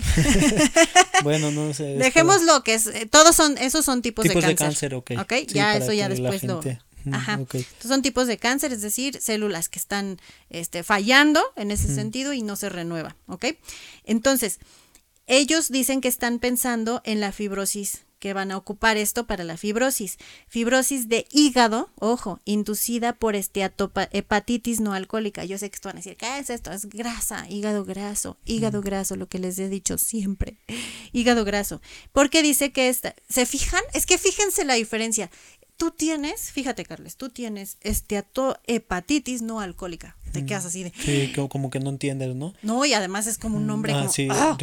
bueno, 1.23 1.51
no 1.51 1.73
sé. 1.73 1.97
Dejémoslo 1.97 2.63
que 2.63 2.75
es, 2.75 2.87
eh, 2.87 3.05
todos 3.05 3.35
son, 3.35 3.57
esos 3.57 3.83
son 3.83 4.01
tipos, 4.01 4.23
tipos 4.23 4.41
de 4.41 4.55
cáncer. 4.55 4.91
de 4.91 5.03
cáncer, 5.03 5.19
ok. 5.19 5.33
ya 5.49 5.75
eso 5.75 5.91
ya 5.91 6.07
después 6.07 6.41
lo... 6.43 6.61
Ajá. 7.11 7.37
son 7.85 8.01
tipos 8.01 8.27
de 8.27 8.37
cáncer, 8.37 8.71
es 8.71 8.81
decir, 8.81 9.19
células 9.19 9.67
que 9.67 9.77
están 9.77 10.21
este, 10.49 10.83
fallando 10.83 11.43
en 11.57 11.71
ese 11.71 11.93
sentido 11.93 12.31
y 12.31 12.43
no 12.43 12.55
se 12.55 12.69
renueva, 12.69 13.17
¿ok? 13.27 13.45
Entonces, 14.05 14.59
ellos 15.27 15.67
dicen 15.67 15.99
que 15.99 16.07
están 16.07 16.39
pensando 16.39 17.01
en 17.03 17.19
la 17.19 17.33
fibrosis 17.33 18.05
que 18.21 18.33
van 18.33 18.51
a 18.51 18.57
ocupar 18.57 18.97
esto 18.97 19.25
para 19.25 19.43
la 19.43 19.57
fibrosis. 19.57 20.17
Fibrosis 20.47 21.09
de 21.09 21.25
hígado, 21.31 21.89
ojo, 21.99 22.39
inducida 22.45 23.13
por 23.13 23.35
hepatitis 23.35 24.79
no 24.79 24.93
alcohólica. 24.93 25.43
Yo 25.43 25.57
sé 25.57 25.71
que 25.71 25.75
esto 25.75 25.89
van 25.89 25.97
a 25.97 25.99
decir, 25.99 26.17
¿qué 26.17 26.37
es 26.37 26.51
esto? 26.51 26.71
Es 26.71 26.87
grasa, 26.87 27.49
hígado 27.49 27.83
graso, 27.83 28.37
hígado 28.45 28.81
graso, 28.81 29.15
lo 29.15 29.27
que 29.27 29.39
les 29.39 29.57
he 29.57 29.69
dicho 29.69 29.97
siempre. 29.97 30.57
Hígado 31.13 31.43
graso. 31.43 31.81
Porque 32.13 32.43
dice 32.43 32.71
que 32.71 32.89
esta, 32.89 33.15
¿se 33.27 33.45
fijan? 33.47 33.81
Es 33.93 34.05
que 34.05 34.19
fíjense 34.19 34.65
la 34.65 34.75
diferencia. 34.75 35.31
Tú 35.75 35.89
tienes, 35.89 36.51
fíjate 36.51 36.85
Carles, 36.85 37.17
tú 37.17 37.29
tienes 37.29 37.79
hepatitis 38.67 39.41
no 39.41 39.59
alcohólica. 39.59 40.15
Te 40.31 40.45
quedas 40.45 40.65
así 40.65 40.83
de... 40.83 40.93
Sí, 40.95 41.33
como 41.49 41.71
que 41.71 41.79
no 41.79 41.89
entiendes, 41.89 42.35
¿no? 42.35 42.53
No, 42.61 42.85
y 42.85 42.93
además 42.93 43.25
es 43.25 43.39
como 43.39 43.57
un 43.57 43.65
nombre 43.65 43.91
ah, 43.93 44.01
como... 44.01 44.11
Sí, 44.11 44.27
¡ah! 44.29 44.55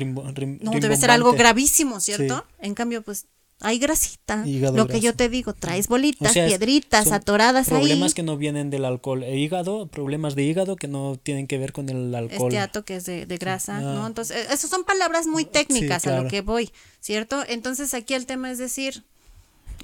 no, 0.60 0.70
debe 0.72 0.96
ser 0.96 1.10
algo 1.10 1.32
gravísimo, 1.32 1.98
¿cierto? 1.98 2.46
En 2.60 2.74
cambio, 2.74 3.02
pues 3.02 3.26
hay 3.60 3.78
grasita. 3.78 4.44
lo 4.46 4.86
que 4.86 5.00
yo 5.00 5.14
te 5.14 5.28
digo, 5.28 5.52
traes 5.52 5.88
bolitas, 5.88 6.32
piedritas 6.32 7.10
atoradas 7.10 7.68
ahí. 7.72 7.78
Problemas 7.78 8.14
que 8.14 8.22
no 8.22 8.36
vienen 8.36 8.70
del 8.70 8.84
alcohol. 8.84 9.24
E 9.24 9.36
hígado, 9.36 9.88
problemas 9.88 10.34
de 10.34 10.44
hígado 10.44 10.76
que 10.76 10.86
no 10.86 11.18
tienen 11.20 11.46
que 11.46 11.58
ver 11.58 11.72
con 11.72 11.88
el 11.88 12.14
alcohol. 12.14 12.52
Esteato 12.52 12.84
que 12.84 12.96
es 12.96 13.04
de, 13.04 13.24
grasa, 13.38 13.80
¿no? 13.80 14.04
Ah. 14.04 14.06
Entonces, 14.06 14.36
e, 14.36 14.54
esas 14.54 14.70
son 14.70 14.84
palabras 14.84 15.26
muy 15.26 15.44
técnicas 15.44 16.06
a 16.06 16.20
lo 16.20 16.28
que 16.28 16.40
voy, 16.40 16.70
¿cierto? 17.00 17.44
Entonces 17.48 17.94
aquí 17.94 18.14
el 18.14 18.26
tema 18.26 18.50
es 18.50 18.58
decir, 18.58 19.02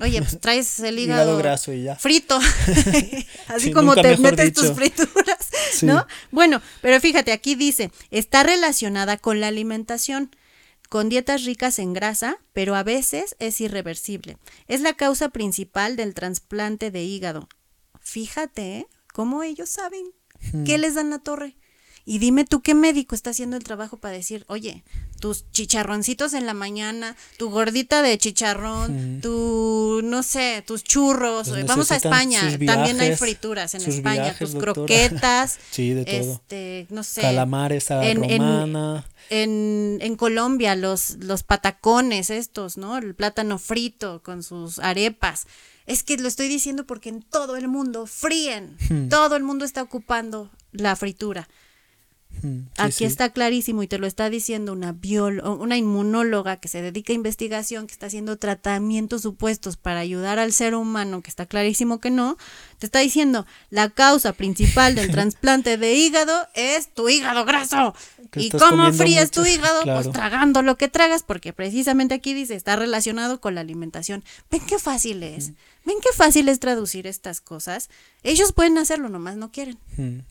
Oye, 0.01 0.21
pues 0.21 0.41
traes 0.41 0.81
el 0.81 0.99
hígado, 0.99 1.37
graso 1.39 1.73
y 1.73 1.85
ya. 1.85 1.97
frito, 1.97 2.39
así 3.49 3.73
como 3.73 3.95
te 3.95 4.17
metes 4.19 4.53
tus 4.53 4.73
frituras, 4.73 5.49
¿no? 5.83 6.07
Bueno, 6.31 6.61
pero 6.81 7.01
fíjate, 7.01 7.33
aquí 7.33 7.55
dice, 7.55 7.91
está 8.11 8.43
relacionada 8.43 9.17
con 9.17 9.41
la 9.41 9.49
alimentación 9.49 10.31
con 10.95 11.09
dietas 11.09 11.43
ricas 11.43 11.81
en 11.81 11.93
grasa, 11.93 12.39
pero 12.53 12.77
a 12.77 12.85
veces 12.85 13.35
es 13.41 13.61
irreversible. 13.61 14.39
Es 14.69 14.81
la 14.81 14.93
causa 14.93 15.31
principal 15.31 15.97
del 15.97 16.15
trasplante 16.15 16.93
de 16.93 17.03
hígado. 17.03 17.49
Fíjate, 17.99 18.77
¿eh? 18.77 18.87
¿Cómo 19.13 19.43
ellos 19.43 19.69
saben? 19.69 20.13
¿Qué 20.65 20.79
les 20.79 20.95
dan 20.95 21.11
la 21.11 21.19
torre? 21.19 21.57
Y 22.07 22.19
dime 22.19 22.45
tú 22.45 22.61
qué 22.61 22.75
médico 22.75 23.15
está 23.15 23.31
haciendo 23.31 23.57
el 23.57 23.65
trabajo 23.65 23.97
para 23.97 24.15
decir, 24.15 24.45
oye, 24.49 24.85
tus 25.21 25.51
chicharroncitos 25.53 26.35
en 26.35 26.45
la 26.45 26.53
mañana, 26.53 27.17
tu 27.39 27.49
gordita 27.49 28.03
de 28.03 28.19
chicharrón, 28.19 29.21
tu, 29.23 30.03
no 30.05 30.23
sé, 30.23 30.63
tus 30.67 30.85
churros. 30.85 31.49
Pues 31.49 31.65
vamos 31.65 31.91
a 31.93 31.97
España, 31.97 32.43
también 32.67 33.01
hay 33.01 33.17
frituras 33.17 33.75
en 33.75 33.83
España, 33.83 34.37
tus 34.39 34.55
croquetas. 34.55 35.59
sí, 35.71 35.95
de 35.95 36.05
todo. 36.05 36.33
Este, 36.35 36.87
no 36.91 37.03
sé. 37.05 37.23
Calamares 37.23 37.91
a 37.91 38.05
en, 38.05 38.21
romana. 38.23 39.07
En, 39.31 39.99
en, 40.03 40.17
Colombia, 40.17 40.77
los, 40.77 41.17
los 41.21 41.43
patacones 41.43 42.29
estos, 42.29 42.77
¿no? 42.77 42.99
El 42.99 43.15
plátano 43.15 43.59
frito 43.59 44.23
con 44.23 44.43
sus 44.43 44.79
arepas. 44.79 45.47
Es 45.87 46.03
que 46.03 46.19
lo 46.19 46.29
estoy 46.29 46.49
diciendo 46.49 46.87
porque 46.87 47.09
en 47.09 47.23
todo 47.23 47.57
el 47.57 47.69
mundo 47.69 48.07
fríen. 48.07 48.77
Hmm. 48.91 49.09
Todo 49.09 49.37
el 49.37 49.43
mundo 49.43 49.65
está 49.65 49.83
ocupando 49.83 50.51
la 50.73 50.97
fritura. 50.97 51.49
Mm, 52.43 52.59
sí, 52.65 52.71
Aquí 52.77 52.93
sí. 52.93 53.05
está 53.05 53.31
clarísimo 53.31 53.83
y 53.83 53.87
te 53.89 53.99
lo 53.99 54.07
está 54.07 54.31
diciendo 54.31 54.73
una 54.73 54.95
una 55.59 55.77
inmunóloga 55.77 56.57
que 56.57 56.69
se 56.69 56.83
dedica 56.83 57.13
a 57.13 57.17
investigación, 57.17 57.87
que 57.87 57.93
está 57.93 58.07
haciendo 58.07 58.37
tratamientos 58.37 59.23
supuestos 59.23 59.77
para 59.77 60.01
ayudar 60.01 60.39
al 60.39 60.53
ser 60.53 60.75
humano, 60.75 61.23
que 61.23 61.31
está 61.31 61.47
clarísimo 61.47 62.01
que 62.01 62.11
no, 62.11 62.37
te 62.79 62.87
está 62.87 63.01
diciendo 63.01 63.47
la 63.71 63.91
causa 63.91 64.33
principal 64.33 64.95
del 64.95 65.11
trasplante 65.13 65.77
de 65.77 65.95
hígado 65.95 66.47
es 66.55 66.89
tu 66.93 67.09
hígado 67.09 67.45
graso. 67.45 67.95
Que 68.31 68.41
¿Y 68.43 68.51
cómo 68.51 68.91
mucho, 68.91 69.31
tu 69.31 69.47
hígado? 69.47 69.83
claro. 69.83 70.03
Pues 70.03 70.13
tragando 70.13 70.63
lo 70.63 70.77
que 70.77 70.89
tragas, 70.89 71.23
porque 71.23 71.53
precisamente 71.53 72.15
aquí 72.15 72.35
dice, 72.35 72.55
está 72.55 72.77
relacionado 72.77 73.41
con 73.41 73.55
la 73.55 73.61
alimentación. 73.61 74.25
Ven 74.51 74.63
qué 74.67 74.79
fácil 74.79 75.23
es. 75.23 75.53
Ven 75.85 75.97
qué 76.03 76.09
fácil 76.17 76.49
es 76.49 76.61
traducir 76.61 77.07
estas 77.07 77.41
cosas. 77.41 77.91
Ellos 78.23 78.53
pueden 78.53 78.79
hacerlo, 78.79 79.09
nomás 79.11 79.37
no 79.37 79.53
quieren. 79.53 79.77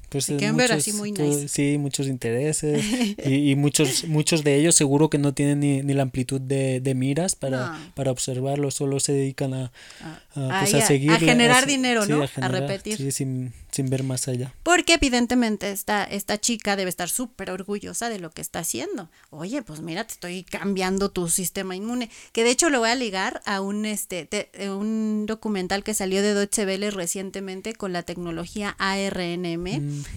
Pues 0.09 0.25
Se 0.25 0.35
quieren 0.37 0.57
ver 0.57 0.71
así 0.71 0.93
muy 0.93 1.11
nice. 1.11 1.47
Sí, 1.47 1.77
muchos 1.77 2.07
intereses 2.07 2.83
y, 3.25 3.51
y 3.51 3.55
muchos 3.55 4.05
muchos 4.07 4.43
de 4.43 4.55
ellos 4.55 4.73
seguro 4.75 5.09
que 5.11 5.17
no 5.19 5.33
tienen 5.33 5.59
ni, 5.59 5.81
ni 5.83 5.93
la 5.93 6.01
amplitud 6.03 6.41
de, 6.41 6.79
de 6.81 6.95
miras 6.95 7.35
para, 7.35 7.67
No. 7.77 7.93
para 7.95 8.11
observarlo, 8.11 8.71
solo 8.71 8.99
se 8.99 9.13
dedican 9.13 9.53
a, 9.53 9.71
Ah, 10.01 10.21
a, 10.35 10.59
pues, 10.61 10.73
a 10.73 10.77
a- 10.79 10.87
seguir. 10.87 11.11
a 11.11 11.19
generar 11.19 11.67
dinero, 11.67 12.05
¿no? 12.07 12.23
A 12.23 12.27
generar, 12.27 12.61
repetir. 12.61 12.97
Sí, 12.97 13.11
sin, 13.11 13.53
sin 13.71 13.89
ver 13.91 14.03
más 14.03 14.27
allá. 14.27 14.53
Porque 14.63 14.95
evidentemente 14.95 15.69
esta, 15.71 16.03
esta 16.03 16.39
chica 16.41 16.75
debe 16.75 16.89
estar 16.89 17.09
súper 17.09 17.51
orgullosa 17.51 18.09
de 18.09 18.17
lo 18.19 18.31
que 18.31 18.41
está 18.41 18.59
haciendo. 18.59 19.11
Oye, 19.29 19.61
pues 19.61 19.81
mira, 19.81 20.05
te 20.07 20.13
estoy 20.13 20.43
cambiando 20.43 21.09
tu 21.11 21.29
sistema 21.29 21.75
inmune. 21.75 22.09
Que 22.31 22.43
de 22.43 22.49
hecho 22.49 22.71
lo 22.71 22.79
voy 22.79 22.89
a 22.89 22.95
ligar 22.95 23.41
a 23.45 23.61
un, 23.61 23.85
este, 23.85 24.25
te- 24.25 24.49
eh, 24.53 24.71
un 24.71 25.25
documental 25.43 25.83
que 25.83 25.93
salió 25.93 26.21
de 26.21 26.33
Deutsche 26.33 26.65
Welle 26.65 26.89
recientemente 26.89 27.73
con 27.73 27.91
la 27.91 28.03
tecnología 28.03 28.77
ARNM, 28.79 29.65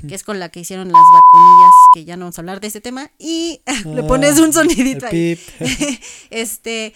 que 0.08 0.14
es 0.14 0.22
con 0.22 0.38
la 0.38 0.50
que 0.50 0.60
hicieron 0.60 0.86
las 0.86 1.02
vacunillas, 1.12 1.72
que 1.94 2.04
ya 2.04 2.16
no 2.16 2.26
vamos 2.26 2.38
a 2.38 2.42
hablar 2.42 2.60
de 2.60 2.68
ese 2.68 2.80
tema. 2.80 3.10
Y 3.18 3.60
le 3.84 4.02
Ah, 4.02 4.06
pones 4.06 4.38
un 4.38 4.52
sonidito 4.52 5.04
ahí. 5.06 5.36
este, 6.30 6.94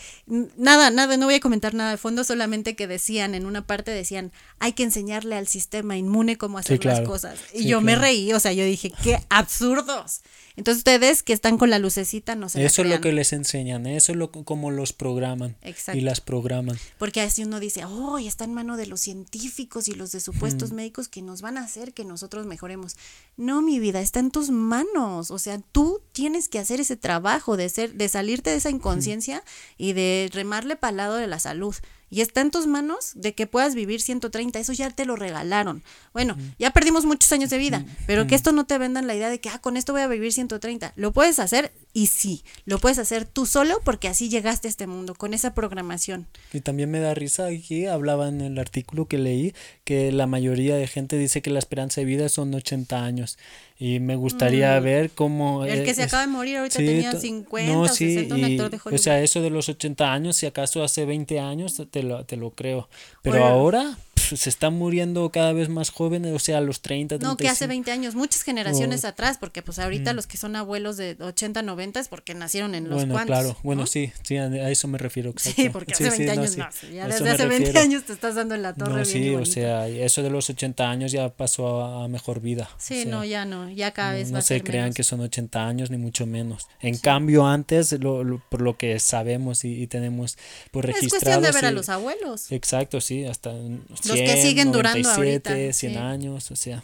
nada, 0.57 0.91
nada, 0.91 1.17
no 1.17 1.27
voy 1.27 1.35
a 1.35 1.41
comentar 1.41 1.75
nada 1.75 1.91
de 1.91 1.97
fondo, 1.97 2.23
solamente 2.23 2.77
que 2.77 2.87
decían, 2.87 3.35
en 3.35 3.47
una 3.47 3.67
parte 3.67 3.91
decían, 3.91 4.31
hay 4.61 4.75
que 4.75 4.85
enseñarle 4.85 5.35
al 5.35 5.49
sistema 5.49 5.97
inmune 5.97 6.37
cómo 6.39 6.59
hacer 6.59 6.85
las 6.85 6.99
claro. 7.01 7.11
cosas. 7.11 7.37
Y 7.53 7.63
Sí, 7.63 7.69
yo 7.69 7.81
me 7.81 7.97
reí, 7.97 8.33
o 8.33 8.39
sea, 8.39 8.53
yo 8.53 8.65
dije, 8.65 8.93
qué 9.03 9.19
absurdos. 9.29 10.21
Entonces 10.61 10.81
ustedes 10.81 11.23
que 11.23 11.33
están 11.33 11.57
con 11.57 11.71
la 11.71 11.79
lucecita 11.79 12.37
no 12.37 12.51
se 12.51 12.59
la 12.61 12.67
Eso 12.67 12.83
es 12.83 12.89
lo 12.91 13.01
que 13.01 13.13
les 13.13 13.33
enseñan, 13.33 13.87
eso 13.87 14.13
es 14.13 14.19
lo, 14.19 14.31
como 14.31 14.71
los 14.71 14.93
programan 14.93 15.57
Exacto. 15.63 15.99
y 15.99 16.03
las 16.03 16.21
programan. 16.21 16.79
Porque 16.99 17.23
así 17.23 17.45
uno 17.45 17.61
dice, 17.61 17.87
oh, 17.87 18.19
está 18.19 18.45
en 18.45 18.53
mano 18.53 18.77
de 18.77 18.85
los 18.85 19.01
científicos 19.01 19.89
y 19.89 19.95
los 19.95 20.13
de 20.13 20.21
supuestos 20.21 20.73
médicos 20.73 21.09
que 21.09 21.23
nos 21.23 21.41
van 21.41 21.57
a 21.57 21.63
hacer 21.63 21.95
que 21.95 22.05
nosotros 22.05 22.45
mejoremos. 22.45 22.97
No, 23.39 23.63
mi 23.63 23.79
vida, 23.79 24.03
está 24.03 24.21
en 24.21 24.31
tus 24.31 24.51
manos. 24.51 25.31
O 25.31 25.39
sea, 25.39 25.63
tú 25.73 26.03
tienes 26.13 26.51
que 26.51 26.59
hacer 26.59 26.79
ese 26.79 26.99
trabajo 26.99 27.57
de 27.57 27.71
ser, 27.71 27.95
de 27.95 28.11
salirte 28.11 28.51
de 28.51 28.57
esa 28.57 28.69
inconsciencia 28.69 29.43
y 29.79 29.95
de 29.95 30.29
remarle 30.31 30.77
para 30.77 30.91
el 30.91 30.97
lado 30.99 31.17
de 31.17 31.27
la 31.27 31.39
salud. 31.39 31.75
Y 32.11 32.21
está 32.21 32.41
en 32.41 32.51
tus 32.51 32.67
manos 32.67 33.13
de 33.15 33.35
que 33.35 33.47
puedas 33.47 33.75
vivir 33.75 34.01
130. 34.01 34.59
Eso 34.59 34.73
ya 34.73 34.91
te 34.91 35.05
lo 35.05 35.17
regalaron. 35.17 35.83
Bueno, 36.13 36.37
ya 36.59 36.73
perdimos 36.73 37.05
muchos 37.05 37.31
años 37.33 37.51
de 37.51 37.59
vida, 37.59 37.85
pero 38.07 38.27
que 38.27 38.35
esto 38.35 38.53
no 38.53 38.67
te 38.67 38.79
vendan 38.79 39.07
la 39.07 39.15
idea 39.15 39.31
de 39.31 39.41
que, 39.41 39.49
ah, 39.49 39.61
con 39.61 39.77
esto 39.77 39.93
voy 39.93 40.03
a 40.03 40.09
vivir 40.09 40.33
130. 40.33 40.93
Lo 40.97 41.13
puedes 41.13 41.39
hacer 41.39 41.73
y 41.93 42.09
sí, 42.09 42.45
lo 42.65 42.79
puedes 42.79 42.99
hacer 42.99 43.25
tú 43.25 43.47
solo 43.47 43.81
porque 43.85 44.09
así 44.09 44.29
llegaste 44.29 44.69
a 44.69 44.71
este 44.71 44.87
mundo, 44.87 45.15
con 45.15 45.35
esa 45.35 45.55
programación. 45.55 46.27
Y 46.53 46.61
también 46.61 46.91
me 46.91 47.01
da 47.01 47.15
risa 47.15 47.47
aquí, 47.47 47.87
hablaba 47.87 48.29
en 48.29 48.41
el 48.41 48.59
artículo 48.59 49.07
que 49.07 49.19
leí 49.19 49.55
que 49.85 50.13
la 50.13 50.27
mayoría 50.27 50.77
de 50.77 50.87
gente 50.87 51.17
dice 51.17 51.43
que 51.43 51.51
la 51.51 51.59
esperanza 51.59 52.01
de 52.01 52.05
vida 52.05 52.29
son 52.29 52.55
80 52.55 53.05
años. 53.05 53.39
Y 53.83 53.99
me 53.99 54.15
gustaría 54.15 54.79
ver 54.79 55.11
cómo... 55.11 55.61
Mm. 55.63 55.65
El 55.69 55.85
que 55.85 55.91
eh, 55.91 55.95
se 55.95 56.03
es- 56.03 56.09
acaba 56.09 56.21
de 56.27 56.29
morir 56.29 56.59
ahorita 56.59 56.79
Sí, 56.79 56.85
tenía 56.87 57.13
to- 57.13 57.19
50 57.21 57.73
no, 57.73 57.81
o 57.81 57.89
sí, 57.89 58.13
60, 58.15 58.35
un 58.35 58.41
y, 58.43 58.45
actor 58.45 58.71
de 58.71 58.77
Hollywood. 58.77 58.95
O 58.95 58.99
sea, 59.03 59.23
eso 59.23 59.41
de 59.41 59.49
los 59.51 59.69
80 59.71 60.13
años, 60.13 60.37
si 60.37 60.45
acaso 60.47 60.85
hace 60.85 61.07
20 61.07 61.41
años, 61.41 61.83
te 61.91 62.03
lo, 62.03 62.25
te 62.27 62.37
lo 62.37 62.51
creo. 62.51 62.89
Pero 63.23 63.37
Bueno. 63.39 63.47
ahora 63.47 63.99
se 64.37 64.49
están 64.51 64.75
muriendo 64.75 65.31
cada 65.31 65.53
vez 65.53 65.69
más 65.69 65.91
jóvenes, 65.91 66.33
o 66.35 66.39
sea, 66.39 66.59
a 66.59 66.61
los 66.61 66.81
30, 66.83 67.17
no, 67.19 67.37
que 67.37 67.49
hace 67.49 67.67
35. 67.67 67.69
20 67.69 67.91
años, 67.93 68.15
muchas 68.15 68.43
generaciones 68.43 69.05
Oh. 69.05 69.09
atrás, 69.09 69.39
porque 69.39 69.63
pues 69.63 69.79
ahorita 69.79 70.13
los 70.13 70.27
que 70.27 70.37
son 70.37 70.57
abuelos 70.57 70.97
de 70.97 71.17
80, 71.21 71.63
90 71.63 72.01
es 72.01 72.09
porque 72.09 72.35
nacieron 72.35 72.75
en 72.75 72.85
los 72.89 72.95
Bueno, 72.97 73.15
cuantos. 73.15 73.37
claro, 73.39 73.57
bueno, 73.63 73.83
¿no? 73.83 73.87
sí, 73.87 74.13
sí, 74.23 74.37
a 74.37 74.45
a 74.45 74.71
eso 74.71 74.89
me 74.89 74.99
refiero. 74.99 75.33
Sí, 75.37 75.51
exacto. 75.51 75.73
porque 75.73 75.95
Sí, 75.95 76.05
hace 76.05 76.17
sí, 76.17 76.23
20 76.25 76.35
no, 76.37 76.41
años 76.43 76.53
sí, 76.55 76.59
no, 76.61 76.67
sí, 76.73 76.95
ya 76.95 77.05
a 77.05 77.09
desde 77.09 77.31
hace 77.31 77.47
20 77.47 77.57
refiero. 77.67 77.81
años 77.81 78.05
te 78.05 78.13
estás 78.13 78.35
dando 78.35 78.55
en 78.55 78.63
la 78.63 78.75
torre 78.75 78.91
No, 78.91 78.95
bien 78.97 79.07
y 79.07 79.11
sí, 79.11 79.35
o 79.35 79.45
sea, 79.47 79.89
eso 79.89 80.23
de 80.23 80.31
los 80.31 80.49
80 80.51 80.91
años 80.91 81.13
ya 81.13 81.29
pasó 81.31 81.83
a, 81.83 82.05
a 82.05 82.09
mejor 82.09 82.41
vida. 82.41 82.69
o 82.73 82.77
Sí, 82.79 83.03
sea, 83.03 83.11
no, 83.11 83.25
ya 83.25 83.45
no, 83.45 83.69
ya 83.71 83.91
cada 83.93 84.13
vez 84.13 84.29
no, 84.29 84.33
no 84.35 84.39
a 84.39 84.43
se 84.43 84.63
crean 84.63 84.85
menos. 84.85 84.97
que 84.97 85.05
son 85.05 85.21
80 85.21 85.67
años 85.67 85.91
ni 85.91 85.97
mucho 85.99 86.27
menos. 86.27 86.69
En 86.81 86.97
cambio, 86.99 87.47
antes, 87.47 87.93
lo, 88.01 88.25
lo- 88.25 88.43
por 88.49 88.61
lo 88.63 88.77
que 88.77 88.99
sabemos 89.01 89.65
y, 89.65 89.83
y 89.83 89.87
tenemos 89.87 90.37
por 90.71 90.85
Es 90.89 90.95
registrado. 90.97 91.41
cuestión 91.41 91.43
de 91.43 91.53
ver 91.53 91.65
a 91.65 91.69
sí, 91.71 91.75
los 91.75 91.89
abuelos. 91.89 92.53
Exacto, 92.53 93.01
sí, 93.01 93.25
hasta 93.25 93.51
100, 93.53 93.83
que 94.25 94.43
siguen 94.43 94.73
durando 94.73 95.09
97, 95.09 95.49
ahorita, 95.51 95.73
100 95.73 95.93
sí. 95.93 95.99
años, 95.99 96.51
o 96.51 96.57
sea, 96.57 96.83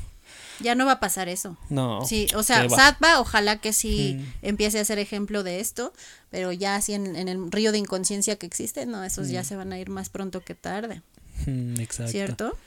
Ya 0.61 0.74
no 0.74 0.87
va 0.87 0.93
a 0.93 1.01
pasar 1.01 1.28
eso. 1.28 1.57
no. 1.68 2.05
Sí, 2.07 2.26
o 2.34 2.43
sea. 2.43 2.68
Satva, 2.68 3.20
ojalá 3.20 3.59
que 3.61 3.72
sí 3.72 4.16
Mm. 4.18 4.47
empiece 4.49 4.78
a 4.80 4.84
ser 4.84 4.99
ejemplo 4.99 5.43
de 5.43 5.61
esto, 5.61 5.93
pero 6.30 6.51
ya 6.53 6.76
así 6.76 6.95
en, 6.95 7.14
en 7.16 7.28
el 7.28 7.51
río 7.53 7.72
de 7.72 7.78
inconsciencia 7.78 8.37
que 8.37 8.47
existe, 8.47 8.87
no, 8.87 9.05
esos 9.05 9.28
ya 9.28 9.45
se 9.45 9.55
van 9.57 9.72
a 9.72 9.78
ir 9.78 9.91
más 9.91 10.09
pronto 10.09 10.41
que 10.41 10.55
tarde, 10.55 11.03
Mm, 11.47 11.78
exacto. 11.80 12.11
¿cierto? 12.12 12.59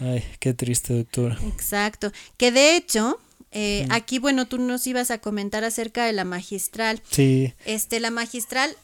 Ay, 0.00 0.22
qué 0.38 0.54
triste, 0.54 0.94
doctora. 0.94 1.36
Exacto. 1.48 2.12
Que 2.36 2.50
de 2.52 2.76
hecho, 2.76 3.18
eh, 3.50 3.86
aquí, 3.90 4.18
bueno, 4.20 4.46
tú 4.46 4.58
nos 4.58 4.86
ibas 4.86 5.10
a 5.10 5.18
comentar 5.18 5.64
acerca 5.64 6.04
de 6.06 6.12
la 6.12 6.24
magistral. 6.24 7.02
Sí, 7.10 7.52
Este, 7.66 7.98
la 8.00 8.10
magistral 8.10 8.74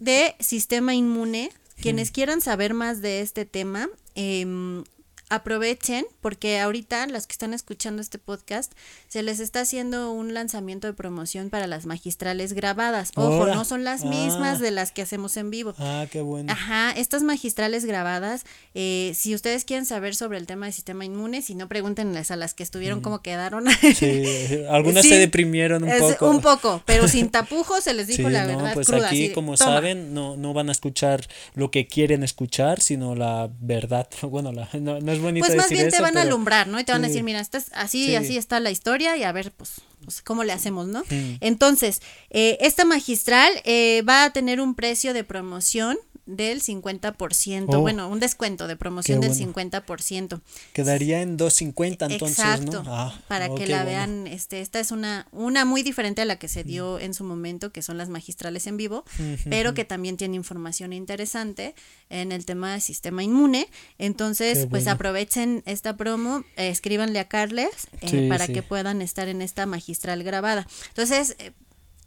de 0.00 0.34
sistema 0.40 0.94
inmune. 0.94 1.50
Quienes 1.80 2.10
quieran 2.10 2.40
saber 2.40 2.74
más 2.74 3.00
de 3.00 3.20
este 3.20 3.44
tema, 3.44 3.88
em, 4.14 4.84
aprovechen 5.30 6.04
porque 6.20 6.58
ahorita 6.60 7.06
los 7.06 7.26
que 7.26 7.32
están 7.32 7.54
escuchando 7.54 8.00
este 8.02 8.18
podcast 8.18 8.72
se 9.08 9.22
les 9.22 9.40
está 9.40 9.60
haciendo 9.60 10.12
un 10.12 10.34
lanzamiento 10.34 10.86
de 10.86 10.92
promoción 10.92 11.50
para 11.50 11.66
las 11.66 11.86
magistrales 11.86 12.52
grabadas. 12.52 13.10
Ojo, 13.14 13.46
no 13.46 13.64
son 13.64 13.84
las 13.84 14.02
Ah. 14.04 14.06
mismas 14.08 14.60
de 14.60 14.70
las 14.70 14.92
que 14.92 15.02
hacemos 15.02 15.36
en 15.36 15.50
vivo. 15.50 15.74
ah, 15.78 16.06
qué 16.10 16.20
bueno. 16.20 16.52
Ajá, 16.52 16.90
estas 16.92 17.22
magistrales 17.22 17.84
grabadas, 17.84 18.44
eh, 18.74 19.12
si 19.14 19.34
ustedes 19.34 19.64
quieren 19.64 19.86
saber 19.86 20.14
sobre 20.14 20.38
el 20.38 20.46
tema 20.46 20.66
del 20.66 20.72
sistema 20.72 21.04
inmune, 21.04 21.42
si 21.42 21.54
no 21.54 21.68
pregúntenles 21.68 22.30
a 22.30 22.36
las 22.36 22.54
que 22.54 22.62
estuvieron 22.62 23.00
cómo 23.00 23.20
quedaron. 23.22 23.64
Sí, 23.94 24.24
algunas 24.70 25.02
Sí, 25.02 25.10
se 25.10 25.18
deprimieron 25.18 25.82
un 25.84 25.88
Es 25.90 26.00
poco. 26.00 26.30
Un 26.30 26.40
poco, 26.40 26.82
pero 26.86 27.08
sin 27.08 27.28
tapujos 27.30 27.84
se 27.84 27.94
les 27.94 28.06
dijo 28.06 28.28
Sí, 28.28 28.32
la 28.32 28.42
no, 28.46 28.56
verdad 28.56 28.74
pues 28.74 28.86
cruda. 28.88 29.06
aquí, 29.08 29.26
así 29.26 29.32
como 29.34 29.56
"Toma". 29.56 29.72
saben, 29.72 30.14
no, 30.14 30.36
no 30.36 30.52
van 30.54 30.68
a 30.68 30.72
escuchar 30.72 31.26
lo 31.54 31.70
que 31.70 31.86
quieren 31.86 32.22
escuchar, 32.22 32.80
sino 32.80 33.14
la 33.14 33.50
verdad. 33.60 34.08
Bueno, 34.28 34.52
la, 34.52 34.68
no, 34.78 35.00
no 35.00 35.12
es 35.12 35.17
bonito 35.20 35.46
Pues 35.46 35.56
más 35.56 35.66
decir 35.68 35.78
bien 35.78 35.90
te 35.90 35.96
eso, 35.96 36.02
van 36.04 36.16
a 36.16 36.22
alumbrar, 36.22 36.66
¿no? 36.68 36.78
Y 36.80 36.84
te 36.84 36.92
van 36.92 37.04
a 37.04 37.08
decir, 37.08 37.22
mira, 37.22 37.40
esta 37.40 37.58
es- 37.58 37.70
así, 37.74 38.06
Sí. 38.06 38.14
así 38.16 38.36
está 38.36 38.60
la 38.60 38.70
historia 38.70 39.16
y 39.16 39.22
a 39.22 39.32
ver, 39.32 39.52
pues, 39.52 39.72
pues, 40.04 40.22
cómo 40.22 40.44
le 40.44 40.52
hacemos, 40.52 40.86
¿no? 40.88 41.02
Entonces, 41.40 42.00
eh, 42.30 42.56
esta 42.60 42.84
magistral 42.84 43.52
eh, 43.64 44.02
va 44.08 44.24
a 44.24 44.32
tener 44.32 44.60
un 44.60 44.74
precio 44.74 45.12
de 45.14 45.24
promoción 45.24 45.98
del 46.28 46.62
50%, 46.62 47.64
Oh, 47.68 47.80
bueno, 47.80 48.08
un 48.08 48.20
descuento 48.20 48.68
de 48.68 48.76
promoción 48.76 49.20
del 49.20 49.30
bueno. 49.30 49.52
50%. 49.52 50.40
Quedaría 50.74 51.22
en 51.22 51.38
2.50 51.38 52.12
entonces, 52.12 52.38
Exacto, 52.38 52.82
¿no? 52.84 52.94
Ah, 52.94 53.18
para 53.28 53.50
oh, 53.50 53.54
que 53.54 53.66
la 53.66 53.82
bueno. 53.84 53.90
vean, 53.90 54.26
este, 54.26 54.60
esta 54.60 54.78
es 54.78 54.90
una, 54.90 55.26
una 55.32 55.64
muy 55.64 55.82
diferente 55.82 56.20
a 56.22 56.24
la 56.26 56.36
que 56.38 56.48
se 56.48 56.64
dio 56.64 56.98
en 56.98 57.14
su 57.14 57.24
momento, 57.24 57.72
que 57.72 57.80
son 57.82 57.96
las 57.96 58.10
magistrales 58.10 58.66
en 58.66 58.76
vivo, 58.76 59.04
pero 59.48 59.72
que 59.74 59.84
también 59.84 60.16
tiene 60.16 60.36
información 60.36 60.92
interesante 60.92 61.74
en 62.10 62.30
el 62.32 62.44
tema 62.44 62.72
del 62.72 62.82
sistema 62.82 63.22
inmune. 63.22 63.68
Entonces, 63.98 64.66
pues 64.68 64.86
aprovechen 64.86 65.62
esta 65.66 65.96
promo, 65.96 66.44
eh, 66.56 66.68
escríbanle 66.68 67.18
a 67.20 67.28
Carles 67.28 67.88
eh, 68.00 68.08
Sí, 68.08 68.28
para 68.28 68.46
sí. 68.46 68.52
que 68.52 68.62
puedan 68.62 69.00
estar 69.02 69.28
en 69.28 69.40
esta 69.40 69.64
magistral 69.66 70.22
grabada. 70.22 70.66
Entonces, 70.88 71.36
eh, 71.38 71.52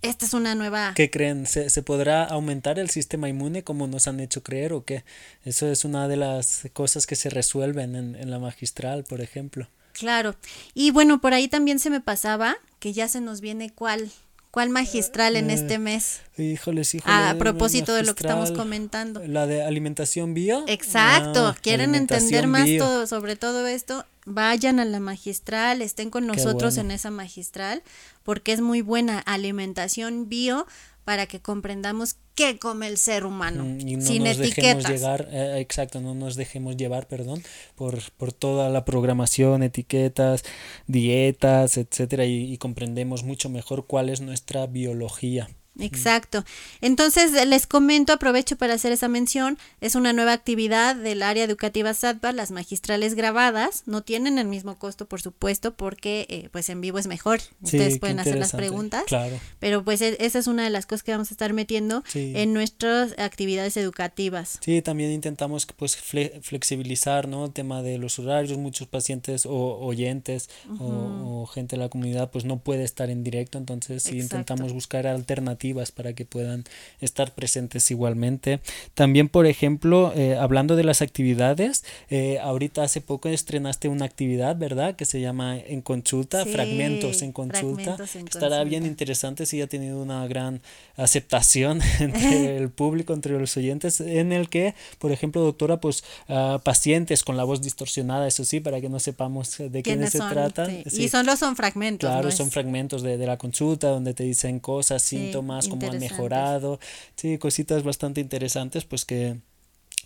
esta 0.01 0.25
es 0.25 0.33
una 0.33 0.55
nueva... 0.55 0.93
¿Qué 0.95 1.09
creen? 1.09 1.45
¿Se, 1.45 1.69
¿Se 1.69 1.81
podrá 1.81 2.23
aumentar 2.23 2.79
el 2.79 2.89
sistema 2.89 3.29
inmune 3.29 3.63
como 3.63 3.87
nos 3.87 4.07
han 4.07 4.19
hecho 4.19 4.43
creer 4.43 4.73
o 4.73 4.83
qué? 4.83 5.03
Eso 5.45 5.67
es 5.71 5.85
una 5.85 6.07
de 6.07 6.17
las 6.17 6.63
cosas 6.73 7.05
que 7.07 7.15
se 7.15 7.29
resuelven 7.29 7.95
en, 7.95 8.15
en 8.15 8.31
la 8.31 8.39
magistral, 8.39 9.03
por 9.03 9.21
ejemplo. 9.21 9.67
Claro. 9.93 10.35
Y 10.73 10.91
bueno, 10.91 11.21
por 11.21 11.33
ahí 11.33 11.47
también 11.47 11.79
se 11.79 11.89
me 11.89 12.01
pasaba 12.01 12.55
que 12.79 12.93
ya 12.93 13.07
se 13.07 13.21
nos 13.21 13.41
viene 13.41 13.69
cuál, 13.69 14.09
cuál 14.49 14.69
magistral 14.69 15.35
en 15.35 15.49
Eh, 15.49 15.53
este 15.53 15.77
mes. 15.79 16.21
Híjoles, 16.37 16.95
híjoles. 16.95 17.15
A 17.15 17.35
propósito 17.37 17.93
de 17.93 18.03
lo 18.03 18.15
que 18.15 18.23
estamos 18.23 18.51
comentando. 18.51 19.21
La 19.27 19.45
de 19.47 19.61
alimentación 19.63 20.33
bio. 20.33 20.63
Exacto, 20.67 21.47
Ah, 21.47 21.57
quieren 21.61 21.93
entender 21.93 22.47
más 22.47 22.65
bio. 22.65 22.83
todo 22.83 23.05
sobre 23.07 23.35
todo 23.35 23.67
esto, 23.67 24.05
vayan 24.25 24.79
a 24.79 24.85
la 24.85 24.99
magistral, 24.99 25.81
estén 25.81 26.09
con 26.09 26.25
nosotros 26.25 26.75
bueno. 26.75 26.89
en 26.89 26.95
esa 26.95 27.11
magistral, 27.11 27.83
porque 28.23 28.53
es 28.53 28.61
muy 28.61 28.81
buena 28.81 29.19
alimentación 29.19 30.29
bio 30.29 30.65
para 31.03 31.25
que 31.25 31.41
comprendamos 31.41 32.17
qué 32.35 32.59
come 32.59 32.87
el 32.87 32.97
ser 32.97 33.25
humano, 33.25 33.65
y 33.79 33.97
no 33.97 34.05
sin 34.05 34.23
nos 34.23 34.37
etiquetas. 34.37 34.83
dejemos 34.83 34.89
llegar, 34.89 35.27
eh, 35.31 35.59
exacto, 35.59 35.99
no 35.99 36.13
nos 36.13 36.35
dejemos 36.35 36.77
llevar, 36.77 37.07
perdón, 37.07 37.43
por, 37.75 37.99
por 38.13 38.31
toda 38.33 38.69
la 38.69 38.85
programación, 38.85 39.63
etiquetas, 39.63 40.43
dietas, 40.87 41.77
etcétera, 41.77 42.25
y, 42.25 42.53
y 42.53 42.57
comprendemos 42.57 43.23
mucho 43.23 43.49
mejor 43.49 43.87
cuál 43.87 44.09
es 44.09 44.21
nuestra 44.21 44.67
biología. 44.67 45.49
Exacto. 45.79 46.43
Entonces 46.81 47.31
les 47.47 47.65
comento, 47.65 48.11
aprovecho 48.13 48.57
para 48.57 48.73
hacer 48.73 48.91
esa 48.91 49.07
mención, 49.07 49.57
es 49.79 49.95
una 49.95 50.11
nueva 50.13 50.33
actividad 50.33 50.95
del 50.95 51.23
área 51.23 51.43
educativa 51.43 51.93
SATBA, 51.93 52.33
las 52.33 52.51
magistrales 52.51 53.15
grabadas, 53.15 53.83
no 53.85 54.01
tienen 54.03 54.37
el 54.37 54.47
mismo 54.47 54.77
costo, 54.77 55.07
por 55.07 55.21
supuesto, 55.21 55.73
porque 55.73 56.25
eh, 56.29 56.49
pues 56.51 56.69
en 56.69 56.81
vivo 56.81 56.99
es 56.99 57.07
mejor, 57.07 57.39
Sí, 57.41 57.49
ustedes 57.63 57.99
pueden 57.99 58.19
hacer 58.19 58.37
las 58.37 58.51
preguntas, 58.51 59.03
Claro. 59.07 59.39
pero 59.59 59.83
pues 59.83 60.01
e- 60.01 60.17
esa 60.19 60.39
es 60.39 60.47
una 60.47 60.63
de 60.63 60.69
las 60.71 60.85
cosas 60.85 61.03
que 61.03 61.13
vamos 61.13 61.31
a 61.31 61.33
estar 61.33 61.53
metiendo 61.53 62.03
Sí. 62.07 62.33
en 62.35 62.53
nuestras 62.53 63.17
actividades 63.17 63.77
educativas. 63.77 64.59
Sí, 64.61 64.81
también 64.81 65.11
intentamos 65.11 65.65
pues 65.77 65.97
fle- 65.97 66.41
flexibilizar, 66.41 67.27
¿no? 67.27 67.45
El 67.45 67.53
tema 67.53 67.81
de 67.81 67.97
los 67.97 68.19
horarios, 68.19 68.57
muchos 68.57 68.87
pacientes 68.87 69.45
o 69.45 69.79
oyentes 69.79 70.49
o, 70.79 71.41
o 71.43 71.45
gente 71.47 71.75
de 71.75 71.81
la 71.81 71.89
comunidad 71.89 72.29
pues 72.29 72.43
no 72.45 72.59
puede 72.59 72.83
estar 72.83 73.09
en 73.09 73.23
directo, 73.23 73.57
entonces 73.57 74.03
sí 74.03 74.15
Exacto. 74.17 74.35
intentamos 74.35 74.73
buscar 74.73 75.07
alternativas 75.07 75.61
para 75.73 76.13
que 76.13 76.25
puedan 76.25 76.63
estar 76.99 77.33
presentes 77.33 77.89
igualmente. 77.91 78.59
También, 78.93 79.29
por 79.29 79.45
ejemplo, 79.45 80.11
eh, 80.15 80.35
hablando 80.35 80.75
de 80.75 80.83
las 80.83 81.01
actividades, 81.01 81.83
eh, 82.09 82.39
ahorita 82.41 82.83
hace 82.83 83.01
poco 83.01 83.29
estrenaste 83.29 83.87
una 83.87 84.05
actividad, 84.05 84.55
¿verdad? 84.57 84.95
Que 84.95 85.05
se 85.05 85.21
llama 85.21 85.57
En 85.57 85.81
Consulta, 85.81 86.43
Sí, 86.43 86.51
Fragmentos 86.51 87.21
en 87.21 87.31
Consulta. 87.31 87.95
Fragmentos 87.95 88.15
en 88.15 88.27
Estará 88.27 88.63
bien 88.63 88.85
interesante 88.85 89.45
si 89.45 89.61
ha 89.61 89.67
tenido 89.67 90.01
una 90.01 90.27
gran 90.27 90.61
aceptación 90.95 91.79
entre 91.99 92.57
el 92.57 92.69
público, 92.69 93.13
entre 93.13 93.39
los 93.39 93.55
oyentes, 93.57 94.01
en 94.01 94.31
el 94.31 94.49
que, 94.49 94.75
por 94.99 95.11
ejemplo, 95.11 95.41
doctora, 95.41 95.79
pues 95.79 96.03
ah, 96.27 96.59
pacientes 96.63 97.23
con 97.23 97.37
la 97.37 97.43
voz 97.43 97.61
distorsionada, 97.61 98.27
eso 98.27 98.43
sí, 98.45 98.59
para 98.59 98.81
que 98.81 98.89
no 98.89 98.99
sepamos 98.99 99.57
de 99.57 99.69
quiénes 99.69 99.83
¿Quiénes 99.83 100.11
se 100.11 100.17
son? 100.17 100.29
tratan. 100.29 100.83
Sí. 100.87 101.03
Y 101.03 101.09
solo 101.09 101.35
son 101.35 101.55
fragmentos. 101.55 102.09
Claro, 102.09 102.25
¿no? 102.25 102.31
son 102.31 102.51
fragmentos 102.51 103.01
de, 103.03 103.17
de 103.17 103.25
la 103.27 103.37
consulta 103.37 103.89
donde 103.89 104.13
te 104.13 104.23
dicen 104.23 104.59
cosas, 104.59 105.01
Sí, 105.01 105.29
síntomas, 105.59 105.67
cómo 105.67 105.91
han 105.91 105.99
mejorado, 105.99 106.79
sí, 107.15 107.37
cositas 107.37 107.83
bastante 107.83 108.21
interesantes, 108.21 108.85
pues 108.85 109.05
que 109.05 109.37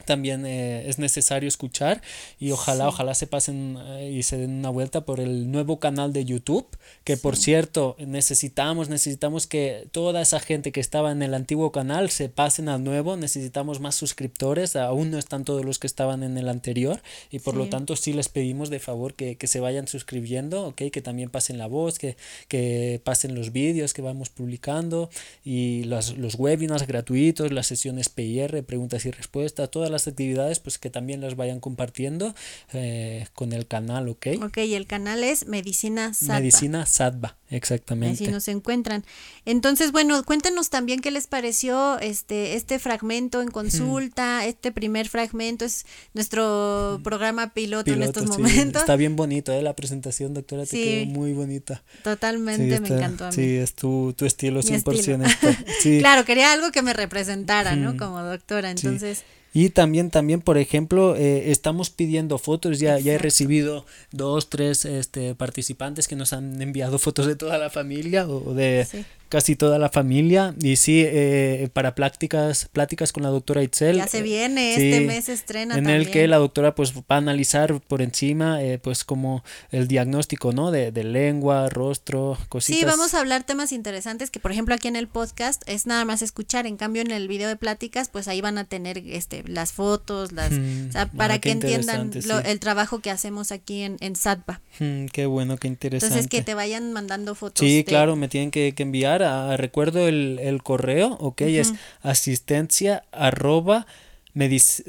también 0.04 0.46
eh, 0.46 0.90
es 0.90 1.00
necesario 1.00 1.48
escuchar 1.48 2.02
y 2.40 2.52
ojalá, 2.52 2.84
Sí. 2.86 2.90
ojalá 2.90 3.14
se 3.16 3.28
pasen 3.28 3.78
eh, 3.80 4.12
y 4.12 4.24
se 4.24 4.38
den 4.38 4.52
una 4.52 4.70
vuelta 4.70 5.06
por 5.06 5.20
el 5.22 5.50
nuevo 5.52 5.80
canal 5.80 6.12
de 6.12 6.26
YouTube, 6.26 6.68
que 7.06 7.16
por 7.16 7.38
cierto 7.38 7.96
necesitamos, 8.00 8.90
necesitamos 8.90 9.48
que 9.48 9.88
toda 9.92 10.22
esa 10.22 10.40
gente 10.40 10.72
que 10.72 10.80
estaba 10.82 11.12
en 11.12 11.22
el 11.22 11.34
antiguo 11.34 11.72
canal 11.72 12.10
se 12.10 12.28
pasen 12.28 12.68
al 12.68 12.84
nuevo, 12.84 13.16
necesitamos 13.16 13.80
más 13.80 13.96
suscriptores, 13.96 14.76
aún 14.76 15.12
no 15.12 15.18
están 15.18 15.46
todos 15.46 15.64
los 15.64 15.80
que 15.80 15.88
estaban 15.88 16.24
en 16.24 16.38
el 16.38 16.50
anterior 16.50 17.02
y 17.32 17.40
por 17.40 17.56
lo 17.56 17.64
Sí. 17.66 17.70
tanto 17.70 17.96
sí 17.96 18.12
les 18.14 18.28
pedimos 18.30 18.70
de 18.70 18.80
favor 18.80 19.14
que, 19.14 19.38
que 19.38 19.48
se 19.48 19.60
vayan 19.60 19.88
suscribiendo, 19.88 20.68
¿ok? 20.68 20.84
que 20.92 21.02
también 21.02 21.30
pasen 21.30 21.58
la 21.58 21.68
voz, 21.68 22.00
que, 22.00 22.18
que 22.48 23.00
pasen 23.04 23.34
los 23.36 23.52
vídeos 23.54 23.94
que 23.94 24.02
vamos 24.02 24.30
publicando 24.30 25.10
y 25.44 25.84
los, 25.86 26.18
los 26.18 26.36
webinars 26.36 26.86
gratuitos, 26.86 27.52
las 27.52 27.68
sesiones 27.68 28.10
PIR, 28.10 28.64
preguntas 28.66 29.06
y 29.06 29.12
respuestas, 29.12 29.70
todas 29.86 29.92
las 29.92 30.08
actividades 30.08 30.60
pues 30.60 30.80
que 30.80 30.90
también 30.90 31.22
las 31.22 31.36
vayan 31.36 31.60
compartiendo 31.60 32.34
eh, 32.74 33.28
con 33.34 33.54
el 33.54 33.68
canal, 33.68 34.10
¿ok? 34.10 34.28
Ok, 34.44 34.58
y 34.58 34.74
el 34.74 34.88
canal 34.88 35.24
es 35.24 35.46
Medicina 35.48 36.14
Satva. 36.14 36.40
Medicina 36.40 36.86
Sadva, 36.88 37.38
exactamente. 37.52 38.24
Así 38.24 38.32
nos 38.32 38.48
encuentran. 38.48 39.06
Entonces, 39.46 39.92
bueno, 39.92 40.24
cuéntenos 40.24 40.70
también 40.72 41.02
qué 41.02 41.12
les 41.12 41.28
pareció 41.28 42.00
este, 42.00 42.56
este 42.56 42.80
fragmento 42.80 43.42
en 43.44 43.52
consulta, 43.52 44.46
este 44.46 44.72
primer 44.72 45.08
fragmento 45.08 45.66
es 45.66 45.86
nuestro 46.16 47.00
programa 47.04 47.54
piloto, 47.54 47.92
en 47.94 48.02
estos 48.02 48.24
sí, 48.24 48.30
momentos. 48.42 48.82
Está 48.82 48.96
bien 48.96 49.16
bonito, 49.16 49.52
¿eh? 49.52 49.62
La 49.62 49.76
presentación, 49.76 50.34
doctora, 50.34 50.64
te 50.64 50.70
Sí. 50.70 50.84
quedó 50.84 51.06
muy 51.12 51.34
bonita. 51.34 51.84
Totalmente 52.04 52.76
Sí, 52.76 52.82
me 52.82 52.88
encantó 52.88 53.26
a 53.26 53.30
mí. 53.30 53.36
Sí, 53.36 53.56
es 53.58 53.76
tu, 53.76 54.14
tu 54.18 54.26
estilo 54.26 54.62
Mi 54.62 54.64
100%. 54.64 54.94
estilo. 55.00 55.26
está- 55.26 55.64
sí. 55.82 56.00
Claro, 56.06 56.26
quería 56.26 56.52
algo 56.54 56.72
que 56.72 56.82
me 56.82 56.94
representara, 56.94 57.76
¿no? 57.76 57.98
Como 57.98 58.22
doctora, 58.24 58.72
entonces... 58.72 59.24
Y 59.56 59.70
también, 59.70 60.12
también, 60.12 60.42
por 60.42 60.58
ejemplo, 60.58 61.16
eh, 61.16 61.50
estamos 61.50 61.90
pidiendo 61.90 62.38
fotos. 62.38 62.78
Ya, 62.78 63.00
ya 63.00 63.14
he 63.14 63.18
recibido 63.18 63.86
dos, 64.12 64.50
tres 64.50 64.84
este, 64.84 65.34
participantes 65.34 66.10
que 66.10 66.18
nos 66.18 66.34
han 66.34 66.62
enviado 66.62 67.00
fotos 67.00 67.26
de 67.26 67.38
toda 67.38 67.58
la 67.58 67.70
familia 67.70 68.28
o 68.28 68.50
o 68.50 68.54
de 68.54 68.86
Sí. 68.86 69.06
Casi 69.30 69.56
toda 69.56 69.80
la 69.80 69.90
familia. 69.90 70.54
Y 70.62 70.76
sí, 70.76 71.04
eh, 71.06 71.70
para 71.74 71.96
pláticas, 71.96 72.70
pláticas 72.72 73.12
con 73.12 73.24
la 73.24 73.30
doctora 73.30 73.64
Itzel. 73.64 73.98
Ya 73.98 74.08
se 74.08 74.20
eh, 74.20 74.22
viene, 74.24 74.76
sí, 74.76 74.92
este 74.92 75.06
mes 75.06 75.26
se 75.26 75.34
estrena 75.34 75.76
en 75.76 75.84
también. 75.84 76.02
el 76.02 76.12
que 76.12 76.28
la 76.28 76.38
doctora 76.38 76.76
pues 76.76 76.94
va 76.96 77.04
a 77.10 77.18
analizar 77.18 77.80
por 77.82 78.02
encima 78.02 78.62
eh, 78.64 78.78
pues 78.80 79.04
como 79.04 79.44
el 79.72 79.88
diagnóstico 79.88 80.52
no 80.52 80.72
de, 80.72 80.92
de 80.92 81.04
lengua 81.04 81.70
rostro 81.70 82.38
cositas 82.50 82.80
Sí, 82.80 82.86
vamos 82.86 83.14
a 83.14 83.20
hablar 83.20 83.44
temas 83.44 83.72
interesantes 83.72 84.30
que, 84.32 84.40
por 84.40 84.52
ejemplo, 84.52 84.76
aquí 84.76 84.88
en 84.88 84.96
el 84.96 85.08
podcast 85.08 85.62
es 85.68 85.86
nada 85.86 86.06
más 86.06 86.22
escuchar. 86.22 86.68
En 86.68 86.78
cambio, 86.78 87.02
en 87.02 87.12
el 87.12 87.28
video 87.28 87.48
de 87.50 87.56
pláticas, 87.56 88.10
pues 88.10 88.28
ahí 88.28 88.42
van 88.42 88.58
a 88.58 88.64
tener 88.66 88.98
este 88.98 89.44
las 89.48 89.72
fotos, 89.74 90.32
las, 90.32 90.52
Mm, 90.52 90.90
o 90.90 90.92
sea, 90.92 91.02
ah, 91.04 91.12
para 91.18 91.40
que 91.40 91.52
entiendan 91.52 92.12
lo- 92.26 92.40
sí. 92.40 92.44
el 92.48 92.60
trabajo 92.60 93.00
que 93.00 93.10
hacemos 93.12 93.52
aquí 93.52 93.82
en, 93.82 93.98
en 94.00 94.16
SATBA. 94.16 94.62
Mm, 94.80 95.06
qué 95.08 95.26
bueno 95.26 95.58
qué 95.58 95.68
interesante 95.68 96.14
Entonces, 96.14 96.30
que 96.30 96.42
te 96.44 96.54
vayan 96.54 96.94
mandando 96.94 97.36
fotos. 97.36 97.60
Sí, 97.66 97.78
de- 97.78 97.86
claro, 97.86 98.16
me 98.16 98.28
tienen 98.28 98.52
que, 98.52 98.74
que 98.76 98.84
enviar. 98.84 99.24
Recuerdo 99.58 100.08
el, 100.08 100.40
el 100.42 100.64
correo, 100.64 101.18
ok, 101.20 101.42
es 101.42 101.74
asistencia 102.02 103.04
arroba 103.12 103.86
medic- 104.34 104.84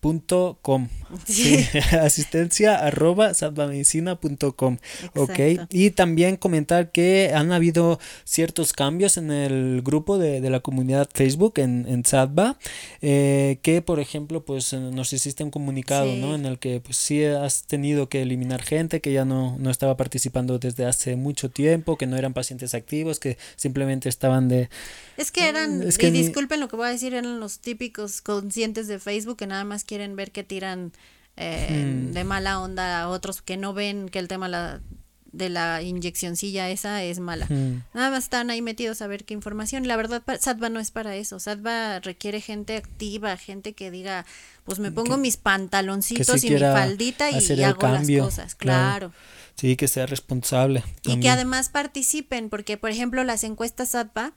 satvamedicina.com. 0.00 0.88
Sí, 1.26 1.64
asistencia 2.00 2.76
arroba. 2.76 3.32
Ok, 5.14 5.38
y 5.70 5.90
también 5.90 6.36
comentar 6.36 6.92
que 6.92 7.32
han 7.34 7.52
habido 7.52 7.98
ciertos 8.24 8.72
cambios 8.72 9.16
en 9.16 9.30
el 9.30 9.82
grupo 9.82 10.18
de, 10.18 10.40
de 10.40 10.50
la 10.50 10.60
comunidad 10.60 11.08
Facebook 11.12 11.54
en, 11.56 11.86
en 11.88 12.04
Satva, 12.04 12.58
eh, 13.00 13.58
que 13.62 13.82
por 13.82 14.00
ejemplo, 14.00 14.44
pues 14.44 14.72
eh, 14.72 14.78
nos 14.78 15.12
hiciste 15.12 15.44
un 15.44 15.50
comunicado, 15.50 16.12
Sí. 16.12 16.20
¿no? 16.20 16.34
En 16.34 16.46
el 16.46 16.58
que 16.58 16.80
pues 16.80 16.96
sí 16.96 17.24
has 17.24 17.64
tenido 17.64 18.08
que 18.08 18.22
eliminar 18.22 18.62
gente 18.62 19.00
que 19.00 19.12
ya 19.12 19.24
no, 19.24 19.56
no 19.58 19.70
estaba 19.70 19.96
participando 19.96 20.58
desde 20.58 20.84
hace 20.84 21.16
mucho 21.16 21.50
tiempo, 21.50 21.96
que 21.96 22.06
no 22.06 22.16
eran 22.16 22.34
pacientes 22.34 22.74
activos, 22.74 23.18
que 23.18 23.36
simplemente 23.56 24.08
estaban 24.08 24.48
de... 24.48 24.68
Es 25.16 25.32
que 25.32 25.48
eran, 25.48 25.82
Es 25.82 25.98
que 25.98 26.08
y 26.08 26.10
disculpen 26.10 26.60
lo 26.60 26.68
que 26.68 26.76
voy 26.76 26.86
a 26.88 26.90
decir, 26.90 27.14
eran 27.14 27.40
los 27.40 27.58
típicos 27.58 28.20
conscientes 28.20 28.86
de 28.88 28.98
Facebook 28.98 29.36
que 29.38 29.46
nada 29.46 29.64
más 29.64 29.84
quieren 29.88 30.14
ver 30.14 30.30
que 30.30 30.44
tiran 30.44 30.92
eh, 31.40 31.68
Hmm. 31.70 32.12
de 32.12 32.24
mala 32.24 32.60
onda 32.60 33.00
a 33.00 33.08
otros 33.08 33.42
que 33.42 33.56
no 33.56 33.72
ven 33.72 34.08
que 34.08 34.18
el 34.18 34.26
tema 34.28 34.48
la, 34.48 34.80
de 35.30 35.48
la 35.50 35.82
inyeccioncilla 35.82 36.68
esa 36.68 37.02
es 37.04 37.20
mala. 37.20 37.46
Mm, 37.48 37.82
Nada 37.94 38.10
más 38.10 38.24
están 38.24 38.50
ahí 38.50 38.60
metidos 38.60 39.02
a 39.02 39.06
ver 39.06 39.24
qué 39.24 39.34
información. 39.34 39.86
La 39.86 39.96
verdad, 39.96 40.22
Satva 40.40 40.68
no 40.68 40.80
es 40.80 40.90
para 40.90 41.14
eso. 41.14 41.38
Satva 41.38 42.00
requiere 42.00 42.40
gente 42.40 42.76
activa, 42.76 43.36
gente 43.36 43.72
que 43.72 43.90
diga, 43.92 44.26
pues 44.64 44.78
me 44.80 44.90
pongo 44.90 45.16
mis 45.16 45.36
pantaloncitos 45.36 46.42
y 46.44 46.50
mi 46.50 46.58
faldita 46.58 47.30
y 47.30 47.62
hago 47.62 47.78
cambio, 47.78 48.24
las 48.24 48.34
cosas. 48.34 48.54
claro. 48.54 49.12
Claro. 49.12 49.12
Sí, 49.58 49.74
que 49.74 49.88
sea 49.88 50.06
responsable. 50.06 50.84
Y 51.02 51.18
que 51.18 51.30
además 51.30 51.68
participen, 51.68 52.48
porque 52.48 52.76
por 52.76 52.90
ejemplo 52.90 53.24
las 53.24 53.42
encuestas 53.42 53.88
Satva, 53.88 54.32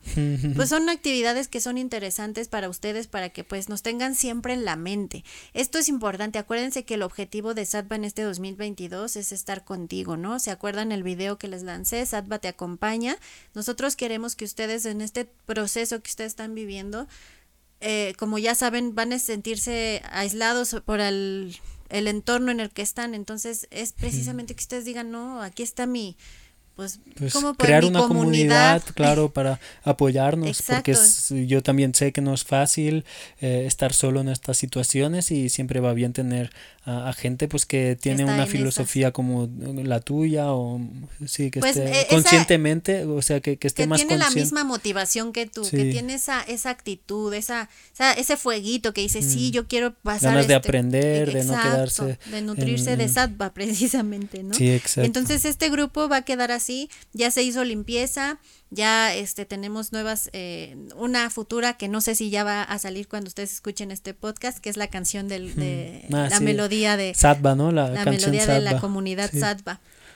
pues 0.56 0.70
son 0.70 0.90
actividades 0.90 1.48
que 1.48 1.62
son 1.62 1.78
interesantes 1.78 2.48
para 2.48 2.68
ustedes 2.70 3.06
para 3.06 3.30
que 3.30 3.44
pues 3.44 3.70
nos 3.70 3.84
tengan 3.84 4.16
siempre 4.16 4.54
en 4.54 4.66
la 4.66 4.78
mente. 4.78 5.24
Esto 5.54 5.78
es 5.78 5.90
importante, 5.90 6.40
acuérdense 6.40 6.86
que 6.86 6.96
el 6.96 7.04
objetivo 7.04 7.54
de 7.54 7.68
Satva 7.68 7.98
en 7.98 8.06
este 8.06 8.24
2022 8.24 9.16
es 9.16 9.32
estar 9.32 9.64
contigo, 9.64 10.18
¿no? 10.18 10.40
¿Se 10.40 10.50
acuerdan 10.50 10.92
el 10.92 11.04
video 11.04 11.38
que 11.38 11.48
les 11.48 11.62
lancé? 11.62 12.04
Satva 12.04 12.40
te 12.40 12.48
acompaña. 12.48 13.16
Nosotros 13.54 13.96
queremos 13.96 14.36
que 14.36 14.46
ustedes 14.46 14.88
en 14.88 15.02
este 15.02 15.26
proceso 15.46 16.02
que 16.02 16.10
ustedes 16.10 16.32
están 16.32 16.56
viviendo, 16.56 17.08
eh, 17.80 18.16
como 18.18 18.40
ya 18.40 18.56
saben, 18.56 18.96
van 18.96 19.14
a 19.14 19.20
sentirse 19.20 20.02
aislados 20.12 20.78
por 20.84 21.00
el, 21.00 21.60
el 21.92 22.08
entorno 22.08 22.52
en 22.52 22.60
el 22.60 22.72
que 22.72 22.82
están. 22.82 23.14
Entonces 23.14 23.68
es 23.70 23.94
precisamente 23.94 24.56
que 24.56 24.62
ustedes 24.62 24.86
digan, 24.86 25.12
no, 25.12 25.42
aquí 25.42 25.62
está 25.64 25.86
mi, 25.86 26.18
pues, 26.76 27.00
Pues, 27.18 27.34
¿cómo 27.34 27.54
puede- 27.54 27.68
crear 27.68 27.86
una 27.86 28.02
comunidad, 28.08 28.82
claro, 28.96 29.32
para 29.32 29.60
apoyarnos, 29.84 30.62
porque 30.62 30.92
Exacto. 30.92 31.36
es- 31.36 31.48
yo 31.48 31.62
también 31.62 31.94
sé 31.94 32.12
que 32.12 32.22
no 32.22 32.34
es 32.34 32.44
fácil 32.44 33.06
eh, 33.40 33.66
estar 33.68 33.94
solo 33.94 34.22
en 34.22 34.30
estas 34.30 34.58
situaciones 34.58 35.32
y 35.32 35.50
siempre 35.50 35.80
va 35.80 35.94
bien 35.94 36.14
tener 36.14 36.52
a, 36.84 37.10
a 37.10 37.14
gente 37.14 37.48
pues 37.48 37.66
que 37.68 37.96
tiene 38.00 38.24
está 38.24 38.34
una 38.34 38.48
filosofía 38.48 39.12
como 39.12 39.48
la 39.84 40.00
tuya 40.00 40.52
o 40.54 40.82
sí 41.28 41.52
que 41.52 41.60
Pues, 41.60 41.78
esté 41.78 41.92
eh, 41.92 42.02
esa- 42.02 42.10
conscientemente, 42.10 43.06
o 43.06 43.22
sea 43.22 43.40
que, 43.42 43.58
que 43.58 43.68
esté 43.68 43.84
que 43.84 43.88
más 43.88 44.00
tiene 44.00 44.18
la 44.18 44.32
misma 44.32 44.64
motivación 44.64 45.32
que 45.34 45.46
tú, 45.46 45.64
Sí. 45.64 45.78
que 45.78 45.86
tiene 45.92 46.16
esa, 46.16 46.42
esa 46.42 46.70
actitud, 46.72 47.32
esa, 47.34 47.70
esa- 47.94 48.14
ese 48.14 48.38
fueguito 48.38 48.94
que 48.94 49.02
dice, 49.02 49.22
sí, 49.22 49.52
yo 49.52 49.68
quiero 49.68 49.94
pasar. 49.94 50.32
Mm. 50.32 50.34
Ganas 50.34 50.48
de 50.48 50.56
este- 50.56 50.68
aprender, 50.68 51.34
de 51.34 51.44
no 51.44 51.54
quedarse 51.62 52.18
De 52.32 52.42
nutrirse 52.42 52.94
en- 52.94 53.00
de 53.00 53.08
sattva, 53.10 53.54
precisamente, 53.54 54.42
¿no? 54.44 54.54
Sí, 54.56 54.72
exacto. 54.72 55.06
Entonces, 55.06 55.46
este 55.46 55.70
grupo 55.70 56.08
va 56.10 56.18
a 56.18 56.22
quedar 56.24 56.52
así 56.52 56.71
así, 56.72 56.90
ya 57.14 57.32
se 57.32 57.44
hizo 57.44 57.64
limpieza, 57.64 58.40
ya 58.70 59.14
este 59.14 59.46
tenemos 59.46 59.92
nuevas, 59.92 60.30
eh, 60.34 60.78
una 60.96 61.30
futura 61.30 61.74
que 61.78 61.88
no 61.90 62.00
sé 62.02 62.16
si 62.16 62.30
ya 62.30 62.44
va 62.44 62.64
a 62.64 62.80
salir 62.80 63.08
cuando 63.08 63.28
ustedes 63.28 63.52
escuchen 63.54 63.92
este 63.92 64.14
podcast, 64.14 64.60
que 64.60 64.70
es 64.70 64.78
la 64.78 64.88
canción 64.88 65.28
del, 65.28 65.56
de 65.56 66.06
Ah, 66.14 66.28
la 66.30 66.38
sí. 66.38 66.44
melodía 66.44 66.96
de 66.98 67.14
¿no? 67.56 67.72
La, 67.72 67.90
melodía 68.06 68.46
de 68.48 68.62
la 68.62 68.80
comunidad 68.80 69.30
Sí. 69.32 69.40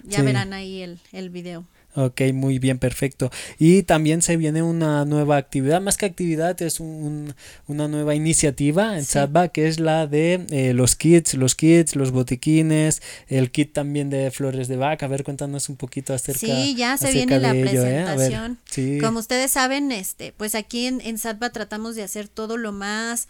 Ya 0.04 0.20
Sí. 0.20 0.24
verán 0.26 0.54
ahí 0.54 0.82
el, 0.82 1.00
el 1.12 1.30
video. 1.30 1.66
Ok, 1.96 2.22
muy 2.34 2.60
bien, 2.60 2.78
perfecto. 2.78 3.32
Y 3.58 3.84
también 3.84 4.22
se 4.22 4.36
viene 4.38 4.62
una 4.62 5.06
nueva 5.06 5.38
actividad, 5.38 5.80
más 5.82 5.98
que 5.98 6.06
actividad, 6.06 6.62
es 6.62 6.80
un- 6.80 6.88
un- 6.88 7.36
una 7.68 7.88
nueva 7.88 8.16
iniciativa 8.16 8.98
en 8.98 9.06
Sí. 9.06 9.14
Sadba, 9.14 9.48
que 9.48 9.68
es 9.68 9.80
la 9.80 10.06
de 10.06 10.46
eh, 10.52 10.74
los 10.74 10.96
kits, 10.96 11.36
los 11.36 11.56
kits, 11.56 11.96
los 11.96 12.12
botiquines, 12.12 13.02
el 13.28 13.50
kit 13.52 13.72
también 13.74 14.10
de 14.10 14.30
flores 14.32 14.68
de 14.68 14.76
vaca. 14.78 15.06
A 15.06 15.10
ver, 15.10 15.24
cuéntanos 15.24 15.70
un 15.70 15.78
poquito 15.78 16.14
acerca 16.14 16.40
Sí, 16.40 16.76
ya 16.76 16.98
se 16.98 17.12
viene 17.12 17.40
la 17.40 17.54
de 17.54 17.62
¿eh? 17.62 17.64
Ver, 17.64 18.06
presentación. 18.06 18.60
sí. 18.70 18.98
Como 19.02 19.20
ustedes 19.20 19.52
saben, 19.52 19.92
este, 19.92 20.34
pues 20.36 20.54
aquí 20.56 20.88
en, 20.88 21.02
en 21.02 21.18
tratamos 21.52 21.96
de 21.96 22.04
hacer 22.04 22.28
todo 22.28 22.58
lo 22.58 22.72
más 22.72 23.28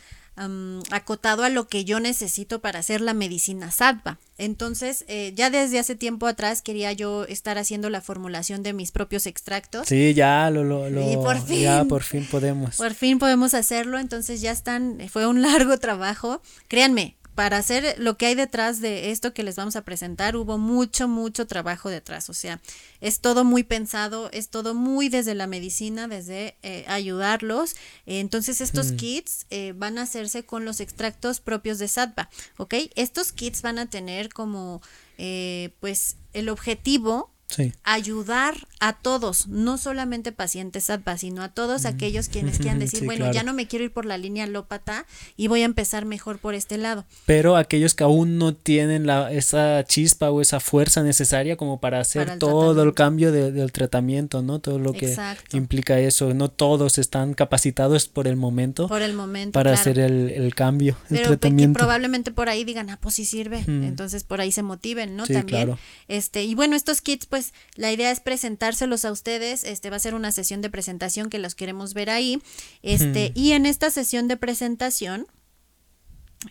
acotado 0.91 1.43
a 1.43 1.49
lo 1.49 1.67
que 1.67 1.85
yo 1.85 1.99
necesito 1.99 2.59
para 2.59 2.79
hacer 2.79 3.01
la 3.01 3.13
medicina 3.13 3.71
Satva. 3.71 4.19
Entonces, 4.37 5.05
eh, 5.07 5.31
ya 5.35 5.49
desde 5.49 5.79
hace 5.79 5.95
tiempo 5.95 6.27
atrás 6.27 6.61
quería 6.61 6.91
yo 6.91 7.23
estar 7.25 7.57
haciendo 7.57 7.89
la 7.89 8.01
formulación 8.01 8.61
de 8.63 8.73
mis 8.73 8.91
propios 8.91 9.27
extractos. 9.27 9.87
Sí, 9.87 10.13
ya 10.13 10.49
lo, 10.49 10.63
lo, 10.63 10.89
lo- 10.89 11.11
Y 11.11 11.15
por 11.15 11.37
ya 11.47 11.79
fin. 11.79 11.87
por 11.87 12.03
fin 12.03 12.27
podemos. 12.29 12.75
Por 12.75 12.93
fin 12.93 13.17
podemos 13.19 13.53
hacerlo, 13.53 13.97
entonces 13.97 14.41
ya 14.41 14.51
están, 14.51 14.97
fue 15.09 15.25
un 15.27 15.41
largo 15.41 15.77
trabajo. 15.79 16.41
Créanme, 16.67 17.15
para 17.35 17.57
hacer 17.57 17.95
lo 17.99 18.17
que 18.17 18.27
hay 18.27 18.35
detrás 18.35 18.79
de 18.79 19.11
esto 19.11 19.33
que 19.33 19.43
les 19.43 19.57
vamos 19.57 19.75
a 19.75 19.83
presentar, 19.83 20.37
hubo 20.37 20.57
mucho, 20.57 21.09
mucho 21.09 21.45
trabajo 21.45 21.89
detrás. 21.89 22.29
O 22.29 22.33
sea, 22.33 22.61
es 23.01 23.19
todo 23.19 23.43
muy 23.43 23.63
pensado, 23.63 24.29
es 24.31 24.47
todo 24.49 24.73
muy 24.73 25.09
desde 25.09 25.35
la 25.35 25.45
medicina, 25.45 26.07
desde 26.07 26.55
eh, 26.63 26.85
ayudarlos. 26.87 27.75
Entonces, 28.05 28.61
estos 28.61 28.93
Mm. 28.93 28.95
kits 28.95 29.45
eh, 29.49 29.73
van 29.75 29.97
a 29.97 30.03
hacerse 30.03 30.45
con 30.45 30.63
los 30.63 30.79
extractos 30.79 31.41
propios 31.41 31.77
de 31.77 31.89
Satva, 31.89 32.29
¿ok? 32.57 32.75
Estos 32.95 33.33
kits 33.33 33.61
van 33.61 33.79
a 33.79 33.89
tener 33.89 34.29
como, 34.29 34.81
eh, 35.17 35.75
pues, 35.81 36.15
el 36.31 36.47
objetivo 36.47 37.34
Sí. 37.47 37.73
ayudar 37.83 38.55
a 38.79 38.93
todos, 38.93 39.47
no 39.47 39.77
solamente 39.77 40.31
pacientes 40.31 40.89
ADVA, 40.89 41.17
sino 41.17 41.41
a 41.43 41.49
todos 41.49 41.85
aquellos 41.85 42.27
quienes 42.27 42.57
quieran 42.57 42.79
decir, 42.79 42.99
Sí, 43.01 43.05
bueno, 43.05 43.25
claro. 43.25 43.33
ya 43.33 43.43
no 43.43 43.53
me 43.53 43.67
quiero 43.67 43.85
ir 43.85 43.93
por 43.93 44.05
la 44.05 44.17
línea 44.17 44.43
alópata 44.45 45.05
y 45.37 45.47
voy 45.47 45.61
a 45.61 45.65
empezar 45.65 46.05
mejor 46.05 46.39
por 46.39 46.55
este 46.55 46.77
lado. 46.77 47.05
Pero 47.25 47.55
aquellos 47.55 47.93
que 47.93 48.03
aún 48.03 48.37
no 48.37 48.55
tienen 48.55 49.05
la, 49.07 49.31
esa 49.31 49.83
chispa 49.85 50.31
o 50.31 50.41
esa 50.41 50.59
fuerza 50.59 51.03
necesaria 51.03 51.55
como 51.55 51.79
para 51.79 51.99
hacer 51.99 52.23
Para 52.23 52.33
el 52.33 52.39
todo 52.39 52.81
el 52.83 52.93
cambio 52.93 53.31
de- 53.31 53.51
del 53.51 53.71
tratamiento, 53.71 54.41
¿no? 54.41 54.59
Todo 54.59 54.79
lo 54.79 54.93
que 54.93 55.09
Exacto. 55.09 55.55
implica 55.55 55.99
eso. 55.99 56.33
No 56.33 56.49
todos 56.49 56.97
están 56.97 57.33
capacitados 57.35 58.07
por 58.07 58.27
el 58.27 58.35
momento 58.35 58.87
Por 58.87 59.01
el 59.01 59.13
momento. 59.13 59.51
para 59.53 59.71
claro. 59.71 59.81
hacer 59.81 59.99
el, 59.99 60.29
el 60.31 60.55
cambio, 60.55 60.97
el 61.09 61.17
Pero 61.17 61.21
que 61.31 61.37
tratamiento. 61.37 61.77
probablemente 61.77 62.31
por 62.31 62.49
ahí 62.49 62.63
digan, 62.63 62.89
ah, 62.89 62.97
pues 63.01 63.15
sí 63.15 63.25
sirve. 63.25 63.61
Mm. 63.67 63.83
Entonces 63.83 64.23
por 64.23 64.41
ahí 64.41 64.51
se 64.51 64.63
motiven, 64.63 65.15
¿no? 65.15 65.25
Sí, 65.25 65.33
También. 65.33 65.65
claro. 65.65 65.79
Este, 66.07 66.43
y 66.43 66.55
bueno, 66.55 66.75
estos 66.75 67.01
kits, 67.01 67.25
pues, 67.35 67.53
la 67.75 67.91
idea 67.91 68.11
es 68.11 68.21
presentárselos 68.21 69.03
a 69.03 69.11
ustedes. 69.11 69.65
Este 69.65 69.89
va 69.89 69.97
a 69.97 69.99
ser 69.99 70.15
una 70.15 70.31
sesión 70.31 70.61
de 70.61 70.69
presentación 70.69 71.29
que 71.29 71.37
los 71.37 71.53
queremos 71.53 71.93
ver 71.93 72.09
ahí. 72.09 72.41
Este, 72.81 73.33
y 73.35 73.51
en 73.51 73.65
esta 73.65 73.91
sesión 73.91 74.29
de 74.29 74.37
presentación, 74.37 75.27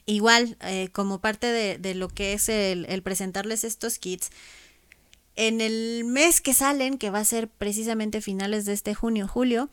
igual, 0.04 0.58
eh, 0.60 0.88
como 0.92 1.20
parte 1.20 1.46
de, 1.46 1.78
de 1.78 1.94
lo 1.94 2.08
que 2.10 2.34
es 2.34 2.50
el, 2.50 2.84
el 2.90 3.02
presentarles 3.02 3.64
estos 3.64 3.98
kits, 3.98 4.28
en 5.36 5.62
el 5.62 6.04
mes 6.04 6.42
que 6.42 6.52
salen, 6.52 6.98
que 6.98 7.08
va 7.08 7.20
a 7.20 7.24
ser 7.24 7.48
precisamente 7.48 8.20
finales 8.20 8.66
de 8.66 8.74
este 8.74 8.94
junio, 8.94 9.26
julio, 9.26 9.70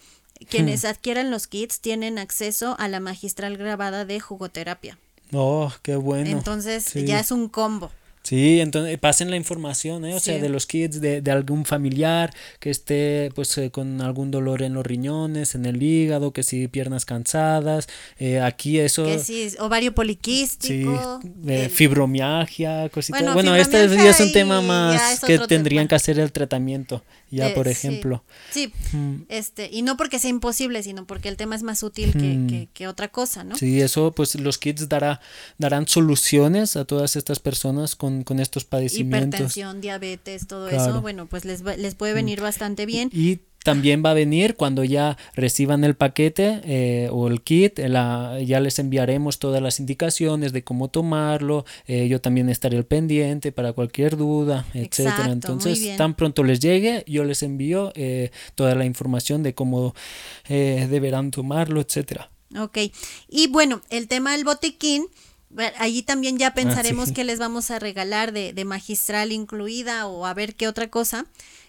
quienes 0.49 0.85
adquieran 0.85 1.29
los 1.29 1.47
kits 1.47 1.81
tienen 1.81 2.19
acceso 2.19 2.77
a 2.79 2.87
la 2.87 3.01
magistral 3.01 3.57
grabada 3.57 4.05
de 4.05 4.21
jugoterapia. 4.21 4.97
Oh, 5.33 5.73
qué 5.81 5.97
bueno. 5.97 6.29
Entonces 6.29 6.85
Sí. 6.85 7.03
ya 7.05 7.19
es 7.19 7.31
un 7.31 7.49
combo. 7.49 7.91
Sí, 8.23 8.59
entonces 8.59 8.97
pasen 8.99 9.31
la 9.31 9.35
información, 9.35 10.05
¿eh? 10.05 10.13
o 10.13 10.19
sea, 10.19 10.35
Sí. 10.35 10.41
de 10.41 10.49
los 10.49 10.67
kits 10.67 11.01
de, 11.01 11.21
de 11.21 11.31
algún 11.31 11.65
familiar 11.65 12.31
que 12.59 12.69
esté 12.69 13.31
pues 13.33 13.57
eh, 13.57 13.71
con 13.71 13.99
algún 14.01 14.29
dolor 14.29 14.61
en 14.61 14.73
los 14.75 14.85
riñones, 14.85 15.55
en 15.55 15.65
el 15.65 15.81
hígado, 15.81 16.31
que 16.31 16.43
si 16.43 16.67
piernas 16.67 17.05
cansadas, 17.05 17.87
eh, 18.19 18.39
aquí 18.39 18.77
eso, 18.79 19.05
Que 19.05 19.17
sí, 19.19 19.47
ovario 19.59 19.89
sí, 19.89 19.95
poliquístico. 19.95 21.19
eh, 21.47 21.63
el- 21.65 21.69
fibromialgia, 21.71 22.89
cositas. 22.89 23.21
Bueno, 23.21 23.33
Bueno, 23.33 23.55
este 23.55 23.87
ya 23.89 24.09
es 24.11 24.19
un 24.19 24.31
tema 24.31 24.61
más 24.61 25.19
que 25.21 25.39
tendrían 25.39 25.83
tema. 25.85 25.89
que 25.89 25.95
hacer 25.95 26.19
el 26.19 26.31
tratamiento, 26.31 27.03
ya 27.31 27.49
eh, 27.49 27.53
por 27.55 27.65
sí. 27.65 27.71
ejemplo. 27.71 28.23
Sí, 28.51 28.71
Mm. 28.93 29.15
este, 29.29 29.69
y 29.71 29.81
no 29.81 29.97
porque 29.97 30.19
sea 30.19 30.29
imposible, 30.29 30.83
sino 30.83 31.05
porque 31.05 31.29
el 31.29 31.37
tema 31.37 31.55
es 31.55 31.63
más 31.63 31.81
útil 31.83 32.11
que, 32.13 32.19
Mm. 32.19 32.47
que, 32.47 32.67
que 32.73 32.87
otra 32.87 33.07
cosa, 33.07 33.43
¿no? 33.43 33.55
Sí, 33.55 33.81
eso 33.81 34.11
pues 34.11 34.35
los 34.35 34.57
kits 34.57 34.87
dará, 34.89 35.21
darán 35.57 35.87
soluciones 35.87 36.75
a 36.75 36.85
todas 36.85 37.15
estas 37.15 37.39
personas 37.39 37.95
con, 37.95 38.10
con 38.23 38.39
estos 38.39 38.65
padecimientos. 38.65 39.39
Hipertensión, 39.39 39.81
diabetes, 39.81 40.47
todo 40.47 40.67
Claro. 40.69 40.91
eso, 40.91 41.01
bueno, 41.01 41.25
pues 41.27 41.45
les, 41.45 41.65
va- 41.65 41.75
les 41.77 41.95
puede 41.95 42.13
venir 42.13 42.41
bastante 42.41 42.85
bien. 42.85 43.09
Y 43.13 43.39
también 43.63 44.01
va 44.03 44.09
a 44.09 44.13
venir 44.15 44.55
cuando 44.55 44.83
ya 44.83 45.17
reciban 45.35 45.83
el 45.83 45.93
paquete 45.95 46.61
eh, 46.63 47.09
o 47.11 47.27
el 47.27 47.43
kit, 47.43 47.77
eh, 47.77 47.89
la- 47.89 48.39
ya 48.43 48.59
les 48.59 48.79
enviaremos 48.79 49.37
todas 49.37 49.61
las 49.61 49.79
indicaciones 49.79 50.51
de 50.51 50.63
cómo 50.63 50.87
tomarlo, 50.89 51.63
eh, 51.85 52.07
yo 52.07 52.19
también 52.19 52.49
estaré 52.49 52.77
al 52.77 52.85
pendiente 52.85 53.51
para 53.51 53.73
cualquier 53.73 54.17
duda, 54.17 54.65
etcétera. 54.73 55.31
Entonces, 55.31 55.95
tan 55.95 56.15
pronto 56.15 56.43
les 56.43 56.59
llegue, 56.59 57.03
yo 57.07 57.23
les 57.23 57.43
envío 57.43 57.91
eh, 57.95 58.31
toda 58.55 58.73
la 58.73 58.85
información 58.85 59.43
de 59.43 59.53
cómo 59.53 59.93
eh, 60.49 60.87
deberán 60.89 61.29
tomarlo, 61.31 61.81
etcétera. 61.81 62.31
Ok, 62.59 62.77
y 63.29 63.47
bueno, 63.47 63.81
el 63.91 64.07
tema 64.07 64.31
del 64.33 64.43
botiquín, 64.43 65.05
allí 65.77 66.01
también 66.03 66.37
ya 66.37 66.53
pensaremos 66.53 67.03
Ah, 67.03 67.07
sí. 67.07 67.13
qué 67.13 67.23
les 67.23 67.39
vamos 67.39 67.71
a 67.71 67.79
regalar 67.79 68.31
de, 68.31 68.53
de 68.53 68.65
magistral 68.65 69.31
incluida 69.31 70.07
o 70.07 70.25
a 70.25 70.33
ver 70.33 70.55
qué 70.55 70.67
otra 70.67 70.89
cosa, 70.89 71.25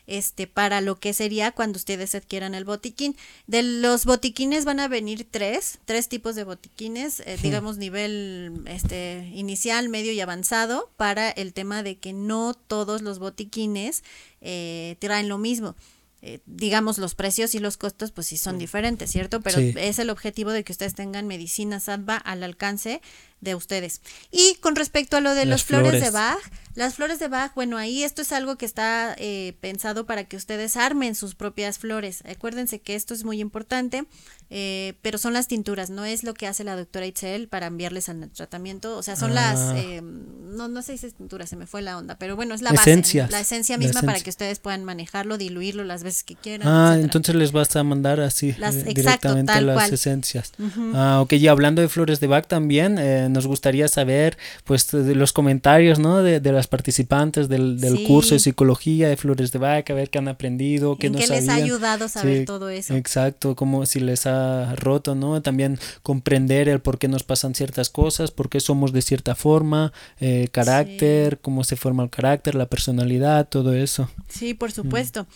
este, 0.06 0.46
para 0.46 0.80
lo 0.80 0.98
que 0.98 1.12
sería 1.14 1.52
cuando 1.52 1.76
ustedes 1.76 2.14
adquieran 2.14 2.54
el 2.54 2.64
botiquín. 2.64 3.16
De 3.46 3.62
los 3.62 4.04
botiquines 4.04 4.64
van 4.64 4.80
a 4.80 4.88
venir 4.88 5.26
tres, 5.30 5.78
tres 5.84 6.08
tipos 6.08 6.34
de 6.34 6.44
botiquines, 6.44 7.20
eh, 7.20 7.38
digamos 7.40 7.76
nivel 7.78 8.62
este, 8.66 9.30
inicial, 9.34 9.88
medio 9.88 10.12
y 10.12 10.20
avanzado, 10.20 10.90
para 10.96 11.30
el 11.30 11.52
tema 11.52 11.82
de 11.82 11.98
que 11.98 12.12
no 12.12 12.54
todos 12.54 13.00
los 13.02 13.18
botiquines 13.20 14.02
eh, 14.40 14.96
traen 14.98 15.28
lo 15.28 15.38
mismo. 15.38 15.76
Eh, 16.24 16.38
digamos, 16.46 16.98
los 16.98 17.16
precios 17.16 17.52
y 17.56 17.58
los 17.58 17.76
costos, 17.76 18.12
pues 18.12 18.28
sí 18.28 18.36
son 18.38 18.56
diferentes, 18.56 19.10
¿cierto? 19.10 19.40
Pero 19.40 19.58
Sí. 19.58 19.74
es 19.76 19.98
el 19.98 20.08
objetivo 20.08 20.52
de 20.52 20.62
que 20.62 20.70
ustedes 20.70 20.94
tengan 20.94 21.26
medicina 21.26 21.80
SADVA 21.80 22.16
al 22.16 22.44
alcance 22.44 23.02
de 23.42 23.54
ustedes. 23.54 24.00
Y 24.30 24.54
con 24.60 24.74
respecto 24.76 25.18
a 25.18 25.20
lo 25.20 25.34
de 25.34 25.44
Las 25.44 25.64
flores, 25.64 26.00
de. 26.02 26.10
Bach, 26.10 26.38
las 26.74 26.94
flores 26.94 27.18
de 27.18 27.28
Bach, 27.28 27.52
bueno, 27.54 27.76
ahí 27.76 28.02
esto 28.02 28.22
es 28.22 28.32
algo 28.32 28.56
que 28.56 28.64
está 28.64 29.14
eh, 29.18 29.54
pensado 29.60 30.06
para 30.06 30.24
que 30.24 30.36
ustedes 30.36 30.76
armen 30.78 31.14
sus 31.14 31.34
propias 31.34 31.78
flores. 31.78 32.22
Acuérdense 32.24 32.80
que 32.80 32.94
esto 32.94 33.12
es 33.12 33.24
muy 33.24 33.40
importante, 33.40 34.04
eh, 34.48 34.94
pero 35.02 35.18
son 35.18 35.32
las 35.34 35.48
tinturas, 35.48 35.90
no 35.90 36.04
es 36.06 36.22
lo 36.24 36.32
que 36.34 36.46
hace 36.46 36.64
la 36.64 36.76
doctora 36.76 37.04
Itzel 37.06 37.48
para 37.48 37.66
enviarles 37.66 38.08
al 38.08 38.30
tratamiento, 38.30 38.96
o 38.96 39.02
sea, 39.02 39.16
son 39.16 39.34
las, 39.34 39.58
Ah. 39.58 39.74
eh, 39.78 40.00
no, 40.02 40.68
no 40.68 40.82
sé 40.82 40.96
si 40.96 41.06
es 41.06 41.14
tintura, 41.14 41.46
se 41.46 41.56
me 41.56 41.66
fue 41.66 41.82
la 41.82 41.98
onda, 41.98 42.16
pero 42.16 42.36
bueno, 42.36 42.54
es 42.54 42.62
la 42.62 42.70
base, 42.70 42.90
Esencias. 42.90 43.30
la 43.30 43.40
esencia 43.40 43.76
La 43.76 43.84
misma 43.84 44.02
para 44.02 44.20
que 44.20 44.30
ustedes 44.30 44.58
puedan 44.60 44.84
manejarlo, 44.84 45.36
diluirlo 45.38 45.82
las 45.84 46.02
veces 46.04 46.22
que 46.24 46.36
quieran. 46.36 46.68
Ah, 46.68 46.84
etcétera. 46.92 47.04
entonces 47.04 47.34
les 47.34 47.52
vas 47.52 47.74
a 47.76 47.82
mandar 47.82 48.20
así 48.20 48.52
Las- 48.58 48.76
eh, 48.76 48.78
exacto, 48.80 48.94
directamente 48.94 49.52
tal 49.52 49.66
las 49.66 49.74
cual. 49.76 49.92
esencias. 49.94 50.52
Ah, 50.94 51.20
ok, 51.22 51.32
y 51.34 51.48
hablando 51.48 51.82
de 51.82 51.88
flores 51.88 52.20
de 52.20 52.26
Bach 52.28 52.46
también, 52.46 52.98
eh, 52.98 53.28
nos 53.32 53.46
gustaría 53.46 53.88
saber 53.88 54.38
pues 54.64 54.90
de 54.92 55.14
los 55.14 55.32
comentarios, 55.32 55.98
¿no? 55.98 56.22
De, 56.22 56.38
de 56.40 56.52
las 56.52 56.68
participantes 56.68 57.48
del, 57.48 57.80
del 57.80 57.96
Sí. 57.98 58.04
curso 58.04 58.34
de 58.34 58.38
psicología 58.40 59.08
de 59.08 59.16
flores 59.16 59.50
de 59.52 59.58
Bach, 59.58 59.90
a 59.90 59.94
ver 59.94 60.10
qué 60.10 60.18
han 60.18 60.28
aprendido, 60.28 60.96
qué 60.96 61.08
¿En 61.08 61.14
no 61.14 61.18
qué 61.18 61.26
les 61.26 61.42
ha 61.42 61.46
sabían. 61.46 61.64
ayudado 61.64 62.08
saber 62.08 62.38
Sí, 62.38 62.44
todo 62.44 62.68
eso? 62.68 62.94
Exacto, 62.94 63.56
como 63.56 63.84
si 63.86 63.98
les 64.00 64.26
ha 64.26 64.74
roto, 64.76 65.14
¿no? 65.14 65.42
También 65.42 65.78
comprender 66.02 66.68
el 66.68 66.80
por 66.80 66.98
qué 66.98 67.08
nos 67.08 67.24
pasan 67.24 67.54
ciertas 67.54 67.90
cosas, 67.90 68.30
por 68.30 68.48
qué 68.48 68.60
somos 68.60 68.92
de 68.92 69.02
cierta 69.02 69.34
forma, 69.34 69.92
eh, 70.20 70.48
carácter, 70.52 71.38
cómo 71.40 71.64
se 71.64 71.76
forma 71.76 72.02
el 72.04 72.10
carácter, 72.10 72.54
la 72.54 72.66
personalidad, 72.66 73.48
todo 73.48 73.74
eso. 73.74 74.08
Sí, 74.28 74.54
por 74.54 74.70
supuesto. 74.72 75.26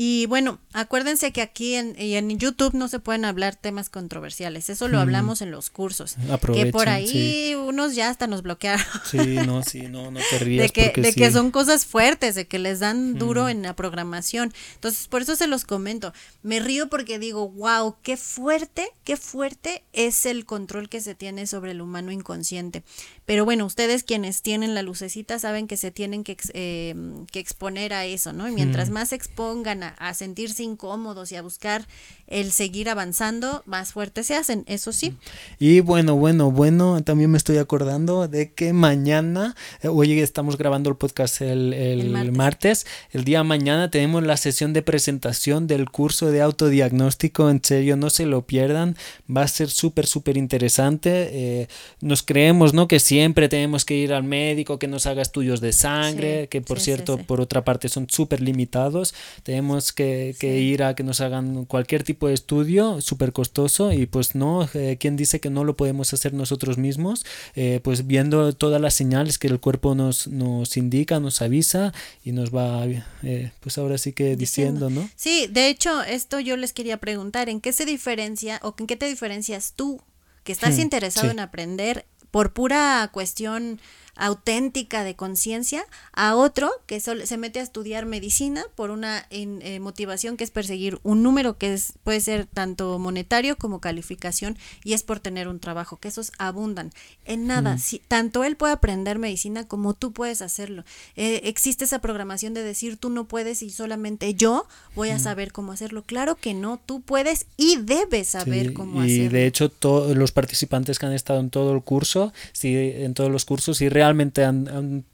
Y 0.00 0.26
bueno, 0.26 0.60
acuérdense 0.74 1.32
que 1.32 1.42
aquí 1.42 1.74
en, 1.74 1.96
y 1.98 2.14
en 2.14 2.38
YouTube 2.38 2.72
no 2.72 2.86
se 2.86 3.00
pueden 3.00 3.24
hablar 3.24 3.56
temas 3.56 3.90
controversiales. 3.90 4.70
Eso 4.70 4.86
lo 4.86 5.00
hablamos 5.00 5.42
en 5.42 5.50
los 5.50 5.70
cursos. 5.70 6.14
que 6.54 6.66
por 6.66 6.88
ahí 6.88 7.56
unos 7.56 7.96
ya 7.96 8.08
hasta 8.08 8.28
nos 8.28 8.42
bloquearon. 8.42 8.86
Sí, 9.04 9.40
no, 9.44 9.64
sí, 9.64 9.88
no, 9.88 10.12
no 10.12 10.20
te 10.30 10.38
rías. 10.44 10.68
De 10.68 10.70
que, 10.92 11.00
de 11.00 11.12
que 11.12 11.32
son 11.32 11.50
cosas 11.50 11.84
fuertes, 11.84 12.36
de 12.36 12.46
que 12.46 12.60
les 12.60 12.78
dan 12.78 13.18
duro 13.18 13.48
en 13.48 13.62
la 13.62 13.74
programación. 13.74 14.54
Entonces, 14.74 15.08
por 15.08 15.22
eso 15.22 15.34
se 15.34 15.48
los 15.48 15.64
comento. 15.64 16.12
Me 16.44 16.60
río 16.60 16.88
porque 16.88 17.18
digo, 17.18 17.48
wow, 17.48 17.96
qué 18.00 18.16
fuerte, 18.16 18.86
qué 19.02 19.16
fuerte 19.16 19.82
es 19.92 20.26
el 20.26 20.46
control 20.46 20.88
que 20.88 21.00
se 21.00 21.16
tiene 21.16 21.48
sobre 21.48 21.72
el 21.72 21.80
humano 21.80 22.12
inconsciente. 22.12 22.84
Pero 23.28 23.44
bueno, 23.44 23.66
ustedes 23.66 24.04
quienes 24.04 24.40
tienen 24.40 24.74
la 24.74 24.80
lucecita 24.80 25.38
saben 25.38 25.66
que 25.66 25.76
se 25.76 25.90
tienen 25.90 26.24
que, 26.24 26.34
eh, 26.54 26.94
que 27.30 27.40
exponer 27.40 27.92
a 27.92 28.06
eso, 28.06 28.32
¿no? 28.32 28.48
Y 28.48 28.52
mientras 28.52 28.88
más 28.88 29.10
se 29.10 29.16
expongan 29.16 29.82
a, 29.82 30.14
sentirse 30.14 30.62
incómodos 30.62 31.30
y 31.30 31.36
a 31.36 31.42
buscar 31.42 31.86
el 32.26 32.52
seguir 32.52 32.88
avanzando, 32.88 33.62
más 33.66 33.92
fuertes 33.92 34.28
se 34.28 34.34
hacen, 34.34 34.64
eso 34.66 34.92
sí. 34.92 35.14
Y 35.58 35.80
bueno, 35.80 36.16
bueno, 36.16 36.50
bueno, 36.50 37.02
también 37.04 37.30
me 37.30 37.36
estoy 37.36 37.58
acordando 37.58 38.28
de 38.28 38.54
que 38.54 38.72
mañana, 38.72 39.54
eh, 39.82 39.88
hoy 39.88 40.18
estamos 40.20 40.56
grabando 40.56 40.88
el 40.88 40.96
podcast 40.96 41.42
el, 41.42 41.74
el, 41.74 42.32
martes. 42.32 42.86
el 43.12 43.24
día 43.24 43.44
mañana 43.44 43.90
tenemos 43.90 44.22
la 44.22 44.38
sesión 44.38 44.72
de 44.72 44.80
presentación 44.80 45.66
del 45.66 45.90
curso 45.90 46.30
de 46.30 46.40
autodiagnóstico, 46.40 47.50
en 47.50 47.62
serio, 47.62 47.98
no 47.98 48.08
se 48.08 48.24
lo 48.24 48.46
pierdan, 48.46 48.96
va 49.30 49.42
a 49.42 49.48
ser 49.48 49.68
súper, 49.68 50.06
súper 50.06 50.38
interesante. 50.38 51.28
Eh, 51.30 51.68
nos 52.00 52.22
creemos, 52.22 52.72
¿no? 52.72 52.88
Que 52.88 53.00
sí 53.00 53.17
siempre 53.18 53.48
tenemos 53.48 53.84
que 53.84 53.96
ir 53.96 54.12
al 54.12 54.22
médico 54.22 54.78
que 54.78 54.86
nos 54.86 55.06
haga 55.06 55.22
estudios 55.22 55.60
de 55.60 55.72
sangre, 55.72 56.46
que 56.48 56.60
por 56.60 56.78
cierto, 56.78 57.18
por 57.18 57.40
otra 57.40 57.64
parte, 57.64 57.88
son 57.88 58.08
súper 58.08 58.40
limitados. 58.40 59.12
Tenemos 59.42 59.92
que, 59.92 60.36
ir 60.40 60.84
a 60.84 60.94
que 60.94 61.02
nos 61.02 61.20
hagan 61.20 61.64
cualquier 61.64 62.04
tipo 62.04 62.28
de 62.28 62.34
estudio, 62.34 63.00
súper 63.00 63.32
costoso, 63.32 63.92
y 63.92 64.06
pues 64.06 64.36
no, 64.36 64.68
eh, 64.72 64.98
¿quién 65.00 65.16
dice 65.16 65.40
que 65.40 65.50
no 65.50 65.64
lo 65.64 65.76
podemos 65.76 66.12
hacer 66.12 66.32
nosotros 66.32 66.78
mismos? 66.78 67.26
Eh, 67.56 67.80
pues 67.82 68.06
viendo 68.06 68.52
todas 68.52 68.80
las 68.80 68.94
señales 68.94 69.36
que 69.36 69.48
el 69.48 69.58
cuerpo 69.58 69.96
nos, 69.96 70.28
nos 70.28 70.76
indica, 70.76 71.18
nos 71.18 71.42
avisa 71.42 71.92
y 72.24 72.30
nos 72.30 72.54
va, 72.54 72.86
eh, 73.24 73.50
pues 73.58 73.78
ahora 73.78 73.98
sí 73.98 74.12
que 74.12 74.36
diciendo, 74.36 74.90
¿no? 74.90 75.10
Sí, 75.16 75.48
de 75.50 75.70
hecho, 75.70 76.04
esto 76.04 76.38
yo 76.38 76.56
les 76.56 76.72
quería 76.72 76.98
preguntar, 76.98 77.48
¿en 77.48 77.60
qué 77.60 77.72
se 77.72 77.84
diferencia 77.84 78.60
o 78.62 78.76
en 78.78 78.86
qué 78.86 78.94
te 78.94 79.06
diferencias 79.06 79.72
tú? 79.74 80.00
que 80.44 80.52
estás 80.52 80.78
hmm, 80.78 80.80
interesado 80.80 81.30
en 81.30 81.40
aprender 81.40 82.06
por 82.30 82.52
pura 82.52 83.08
cuestión 83.12 83.80
auténtica 84.18 85.04
de 85.04 85.14
conciencia 85.14 85.84
a 86.12 86.34
otro 86.34 86.70
que 86.86 87.00
se 87.00 87.36
mete 87.38 87.60
a 87.60 87.62
estudiar 87.62 88.04
medicina 88.04 88.64
por 88.74 88.90
una 88.90 89.26
eh, 89.30 89.78
motivación 89.80 90.36
que 90.36 90.44
es 90.44 90.50
perseguir 90.50 90.98
un 91.04 91.22
número 91.22 91.56
que 91.56 91.72
es, 91.72 91.94
puede 92.02 92.20
ser 92.20 92.46
tanto 92.46 92.98
monetario 92.98 93.56
como 93.56 93.80
calificación 93.80 94.58
y 94.84 94.92
es 94.92 95.04
por 95.04 95.20
tener 95.20 95.48
un 95.48 95.60
trabajo, 95.60 95.98
que 95.98 96.08
esos 96.08 96.32
abundan. 96.38 96.90
En 97.24 97.46
nada, 97.46 97.78
si, 97.78 98.00
tanto 98.00 98.42
él 98.42 98.56
puede 98.56 98.72
aprender 98.72 99.18
medicina 99.18 99.66
como 99.66 99.94
tú 99.94 100.12
puedes 100.12 100.42
hacerlo. 100.42 100.84
Eh, 101.16 101.42
existe 101.44 101.84
esa 101.84 102.00
programación 102.00 102.54
de 102.54 102.62
decir 102.64 102.96
tú 102.96 103.10
no 103.10 103.28
puedes 103.28 103.62
y 103.62 103.70
solamente 103.70 104.34
yo 104.34 104.66
voy 104.94 105.10
a 105.10 105.18
saber 105.18 105.52
cómo 105.52 105.72
hacerlo. 105.72 106.02
Claro 106.02 106.34
que 106.34 106.54
no, 106.54 106.80
tú 106.84 107.00
puedes 107.02 107.46
y 107.56 107.76
debes 107.76 108.28
saber 108.28 108.72
cómo 108.72 109.00
hacerlo. 109.00 109.24
Y 109.24 109.28
de 109.28 109.46
hecho 109.46 109.68
todos 109.68 110.16
los 110.16 110.32
participantes 110.32 110.98
que 110.98 111.06
han 111.06 111.12
estado 111.12 111.38
en 111.38 111.50
todo 111.50 111.72
el 111.72 111.82
curso, 111.82 112.32
sí, 112.52 112.74
en 112.74 113.14
todos 113.14 113.30
los 113.30 113.44
cursos, 113.44 113.80
y 113.80 113.88
realmente 113.88 114.07
realmente 114.08 114.44
han, 114.44 115.04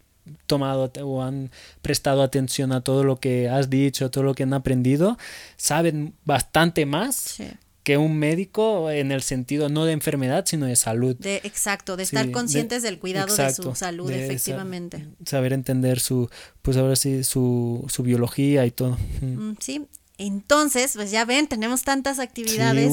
tomado 0.47 0.91
o 1.03 1.23
han 1.23 1.51
prestado 1.83 2.23
atención 2.23 2.73
a 2.73 2.81
todo 2.81 3.05
lo 3.05 3.21
que 3.21 3.49
has 3.51 3.69
dicho, 3.69 4.11
todo 4.11 4.25
lo 4.25 4.35
que 4.35 4.45
han 4.45 4.55
aprendido, 4.55 5.19
saben 5.57 6.15
bastante 6.25 6.87
más 6.87 7.37
que 7.83 7.99
un 7.99 8.19
médico 8.19 8.91
en 8.91 9.13
el 9.13 9.21
sentido 9.21 9.69
no 9.69 9.85
de 9.85 9.93
enfermedad, 9.93 10.45
sino 10.47 10.65
de 10.65 10.77
salud. 10.77 11.15
De, 11.17 11.37
exacto, 11.45 11.99
de 11.99 12.05
estar 12.05 12.31
conscientes 12.31 12.83
del 12.83 12.99
cuidado 12.99 13.37
de 13.37 13.53
su 13.53 13.75
salud, 13.75 14.11
efectivamente. 14.11 15.07
saber 15.27 15.53
entender 15.53 16.01
su, 16.01 16.31
pues 16.63 16.79
ahora 16.79 16.97
sí, 16.97 17.23
su, 17.25 17.85
su 17.89 18.03
biología 18.03 18.65
y 18.65 18.71
todo. 18.71 18.97
Mm, 19.21 19.57
sí, 19.61 19.87
entonces, 20.17 20.93
pues 20.95 21.11
ya 21.11 21.25
ven, 21.25 21.49
tenemos 21.49 21.83
tantas 21.83 22.21
actividades 22.21 22.93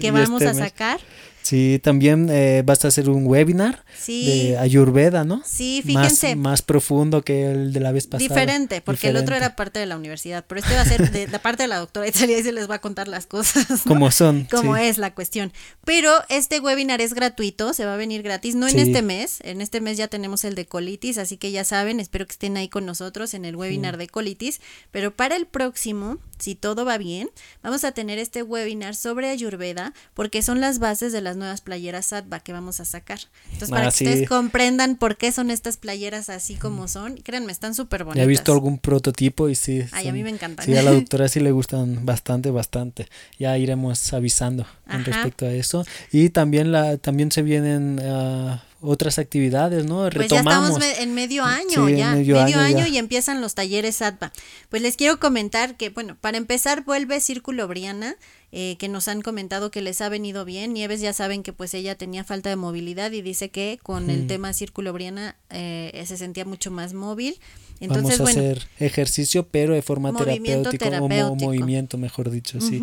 que, 0.00 0.10
vamos 0.10 0.42
este 0.42 0.60
a 0.60 0.68
sacar. 0.68 1.00
Sí, 1.42 1.80
también 1.82 2.28
eh, 2.30 2.62
vas 2.64 2.84
a 2.84 2.88
hacer 2.88 3.10
un 3.10 3.26
webinar 3.26 3.84
de 4.06 4.56
Ayurveda, 4.58 5.24
¿no? 5.24 5.42
Sí, 5.44 5.82
fíjense. 5.84 6.36
Más, 6.36 6.62
profundo 6.62 7.22
que 7.22 7.50
el 7.50 7.72
de 7.72 7.80
la 7.80 7.92
vez 7.92 8.06
pasada. 8.06 8.28
Diferente, 8.28 8.80
porque 8.80 9.08
el 9.08 9.16
otro 9.16 9.34
era 9.34 9.56
parte 9.56 9.80
de 9.80 9.86
la 9.86 9.96
universidad, 9.96 10.44
pero 10.46 10.60
este 10.60 10.74
va 10.74 10.82
a 10.82 10.84
ser 10.84 11.10
de 11.10 11.26
la 11.26 11.40
parte 11.40 11.64
de 11.64 11.68
la 11.68 11.78
doctora 11.78 12.06
Italia 12.06 12.38
y 12.38 12.42
se 12.42 12.52
les 12.52 12.70
va 12.70 12.76
a 12.76 12.80
contar 12.80 13.08
las 13.08 13.26
cosas. 13.26 13.82
Como 13.86 14.10
son. 14.10 14.46
Como 14.50 14.76
es 14.76 14.98
la 14.98 15.14
cuestión. 15.14 15.52
Pero 15.84 16.12
este 16.28 16.60
webinar 16.60 17.00
es 17.00 17.14
gratuito, 17.14 17.74
se 17.74 17.84
va 17.84 17.94
a 17.94 17.96
venir 17.96 18.22
gratis, 18.22 18.54
no 18.54 18.68
en 18.68 18.78
este 18.78 19.02
mes, 19.02 19.38
en 19.42 19.60
este 19.60 19.80
mes 19.80 19.96
ya 19.96 20.08
tenemos 20.08 20.44
el 20.44 20.54
de 20.54 20.66
colitis, 20.66 21.18
así 21.18 21.36
que 21.36 21.50
ya 21.50 21.64
saben, 21.64 22.00
espero 22.00 22.26
que 22.26 22.32
estén 22.32 22.56
ahí 22.56 22.68
con 22.68 22.86
nosotros 22.86 23.34
en 23.34 23.44
el 23.44 23.56
webinar 23.56 23.96
de 23.96 24.06
colitis, 24.06 24.60
pero 24.90 25.14
para 25.14 25.36
el 25.36 25.46
próximo, 25.46 26.18
si 26.38 26.54
todo 26.54 26.84
va 26.84 26.98
bien, 26.98 27.30
vamos 27.62 27.84
a 27.84 27.92
tener 27.92 28.18
este 28.18 28.42
webinar 28.42 28.94
sobre 28.94 29.28
Ayurveda, 29.28 29.92
porque 30.14 30.42
son 30.42 30.60
las 30.60 30.78
bases 30.78 31.12
de 31.12 31.20
la 31.20 31.31
nuevas 31.36 31.60
playeras 31.60 32.06
Satva 32.06 32.40
que 32.40 32.52
vamos 32.52 32.80
a 32.80 32.84
sacar. 32.84 33.20
Entonces, 33.46 33.70
para 33.70 33.88
ah, 33.88 33.92
que 33.92 34.04
ustedes 34.04 34.28
comprendan 34.28 34.96
por 34.96 35.16
qué 35.16 35.32
son 35.32 35.50
estas 35.50 35.76
playeras 35.76 36.28
así 36.28 36.54
como 36.54 36.88
son, 36.88 37.16
créanme, 37.16 37.52
están 37.52 37.74
súper 37.74 38.04
bonitas. 38.04 38.24
he 38.24 38.26
visto 38.26 38.52
algún 38.52 38.78
prototipo 38.78 39.48
y 39.48 39.54
sí. 39.54 39.84
Ay, 39.92 40.08
a 40.08 40.12
mí 40.12 40.22
me 40.22 40.30
encantan. 40.30 40.66
Sí, 40.66 40.76
a 40.76 40.82
la 40.82 40.90
doctora 40.92 41.28
sí 41.28 41.40
le 41.40 41.52
gustan 41.52 42.04
bastante, 42.04 42.50
bastante. 42.50 43.08
Ya 43.38 43.56
iremos 43.58 44.12
avisando 44.12 44.66
con 44.90 45.04
respecto 45.04 45.46
a 45.46 45.52
eso. 45.52 45.84
Y 46.10 46.30
también, 46.30 46.72
la, 46.72 46.96
también 46.98 47.30
se 47.30 47.42
vienen... 47.42 47.98
Uh, 47.98 48.56
otras 48.82 49.18
actividades, 49.18 49.86
¿no? 49.86 50.10
Retomamos. 50.10 50.72
Pues 50.72 50.82
ya 50.82 50.90
estamos 50.90 50.98
en 50.98 51.14
medio 51.14 51.44
año, 51.44 51.88
ya, 51.88 52.14
medio, 52.14 52.36
año, 52.36 52.86
y 52.86 52.98
empiezan 52.98 53.40
los 53.40 53.54
talleres 53.54 53.96
SATBA. 53.96 54.32
Pues 54.68 54.82
les 54.82 54.96
quiero 54.96 55.20
comentar 55.20 55.76
que, 55.76 55.90
bueno, 55.90 56.16
para 56.20 56.36
empezar 56.36 56.84
vuelve 56.84 57.20
Círculo 57.20 57.68
Briana, 57.68 58.16
eh, 58.52 58.76
que 58.78 58.88
nos 58.88 59.08
han 59.08 59.22
comentado 59.22 59.70
que 59.70 59.80
les 59.80 60.00
ha 60.00 60.08
venido 60.08 60.44
bien. 60.44 60.74
Nieves 60.74 61.00
ya 61.00 61.12
saben 61.12 61.42
que 61.42 61.52
pues 61.52 61.72
ella 61.74 61.96
tenía 61.96 62.22
falta 62.22 62.50
de 62.50 62.56
movilidad 62.56 63.10
y 63.12 63.22
dice 63.22 63.50
que 63.50 63.78
con 63.82 64.10
el 64.10 64.26
tema 64.26 64.52
Círculo 64.52 64.92
Briana 64.92 65.36
eh, 65.50 66.04
se 66.06 66.16
sentía 66.16 66.44
mucho 66.44 66.70
más 66.70 66.92
móvil. 66.92 67.38
Entonces, 67.80 68.18
Vamos 68.18 68.36
a 68.36 68.40
hacer 68.40 68.68
ejercicio, 68.78 69.48
pero 69.48 69.74
de 69.74 69.82
forma 69.82 70.14
terapéutica, 70.14 71.02
o 71.02 71.34
movimiento, 71.34 71.98
mejor 71.98 72.30
dicho, 72.30 72.60
sí. 72.60 72.80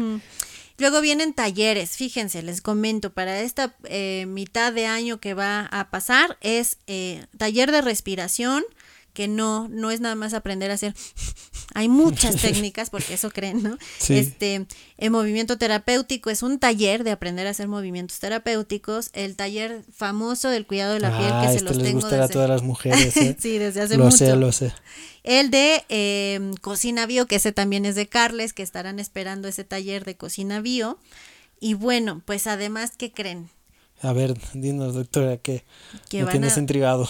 Luego 0.80 1.02
vienen 1.02 1.34
talleres, 1.34 1.98
fíjense, 1.98 2.42
les 2.42 2.62
comento, 2.62 3.12
para 3.12 3.42
esta 3.42 3.76
eh, 3.84 4.26
mitad 4.28 4.72
de 4.72 4.88
año 4.88 5.20
que 5.20 5.34
va 5.34 5.66
a 5.66 5.90
pasar 5.90 6.38
es 6.42 6.78
eh, 6.88 7.26
taller 7.38 7.72
de 7.72 7.82
respiración, 7.82 8.64
que 9.14 9.28
no, 9.28 9.68
no 9.70 9.92
es 9.92 10.00
nada 10.02 10.16
más 10.16 10.34
aprender 10.34 10.72
a 10.72 10.76
hacer, 10.76 10.94
hay 11.74 11.90
muchas 11.90 12.36
técnicas, 12.42 12.90
porque 12.90 13.14
eso 13.14 13.32
creen, 13.32 13.64
¿no? 13.64 13.78
Este, 14.08 14.66
el 14.98 15.12
movimiento 15.12 15.58
terapéutico 15.58 16.30
es 16.30 16.44
un 16.44 16.60
taller 16.60 17.04
de 17.04 17.12
aprender 17.12 17.48
a 17.48 17.52
hacer 17.52 17.68
movimientos 17.68 18.20
terapéuticos, 18.20 19.10
el 19.14 19.36
taller 19.36 19.84
famoso 19.94 20.50
del 20.50 20.66
cuidado 20.66 20.94
de 20.94 21.00
la 21.00 21.18
piel, 21.18 21.32
que 21.42 21.48
se 21.48 21.58
este 21.58 21.64
los 21.64 21.78
les 21.78 21.86
tengo 21.86 22.10
desde... 22.10 22.24
a 22.24 22.28
todas 22.28 22.50
las 22.50 22.64
mujeres, 22.64 23.16
¿eh? 23.18 23.36
sí, 23.40 23.58
desde 23.58 23.82
hace 23.82 23.98
lo 23.98 24.06
mucho. 24.06 24.18
Sé, 24.18 24.36
lo 24.36 24.52
sé. 24.52 24.74
El 25.24 25.52
de 25.52 25.84
em, 25.90 26.54
Cocina 26.56 27.06
Bio, 27.06 27.28
que 27.28 27.36
ese 27.36 27.52
también 27.52 27.86
es 27.86 27.96
de 27.96 28.08
Carles, 28.08 28.54
que 28.54 28.64
estarán 28.64 29.00
esperando 29.00 29.48
ese 29.48 29.64
taller 29.64 30.06
de 30.06 30.16
Cocina 30.16 30.62
Bio. 30.62 30.98
Y 31.60 31.74
bueno, 31.74 32.22
pues 32.26 32.48
además, 32.48 32.94
¿qué 32.98 33.12
creen? 33.12 33.50
A 34.02 34.14
ver, 34.14 34.38
dinos, 34.54 34.94
doctora, 34.94 35.38
¿qué 35.38 35.64
me 36.14 36.26
tienes 36.26 36.58
intrigado? 36.58 37.08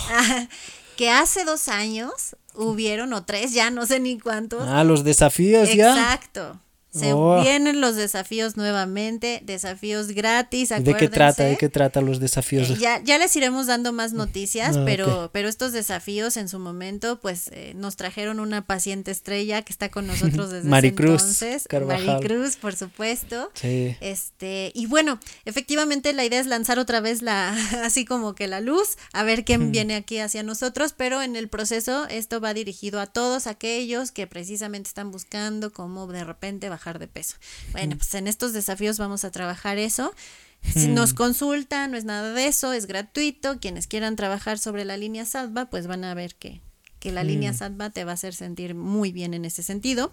Que 1.00 1.10
hace 1.10 1.46
dos 1.46 1.70
años 1.70 2.36
hubieron, 2.56 3.14
o 3.14 3.24
tres, 3.24 3.54
ya 3.54 3.72
no 3.72 3.86
sé 3.86 4.02
ni 4.02 4.20
cuántos. 4.20 4.68
Ah, 4.68 4.84
los 4.84 5.06
desafíos 5.06 5.74
ya. 5.74 5.92
Exacto. 5.98 6.60
Se 6.92 7.14
oh. 7.14 7.40
vienen 7.42 7.82
los 7.82 7.96
desafíos 7.96 8.58
nuevamente, 8.58 9.42
desafíos 9.46 10.08
gratis. 10.08 10.70
¿De 10.70 10.96
qué 10.96 11.08
trata? 11.08 11.44
¿De 11.44 11.56
qué 11.56 11.70
trata 11.70 12.02
los 12.02 12.20
desafíos? 12.20 12.72
Eh, 12.72 12.78
ya, 12.80 13.00
ya 13.04 13.20
les 13.20 13.36
iremos 13.36 13.68
dando 13.68 13.94
más 13.94 14.14
noticias, 14.14 14.76
ah, 14.76 14.84
pero, 14.86 15.30
pero 15.32 15.50
estos 15.50 15.72
desafíos 15.72 16.36
en 16.36 16.50
su 16.50 16.58
momento, 16.58 17.20
pues 17.20 17.50
eh, 17.54 17.74
nos 17.76 17.96
trajeron 17.96 18.40
una 18.40 18.66
paciente 18.66 19.12
estrella 19.12 19.62
que 19.62 19.72
está 19.72 19.90
con 19.90 20.08
nosotros 20.08 20.50
desde 20.50 20.68
Maricruz 20.68 21.22
entonces. 21.22 21.68
Maricruz, 21.72 22.56
por 22.56 22.76
supuesto. 22.76 23.52
Sí. 23.54 23.96
Este, 24.02 24.72
y 24.74 24.88
bueno, 24.88 25.20
efectivamente 25.46 26.12
la 26.14 26.26
idea 26.26 26.40
es 26.40 26.48
lanzar 26.48 26.80
otra 26.80 27.02
vez 27.02 27.22
la, 27.22 27.56
así 27.84 28.04
como 28.04 28.34
que 28.34 28.48
la 28.48 28.62
luz, 28.62 28.98
a 29.14 29.22
ver 29.22 29.46
quién 29.46 29.72
viene 29.72 29.96
aquí 29.96 30.18
hacia 30.18 30.42
nosotros, 30.42 30.96
pero 30.98 31.22
en 31.22 31.36
el 31.36 31.50
proceso 31.50 32.08
esto 32.08 32.42
va 32.42 32.56
dirigido 32.56 33.00
a 33.00 33.06
todos 33.06 33.46
aquellos 33.46 34.12
que 34.12 34.26
precisamente 34.26 34.88
están 34.88 35.12
buscando 35.12 35.72
cómo 35.72 36.08
de 36.08 36.24
repente 36.24 36.68
bajar 36.68 36.79
de 37.00 37.08
peso. 37.08 37.36
Bueno, 37.72 37.98
pues 37.98 38.14
en 38.16 38.28
estos 38.28 38.54
desafíos 38.54 38.98
vamos 38.98 39.24
a 39.26 39.32
trabajar 39.32 39.78
eso. 39.78 40.14
Si 40.74 40.88
nos 40.88 41.14
consultan, 41.14 41.92
no 41.92 41.98
es 41.98 42.06
nada 42.06 42.34
de 42.34 42.48
eso, 42.48 42.74
es 42.74 42.86
gratuito. 42.86 43.60
Quienes 43.60 43.88
quieran 43.88 44.16
trabajar 44.16 44.60
sobre 44.60 44.86
la 44.86 44.98
línea 44.98 45.26
SATBA, 45.26 45.70
pues 45.70 45.88
van 45.88 46.04
a 46.04 46.14
ver 46.14 46.36
que, 46.36 46.62
que 47.00 47.12
la 47.12 47.24
línea 47.24 47.54
SATBA 47.54 47.92
te 47.92 48.04
va 48.04 48.12
a 48.12 48.14
hacer 48.16 48.34
sentir 48.34 48.76
muy 48.76 49.12
bien 49.12 49.34
en 49.34 49.46
ese 49.46 49.64
sentido. 49.64 50.12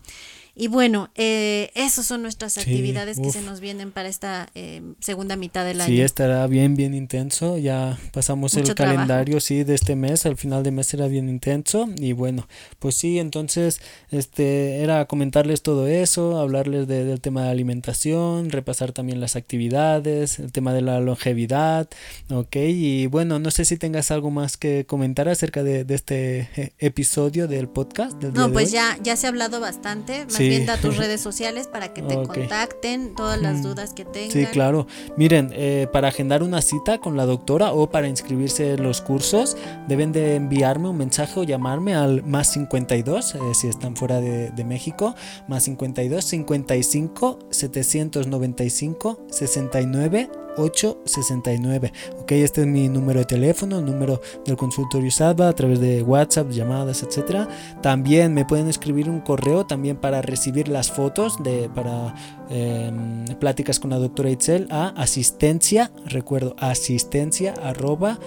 Y 0.58 0.68
bueno, 0.68 1.10
eh, 1.16 1.70
esas 1.74 2.06
son 2.06 2.22
nuestras 2.22 2.56
actividades 2.56 3.20
que 3.20 3.30
se 3.30 3.42
nos 3.42 3.60
vienen 3.60 3.92
para 3.92 4.08
esta 4.08 4.48
eh, 4.54 4.80
segunda 5.00 5.36
mitad 5.36 5.66
del 5.66 5.82
año. 5.82 5.94
Sí, 5.94 6.00
estará 6.00 6.46
bien, 6.46 6.76
bien 6.76 6.94
intenso. 6.94 7.58
Ya 7.58 7.98
pasamos 8.14 8.54
el 8.54 8.74
calendario, 8.74 9.38
sí, 9.40 9.64
de 9.64 9.74
este 9.74 9.96
mes. 9.96 10.24
Al 10.24 10.38
final 10.38 10.62
de 10.62 10.70
mes 10.70 10.94
era 10.94 11.08
bien 11.08 11.28
intenso. 11.28 11.90
Y 11.98 12.14
bueno, 12.14 12.48
pues 12.78 12.94
sí, 12.94 13.18
entonces, 13.18 13.82
este, 14.10 14.78
era 14.80 15.04
comentarles 15.04 15.60
todo 15.60 15.88
eso, 15.88 16.38
hablarles 16.38 16.88
del 16.88 17.20
tema 17.20 17.42
de 17.44 17.50
alimentación, 17.50 18.48
repasar 18.48 18.92
también 18.92 19.20
las 19.20 19.36
actividades, 19.36 20.38
el 20.38 20.52
tema 20.52 20.72
de 20.72 20.80
la 20.80 21.00
longevidad, 21.00 21.86
ok. 22.30 22.56
Y 22.56 23.08
bueno, 23.08 23.38
no 23.38 23.50
sé 23.50 23.66
si 23.66 23.76
tengas 23.76 24.10
algo 24.10 24.30
más 24.30 24.56
que 24.56 24.86
comentar 24.86 25.28
acerca 25.28 25.62
de, 25.62 25.84
este 25.90 26.48
eh, 26.56 26.72
episodio 26.78 27.46
del 27.46 27.68
podcast. 27.68 28.22
no, 28.22 28.50
pues 28.50 28.72
ya, 28.72 28.96
ya 29.02 29.16
se 29.16 29.26
ha 29.26 29.28
hablado 29.28 29.60
bastante. 29.60 30.24
Más 30.24 30.38
bien 30.38 30.45
da 30.66 30.76
tus 30.76 30.96
redes 30.96 31.20
sociales 31.20 31.68
para 31.68 31.92
que 31.92 32.02
te 32.02 32.14
contacten, 32.14 33.14
todas 33.14 33.40
las 33.40 33.62
dudas 33.62 33.92
que 33.92 34.04
tengan. 34.04 34.30
Sí, 34.30 34.46
claro. 34.46 34.86
Miren, 35.16 35.50
eh, 35.52 35.86
para 35.92 36.08
agendar 36.08 36.42
una 36.42 36.62
cita 36.62 36.98
con 36.98 37.16
la 37.16 37.26
doctora 37.26 37.72
o 37.72 37.90
para 37.90 38.08
inscribirse 38.08 38.74
en 38.74 38.82
los 38.82 39.00
cursos, 39.00 39.56
deben 39.88 40.12
de 40.12 40.36
enviarme 40.36 40.88
un 40.88 40.96
mensaje 40.96 41.40
o 41.40 41.42
llamarme 41.42 41.94
al 41.94 42.22
más 42.24 42.52
52, 42.52 43.34
eh, 43.34 43.38
si 43.54 43.68
están 43.68 43.96
fuera 43.96 44.20
de, 44.20 44.50
de 44.50 44.64
México, 44.64 45.14
más 45.48 45.64
52 45.64 46.24
55 46.24 47.38
795 47.50 49.26
69 49.30 50.45
869. 50.56 51.92
Ok, 52.20 52.32
este 52.32 52.62
es 52.62 52.66
mi 52.66 52.88
número 52.88 53.20
de 53.20 53.26
teléfono, 53.26 53.78
el 53.78 53.84
número 53.84 54.20
del 54.44 54.56
consultorio 54.56 55.08
SADBA 55.10 55.48
a 55.48 55.52
través 55.52 55.80
de 55.80 56.02
WhatsApp, 56.02 56.50
llamadas, 56.50 57.02
etcétera. 57.02 57.48
También 57.82 58.32
me 58.34 58.44
pueden 58.44 58.68
escribir 58.68 59.08
un 59.08 59.20
correo 59.20 59.66
también 59.66 59.96
para 59.96 60.22
recibir 60.22 60.68
las 60.68 60.90
fotos 60.90 61.42
de 61.42 61.68
para 61.74 62.14
em, 62.50 63.24
pláticas 63.38 63.80
con 63.80 63.90
la 63.90 63.98
doctora 63.98 64.30
Itzel 64.30 64.68
a 64.70 64.88
asistencia, 64.88 65.90
recuerdo, 66.06 66.54
asistencia 66.58 67.54
arroba 67.62 68.18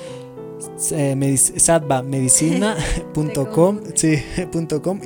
eh, 0.91 1.37
sadbamedicina.com 1.37 3.79
sí, 3.95 4.21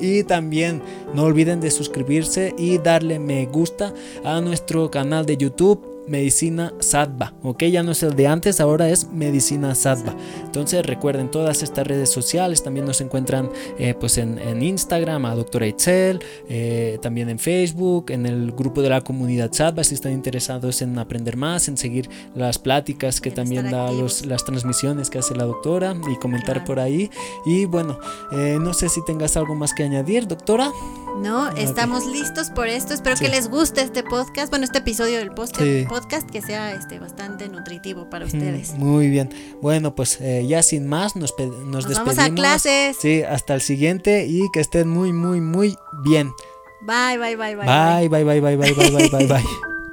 y 0.00 0.24
también 0.24 0.82
no 1.14 1.22
olviden 1.24 1.60
de 1.60 1.70
suscribirse 1.70 2.54
y 2.58 2.78
darle 2.78 3.20
me 3.20 3.46
gusta 3.46 3.94
a 4.24 4.40
nuestro 4.40 4.90
canal 4.90 5.26
de 5.26 5.36
YouTube 5.36 5.93
Medicina 6.06 6.72
Sadba, 6.80 7.34
ok, 7.42 7.64
ya 7.64 7.82
no 7.82 7.92
es 7.92 8.02
el 8.02 8.14
de 8.14 8.26
antes, 8.26 8.60
ahora 8.60 8.88
es 8.90 9.08
Medicina 9.10 9.74
Sadba. 9.74 10.14
Entonces 10.44 10.84
recuerden 10.84 11.30
todas 11.30 11.62
estas 11.62 11.86
redes 11.86 12.10
sociales, 12.10 12.62
también 12.62 12.86
nos 12.86 13.00
encuentran 13.00 13.50
eh, 13.78 13.94
pues 13.98 14.18
en, 14.18 14.34
Instagram 14.62 15.24
a 15.26 15.34
Doctora 15.34 15.66
Itzel, 15.66 16.20
eh, 16.48 16.98
también 17.02 17.28
en 17.28 17.38
Facebook, 17.38 18.10
en 18.10 18.26
el 18.26 18.52
grupo 18.52 18.82
de 18.82 18.90
la 18.90 19.00
comunidad 19.00 19.52
Sadba, 19.52 19.84
si 19.84 19.94
están 19.94 20.12
interesados 20.12 20.82
en 20.82 20.98
aprender 20.98 21.36
más, 21.36 21.68
en 21.68 21.76
seguir 21.76 22.08
las 22.34 22.58
pláticas 22.58 23.20
que 23.20 23.30
también 23.30 23.70
da 23.70 23.90
los, 23.90 24.26
las 24.26 24.44
transmisiones 24.44 25.10
que 25.10 25.18
hace 25.18 25.34
la 25.34 25.44
doctora 25.44 25.94
y 26.10 26.16
comentar 26.16 26.64
por 26.64 26.80
ahí. 26.80 27.10
Y 27.46 27.64
bueno, 27.64 27.98
eh, 28.32 28.58
no 28.60 28.74
sé 28.74 28.88
si 28.88 29.04
tengas 29.04 29.36
algo 29.36 29.54
más 29.54 29.72
que 29.74 29.82
añadir, 29.82 30.26
doctora. 30.26 30.70
No, 31.16 31.48
estamos 31.50 32.06
listos 32.06 32.50
por 32.50 32.66
esto. 32.66 32.92
Espero 32.92 33.16
que 33.16 33.28
les 33.28 33.48
guste 33.48 33.82
este 33.82 34.02
podcast, 34.02 34.50
bueno, 34.50 34.64
este 34.64 34.78
episodio 34.78 35.18
del 35.18 35.30
podcast 35.30 35.64
podcast 35.94 36.28
que 36.28 36.42
sea 36.42 36.72
este, 36.72 36.98
bastante 36.98 37.48
nutritivo 37.48 38.10
para 38.10 38.26
ustedes. 38.26 38.72
Muy 38.74 39.08
bien. 39.08 39.30
Bueno, 39.62 39.94
pues 39.94 40.20
eh, 40.20 40.44
ya 40.44 40.64
sin 40.64 40.88
más, 40.88 41.14
nos, 41.14 41.32
nos, 41.38 41.48
nos 41.66 41.88
despedimos. 41.88 42.16
Vamos 42.16 42.18
a 42.18 42.34
clases. 42.34 42.96
Sí, 43.00 43.22
hasta 43.22 43.54
el 43.54 43.60
siguiente 43.60 44.26
y 44.26 44.42
que 44.52 44.58
estén 44.58 44.88
muy, 44.88 45.12
muy, 45.12 45.40
muy 45.40 45.76
bien. 46.02 46.32
Bye, 46.80 47.16
bye, 47.16 47.36
bye, 47.36 47.54
bye. 47.54 47.64
Bye, 47.64 48.08
bye, 48.08 48.24
bye, 48.24 48.40
bye, 48.40 48.56
bye, 48.56 48.72
bye, 48.72 48.90
bye, 48.90 49.08
bye. 49.08 49.26
bye. 49.28 49.44